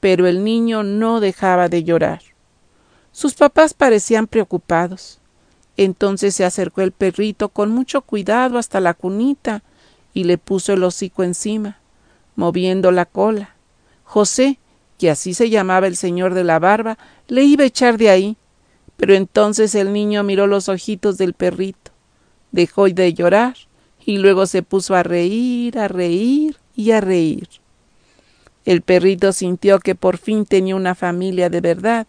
[0.00, 2.20] pero el niño no dejaba de llorar.
[3.12, 5.18] Sus papás parecían preocupados.
[5.76, 9.62] Entonces se acercó el perrito con mucho cuidado hasta la cunita
[10.12, 11.78] y le puso el hocico encima,
[12.36, 13.54] moviendo la cola.
[14.04, 14.58] José,
[14.98, 18.36] que así se llamaba el señor de la barba, le iba a echar de ahí,
[18.96, 21.92] pero entonces el niño miró los ojitos del perrito,
[22.50, 23.56] dejó de llorar
[24.04, 27.48] y luego se puso a reír, a reír y a reír.
[28.68, 32.06] El perrito sintió que por fin tenía una familia de verdad,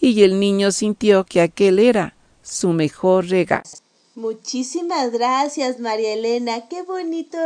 [0.00, 2.14] y el niño sintió que aquel era
[2.44, 3.64] su mejor regalo.
[4.14, 6.68] Muchísimas gracias, María Elena.
[6.68, 7.38] Qué bonito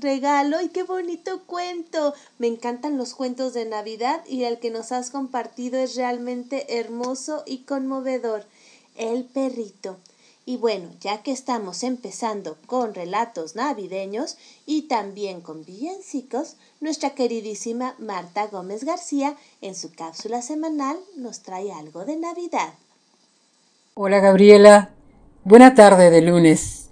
[0.00, 2.14] regalo y qué bonito cuento.
[2.38, 7.42] Me encantan los cuentos de Navidad y el que nos has compartido es realmente hermoso
[7.44, 8.44] y conmovedor.
[8.96, 9.96] El perrito.
[10.48, 17.94] Y bueno, ya que estamos empezando con relatos navideños y también con villancicos, nuestra queridísima
[17.98, 22.74] Marta Gómez García en su cápsula semanal nos trae algo de Navidad.
[23.94, 24.90] Hola Gabriela,
[25.44, 26.90] buena tarde de lunes.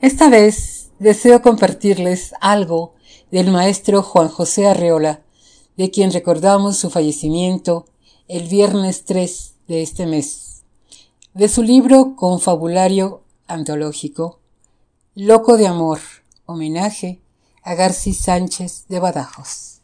[0.00, 2.94] Esta vez deseo compartirles algo
[3.30, 5.22] del maestro Juan José Arreola,
[5.76, 7.86] de quien recordamos su fallecimiento
[8.28, 10.44] el viernes 3 de este mes
[11.34, 14.38] de su libro confabulario antológico
[15.16, 15.98] Loco de Amor,
[16.46, 17.23] homenaje
[17.66, 19.80] a García Sánchez de Badajoz.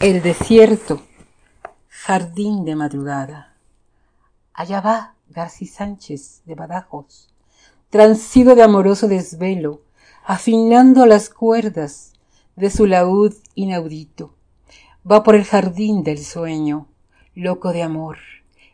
[0.00, 1.02] El desierto,
[1.88, 3.54] jardín de madrugada.
[4.52, 7.28] Allá va García Sánchez de Badajoz,
[7.88, 9.82] transido de amoroso desvelo,
[10.24, 12.14] afinando las cuerdas
[12.56, 14.34] de su laúd inaudito.
[15.08, 16.88] Va por el jardín del sueño,
[17.36, 18.18] loco de amor,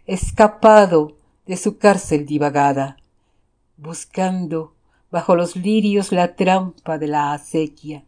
[0.06, 2.96] escapado de su cárcel divagada,
[3.76, 4.75] buscando
[5.10, 8.04] bajo los lirios la trampa de la acequia,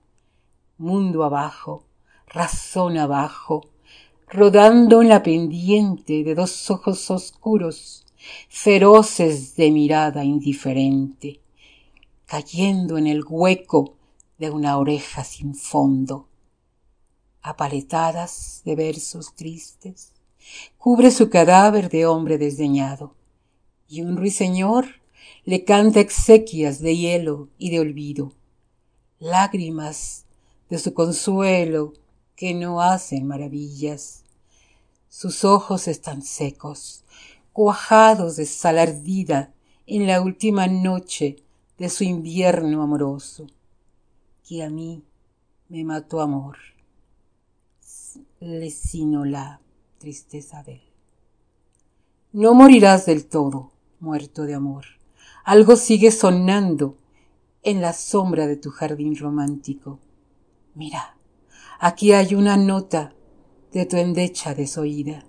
[0.76, 1.84] mundo abajo,
[2.26, 3.68] razón abajo,
[4.28, 8.04] rodando en la pendiente de dos ojos oscuros,
[8.48, 11.40] feroces de mirada indiferente,
[12.26, 13.94] cayendo en el hueco
[14.38, 16.28] de una oreja sin fondo,
[17.42, 20.12] apaletadas de versos tristes,
[20.76, 23.14] cubre su cadáver de hombre desdeñado,
[23.88, 24.97] y un ruiseñor
[25.48, 28.34] le canta exequias de hielo y de olvido,
[29.18, 30.26] lágrimas
[30.68, 31.94] de su consuelo
[32.36, 34.24] que no hacen maravillas.
[35.08, 37.02] Sus ojos están secos,
[37.54, 39.54] cuajados de sal ardida
[39.86, 41.36] en la última noche
[41.78, 43.46] de su invierno amoroso,
[44.46, 45.02] que a mí
[45.70, 46.58] me mató amor,
[48.70, 49.62] sino la
[49.96, 50.92] tristeza de él.
[52.34, 54.97] No morirás del todo muerto de amor.
[55.48, 56.98] Algo sigue sonando
[57.62, 59.98] en la sombra de tu jardín romántico.
[60.74, 61.16] Mira,
[61.80, 63.14] aquí hay una nota
[63.72, 65.24] de tu endecha desoída.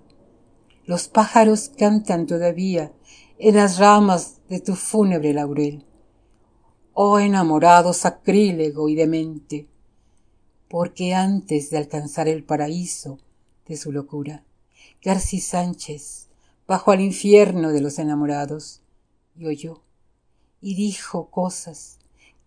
[0.84, 2.92] Los pájaros cantan todavía
[3.38, 5.86] en las ramas de tu fúnebre laurel.
[6.92, 9.68] Oh enamorado sacrílego y demente,
[10.68, 13.20] porque antes de alcanzar el paraíso
[13.66, 14.44] de su locura,
[15.02, 16.28] García Sánchez
[16.66, 18.82] bajó al infierno de los enamorados
[19.34, 19.80] y oyó
[20.60, 21.98] y dijo cosas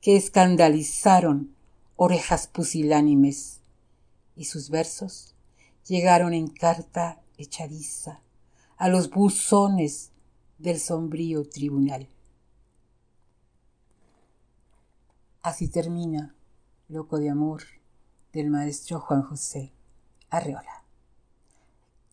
[0.02, 1.56] que escandalizaron
[1.96, 3.62] orejas pusilánimes
[4.36, 5.34] y sus versos
[5.88, 8.22] llegaron en carta echadiza
[8.78, 10.12] a los buzones
[10.58, 12.08] del sombrío tribunal.
[15.42, 16.36] Así termina
[16.88, 17.64] Loco de Amor
[18.32, 19.74] del maestro Juan José
[20.30, 20.84] Arreola.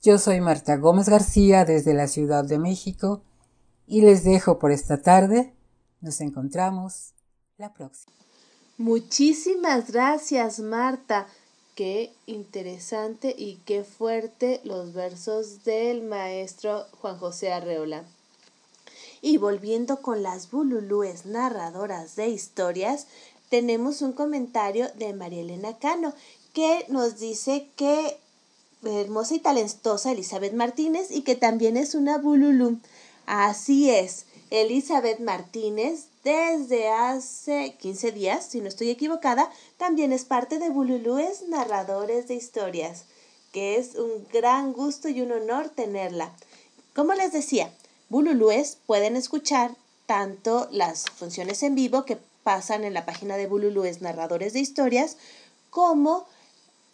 [0.02, 3.22] Yo soy Marta Gómez García desde la Ciudad de México
[3.86, 5.54] y les dejo por esta tarde.
[6.00, 7.12] Nos encontramos
[7.58, 8.12] la próxima.
[8.78, 11.26] Muchísimas gracias Marta.
[11.74, 18.04] Qué interesante y qué fuerte los versos del maestro Juan José Arreola.
[19.22, 23.06] Y volviendo con las bululúes narradoras de historias,
[23.50, 26.14] tenemos un comentario de María Elena Cano
[26.54, 28.16] que nos dice que
[28.82, 32.78] hermosa y talentosa Elizabeth Martínez y que también es una bululú.
[33.26, 40.58] Así es, Elizabeth Martínez desde hace 15 días, si no estoy equivocada, también es parte
[40.58, 43.04] de Bululúes Narradores de Historias,
[43.52, 46.32] que es un gran gusto y un honor tenerla.
[46.94, 47.72] Como les decía,
[48.08, 54.02] Bululúes pueden escuchar tanto las funciones en vivo que pasan en la página de Bululúes
[54.02, 55.16] Narradores de Historias,
[55.70, 56.26] como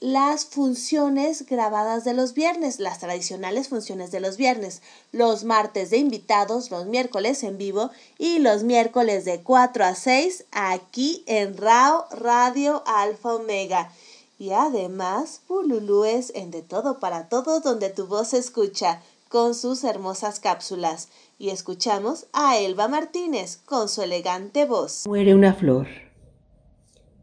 [0.00, 5.96] las funciones grabadas de los viernes, las tradicionales funciones de los viernes, los martes de
[5.96, 12.06] invitados, los miércoles en vivo y los miércoles de 4 a 6 aquí en RAO
[12.10, 13.90] Radio Alfa Omega.
[14.38, 19.00] Y además, Pululúes en De Todo para Todos, donde tu voz se escucha,
[19.30, 21.08] con sus hermosas cápsulas.
[21.38, 25.06] Y escuchamos a Elba Martínez con su elegante voz.
[25.06, 25.86] Muere una flor.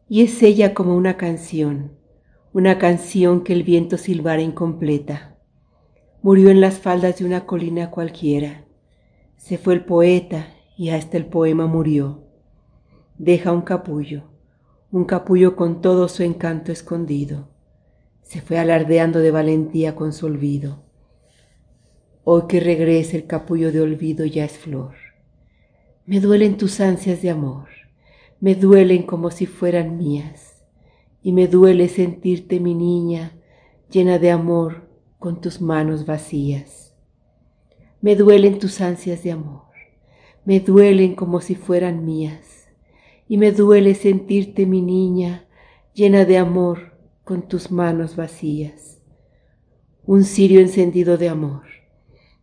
[0.09, 2.02] Y es ella como una canción
[2.53, 5.39] una canción que el viento silbara incompleta.
[6.21, 8.65] Murió en las faldas de una colina cualquiera.
[9.37, 12.25] Se fue el poeta y hasta el poema murió.
[13.17, 14.25] Deja un capullo,
[14.91, 17.49] un capullo con todo su encanto escondido.
[18.21, 20.83] Se fue alardeando de valentía con su olvido.
[22.23, 24.93] Hoy que regresa el capullo de olvido ya es flor.
[26.05, 27.69] Me duelen tus ansias de amor,
[28.39, 30.52] me duelen como si fueran mías
[31.23, 33.31] y me duele sentirte mi niña
[33.89, 34.89] llena de amor
[35.19, 36.93] con tus manos vacías.
[38.01, 39.63] Me duelen tus ansias de amor,
[40.43, 42.67] me duelen como si fueran mías,
[43.29, 45.47] y me duele sentirte mi niña
[45.93, 49.01] llena de amor con tus manos vacías.
[50.05, 51.63] Un cirio encendido de amor,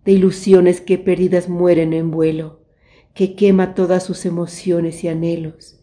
[0.07, 2.61] de ilusiones que perdidas mueren en vuelo,
[3.13, 5.80] que quema todas sus emociones y anhelos,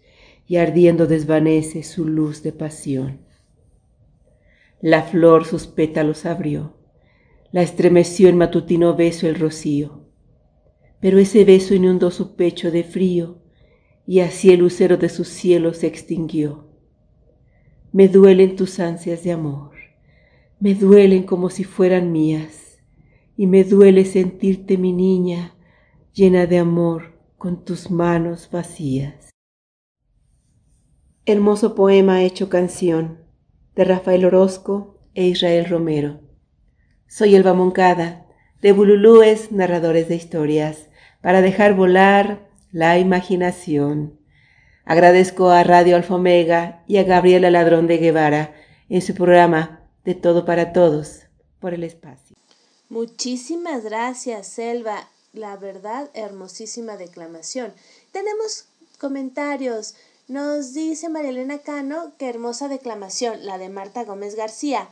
[0.47, 3.19] y ardiendo desvanece su luz de pasión.
[4.81, 6.73] La flor sus pétalos abrió,
[7.51, 10.05] la estremeció en matutino beso el rocío,
[10.99, 13.39] pero ese beso inundó su pecho de frío
[14.05, 16.65] y así el lucero de su cielo se extinguió.
[17.91, 19.71] Me duelen tus ansias de amor,
[20.59, 22.79] me duelen como si fueran mías,
[23.35, 25.55] y me duele sentirte mi niña
[26.13, 29.29] llena de amor con tus manos vacías.
[31.29, 33.19] Hermoso poema hecho canción
[33.75, 36.21] de Rafael Orozco e Israel Romero.
[37.09, 38.25] Soy Elba Moncada,
[38.61, 40.87] de Bululúes, narradores de historias,
[41.21, 44.17] para dejar volar la imaginación.
[44.85, 48.55] Agradezco a Radio Alfa Omega y a Gabriela Ladrón de Guevara
[48.87, 51.23] en su programa De Todo para Todos
[51.59, 52.37] por el espacio.
[52.87, 55.09] Muchísimas gracias, Selva.
[55.33, 57.73] La verdad, hermosísima declamación.
[58.13, 59.95] Tenemos comentarios.
[60.27, 64.89] Nos dice María Elena Cano que hermosa declamación, la de Marta Gómez García.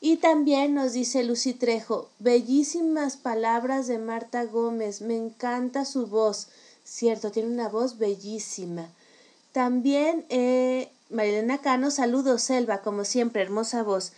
[0.00, 6.48] Y también nos dice Lucy Trejo, bellísimas palabras de Marta Gómez, me encanta su voz.
[6.84, 8.88] Cierto, tiene una voz bellísima.
[9.50, 14.12] También eh, María Elena Cano, saludos Selva, como siempre, hermosa voz.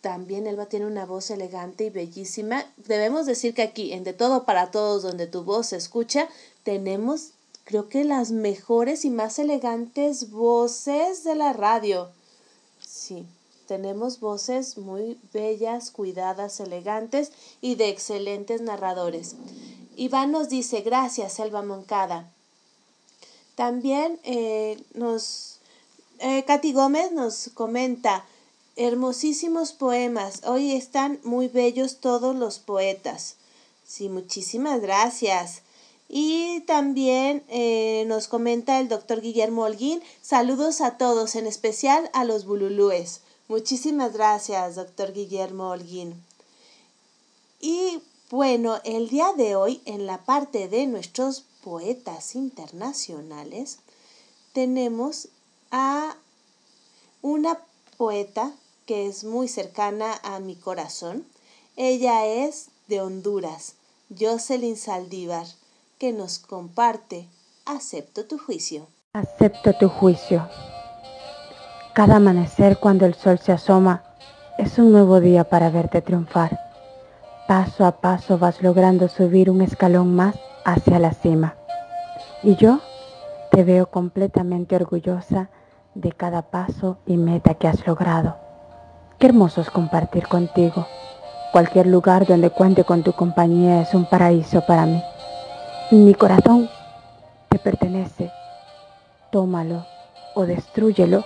[0.00, 2.64] también Elba tiene una voz elegante y bellísima.
[2.78, 6.28] Debemos decir que aquí, en De Todo para Todos, donde tu voz se escucha,
[6.62, 7.32] tenemos
[7.70, 12.08] creo que las mejores y más elegantes voces de la radio.
[12.84, 13.28] Sí,
[13.68, 17.30] tenemos voces muy bellas, cuidadas, elegantes
[17.60, 19.36] y de excelentes narradores.
[19.94, 22.28] Iván nos dice, gracias, Elba Moncada.
[23.54, 25.60] También eh, nos,
[26.18, 28.24] eh, Katy Gómez nos comenta,
[28.74, 33.36] hermosísimos poemas, hoy están muy bellos todos los poetas.
[33.86, 35.62] Sí, muchísimas gracias.
[36.12, 42.24] Y también eh, nos comenta el doctor Guillermo Holguín, saludos a todos, en especial a
[42.24, 43.20] los bululúes.
[43.46, 46.20] Muchísimas gracias, doctor Guillermo Holguín.
[47.60, 53.78] Y bueno, el día de hoy, en la parte de nuestros poetas internacionales,
[54.52, 55.28] tenemos
[55.70, 56.16] a
[57.22, 57.60] una
[57.96, 58.52] poeta
[58.84, 61.24] que es muy cercana a mi corazón.
[61.76, 63.74] Ella es de Honduras,
[64.18, 65.46] Jocelyn Saldívar
[66.00, 67.28] que nos comparte.
[67.66, 68.86] Acepto tu juicio.
[69.12, 70.48] Acepto tu juicio.
[71.92, 74.02] Cada amanecer cuando el sol se asoma
[74.56, 76.58] es un nuevo día para verte triunfar.
[77.46, 81.56] Paso a paso vas logrando subir un escalón más hacia la cima.
[82.42, 82.80] Y yo
[83.50, 85.50] te veo completamente orgullosa
[85.94, 88.38] de cada paso y meta que has logrado.
[89.18, 90.86] Qué hermoso es compartir contigo.
[91.52, 95.02] Cualquier lugar donde cuente con tu compañía es un paraíso para mí.
[95.92, 96.70] Mi corazón
[97.48, 98.30] te pertenece.
[99.32, 99.84] Tómalo
[100.36, 101.24] o destrúyelo.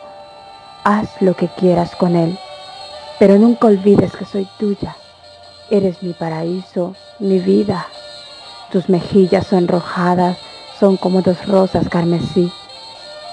[0.85, 2.39] Haz lo que quieras con él.
[3.19, 4.97] Pero nunca olvides que soy tuya.
[5.71, 7.87] Eres mi paraíso, mi vida.
[8.73, 10.39] Tus mejillas sonrojadas
[10.81, 12.51] son como dos rosas carmesí.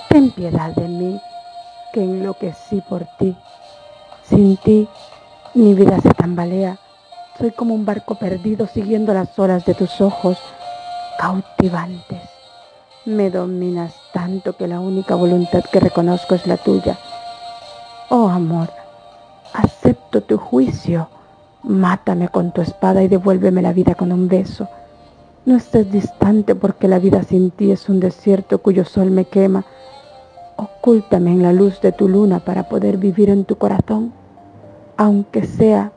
[0.10, 1.22] Ten piedad de mí,
[1.94, 3.38] que enloquecí por ti.
[4.26, 4.86] Sin ti,
[5.54, 6.78] mi vida se tambalea.
[7.40, 10.38] Soy como un barco perdido siguiendo las olas de tus ojos
[11.18, 12.22] cautivantes.
[13.06, 16.98] Me dominas tanto que la única voluntad que reconozco es la tuya.
[18.10, 18.70] Oh amor,
[19.54, 21.08] acepto tu juicio.
[21.64, 24.68] Mátame con tu espada y devuélveme la vida con un beso.
[25.46, 29.66] No estés distante porque la vida sin ti es un desierto cuyo sol me quema.
[30.58, 34.14] Ocúltame en la luz de tu luna para poder vivir en tu corazón,
[34.98, 35.92] aunque sea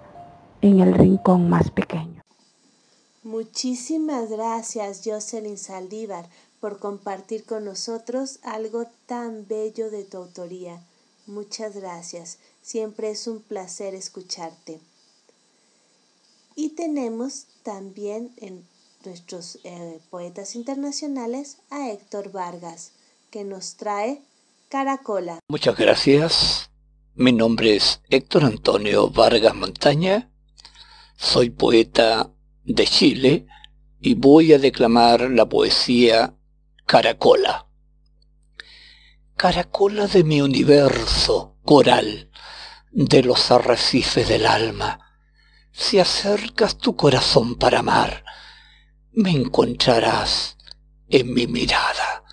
[0.62, 2.14] en el rincón más pequeño.
[3.35, 6.28] Muchísimas gracias, Jocelyn Saldívar,
[6.61, 10.81] por compartir con nosotros algo tan bello de tu autoría.
[11.27, 12.39] Muchas gracias.
[12.62, 14.78] Siempre es un placer escucharte.
[16.55, 18.65] Y tenemos también en
[19.05, 22.93] nuestros eh, poetas internacionales a Héctor Vargas,
[23.32, 24.23] que nos trae
[24.69, 25.40] Caracola.
[25.48, 26.70] Muchas gracias.
[27.16, 30.31] Mi nombre es Héctor Antonio Vargas Montaña.
[31.16, 32.34] Soy poeta
[32.65, 33.47] de Chile
[34.01, 36.35] y voy a declamar la poesía
[36.86, 37.69] Caracola.
[39.36, 42.31] Caracola de mi universo coral,
[42.91, 45.01] de los arrecifes del alma,
[45.73, 48.24] si acercas tu corazón para amar,
[49.12, 50.57] me encontrarás
[51.09, 52.24] en mi mirada.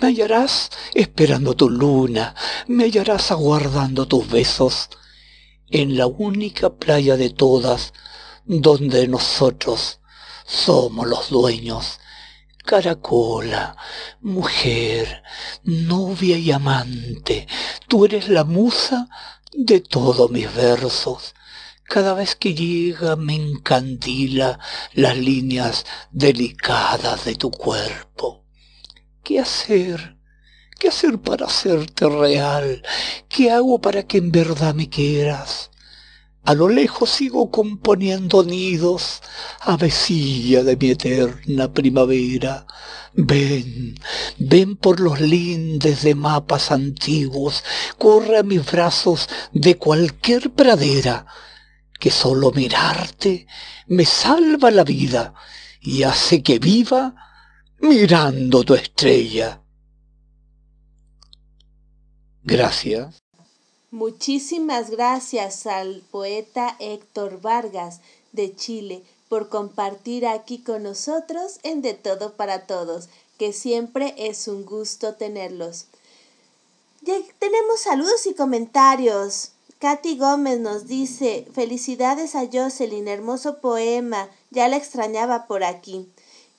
[0.00, 2.34] Me hallarás esperando tu luna,
[2.66, 4.90] me hallarás aguardando tus besos
[5.68, 7.92] en la única playa de todas
[8.46, 10.00] donde nosotros
[10.46, 11.98] somos los dueños.
[12.64, 13.76] Caracola,
[14.20, 15.22] mujer,
[15.62, 17.46] novia y amante,
[17.86, 19.08] tú eres la musa
[19.52, 21.34] de todos mis versos.
[21.84, 24.58] Cada vez que llega me encandila
[24.94, 28.44] las líneas delicadas de tu cuerpo.
[29.22, 30.16] ¿Qué hacer?
[30.78, 32.82] ¿Qué hacer para hacerte real?
[33.28, 35.70] ¿Qué hago para que en verdad me quieras?
[36.46, 39.20] A lo lejos sigo componiendo nidos,
[39.60, 42.66] avecilla de mi eterna primavera.
[43.14, 43.98] Ven,
[44.38, 47.64] ven por los lindes de mapas antiguos,
[47.98, 51.26] corre a mis brazos de cualquier pradera,
[51.98, 53.46] que solo mirarte
[53.88, 55.34] me salva la vida
[55.80, 57.14] y hace que viva
[57.80, 59.62] mirando tu estrella.
[62.42, 63.25] Gracias.
[63.92, 68.00] Muchísimas gracias al poeta Héctor Vargas
[68.32, 73.08] de Chile por compartir aquí con nosotros en De Todo para Todos,
[73.38, 75.86] que siempre es un gusto tenerlos.
[77.02, 79.52] Ya tenemos saludos y comentarios.
[79.78, 86.08] Katy Gómez nos dice, felicidades a Jocelyn, hermoso poema, ya la extrañaba por aquí.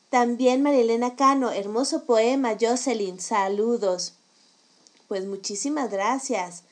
[0.10, 4.14] También Marilena Cano, hermoso poema, Jocelyn, saludos.
[5.10, 6.64] Pues muchísimas gracias.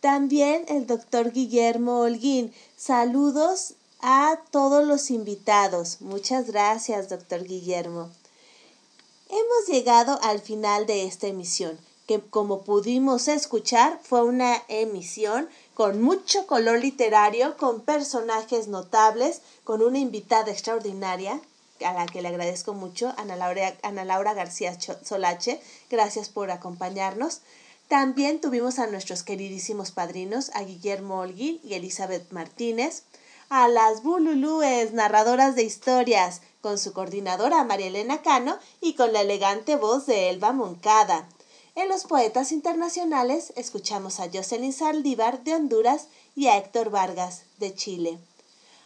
[0.00, 2.54] También el doctor Guillermo Holguín.
[2.76, 6.00] Saludos a todos los invitados.
[6.00, 8.08] Muchas gracias, doctor Guillermo.
[9.28, 16.00] Hemos llegado al final de esta emisión, que como pudimos escuchar fue una emisión con
[16.00, 21.40] mucho color literario, con personajes notables, con una invitada extraordinaria,
[21.84, 25.60] a la que le agradezco mucho, Ana Laura, Ana Laura García Solache.
[25.90, 27.42] Gracias por acompañarnos.
[27.90, 33.02] También tuvimos a nuestros queridísimos padrinos, a Guillermo Olguín y Elizabeth Martínez,
[33.48, 39.22] a las Bululúes, narradoras de historias, con su coordinadora María Elena Cano y con la
[39.22, 41.28] elegante voz de Elba Moncada.
[41.74, 46.06] En los poetas internacionales escuchamos a Jocelyn Saldívar de Honduras
[46.36, 48.20] y a Héctor Vargas de Chile.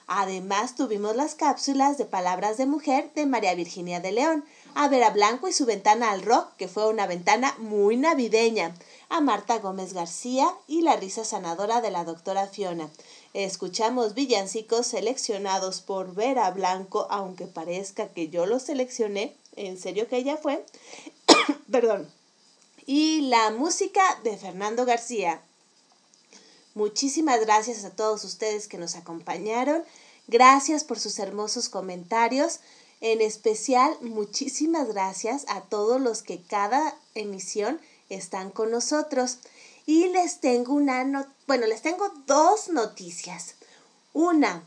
[0.07, 4.45] Además tuvimos las cápsulas de Palabras de Mujer de María Virginia de León,
[4.75, 8.75] a Vera Blanco y su ventana al rock, que fue una ventana muy navideña,
[9.15, 12.91] a Marta Gómez García y la risa sanadora de la doctora Fiona.
[13.33, 20.17] Escuchamos villancicos seleccionados por Vera Blanco, aunque parezca que yo los seleccioné, en serio que
[20.17, 20.67] ella fue.
[21.71, 22.11] Perdón.
[22.87, 25.41] Y la música de Fernando García.
[26.75, 29.85] Muchísimas gracias a todos ustedes que nos acompañaron.
[30.27, 32.59] Gracias por sus hermosos comentarios.
[33.01, 39.39] En especial, muchísimas gracias a todos los que cada emisión están con nosotros.
[39.87, 43.55] Y les tengo una, bueno, les tengo dos noticias.
[44.13, 44.63] Una,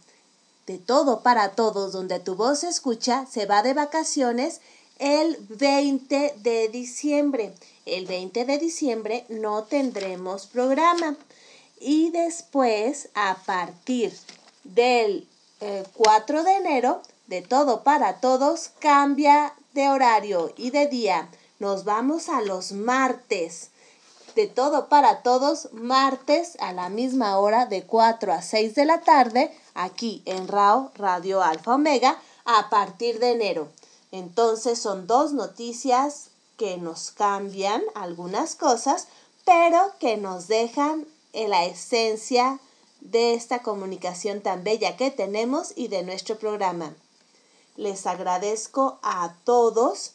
[0.67, 4.59] de todo para todos, donde tu voz se escucha, se va de vacaciones
[4.99, 7.53] el 20 de diciembre.
[7.85, 11.15] El 20 de diciembre no tendremos programa.
[11.79, 14.13] Y después, a partir
[14.63, 15.27] del
[15.93, 21.29] 4 eh, de enero, de todo para todos, cambia de horario y de día.
[21.59, 23.71] Nos vamos a los martes.
[24.35, 29.01] De todo para todos, martes a la misma hora de 4 a 6 de la
[29.01, 33.69] tarde, aquí en RAO Radio Alfa Omega, a partir de enero.
[34.11, 39.07] Entonces son dos noticias que nos cambian algunas cosas,
[39.43, 42.59] pero que nos dejan en la esencia
[43.01, 46.93] de esta comunicación tan bella que tenemos y de nuestro programa.
[47.75, 50.13] Les agradezco a todos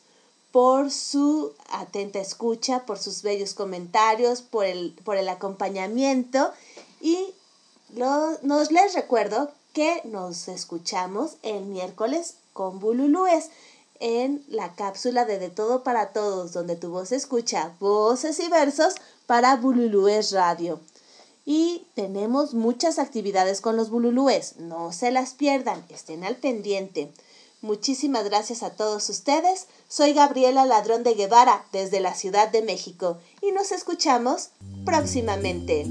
[0.52, 6.52] por su atenta escucha, por sus bellos comentarios, por el, por el acompañamiento
[7.00, 7.34] y
[7.94, 13.48] nos les recuerdo que nos escuchamos el miércoles con Bululúes
[14.00, 18.94] en la cápsula de De Todo para Todos, donde tu voz escucha voces y versos
[19.26, 20.80] para Bululúes Radio.
[21.44, 24.56] Y tenemos muchas actividades con los bululúes.
[24.58, 27.12] No se las pierdan, estén al pendiente.
[27.62, 29.68] Muchísimas gracias a todos ustedes.
[29.86, 34.50] Soy Gabriela Ladrón de Guevara desde la Ciudad de México y nos escuchamos
[34.84, 35.86] próximamente.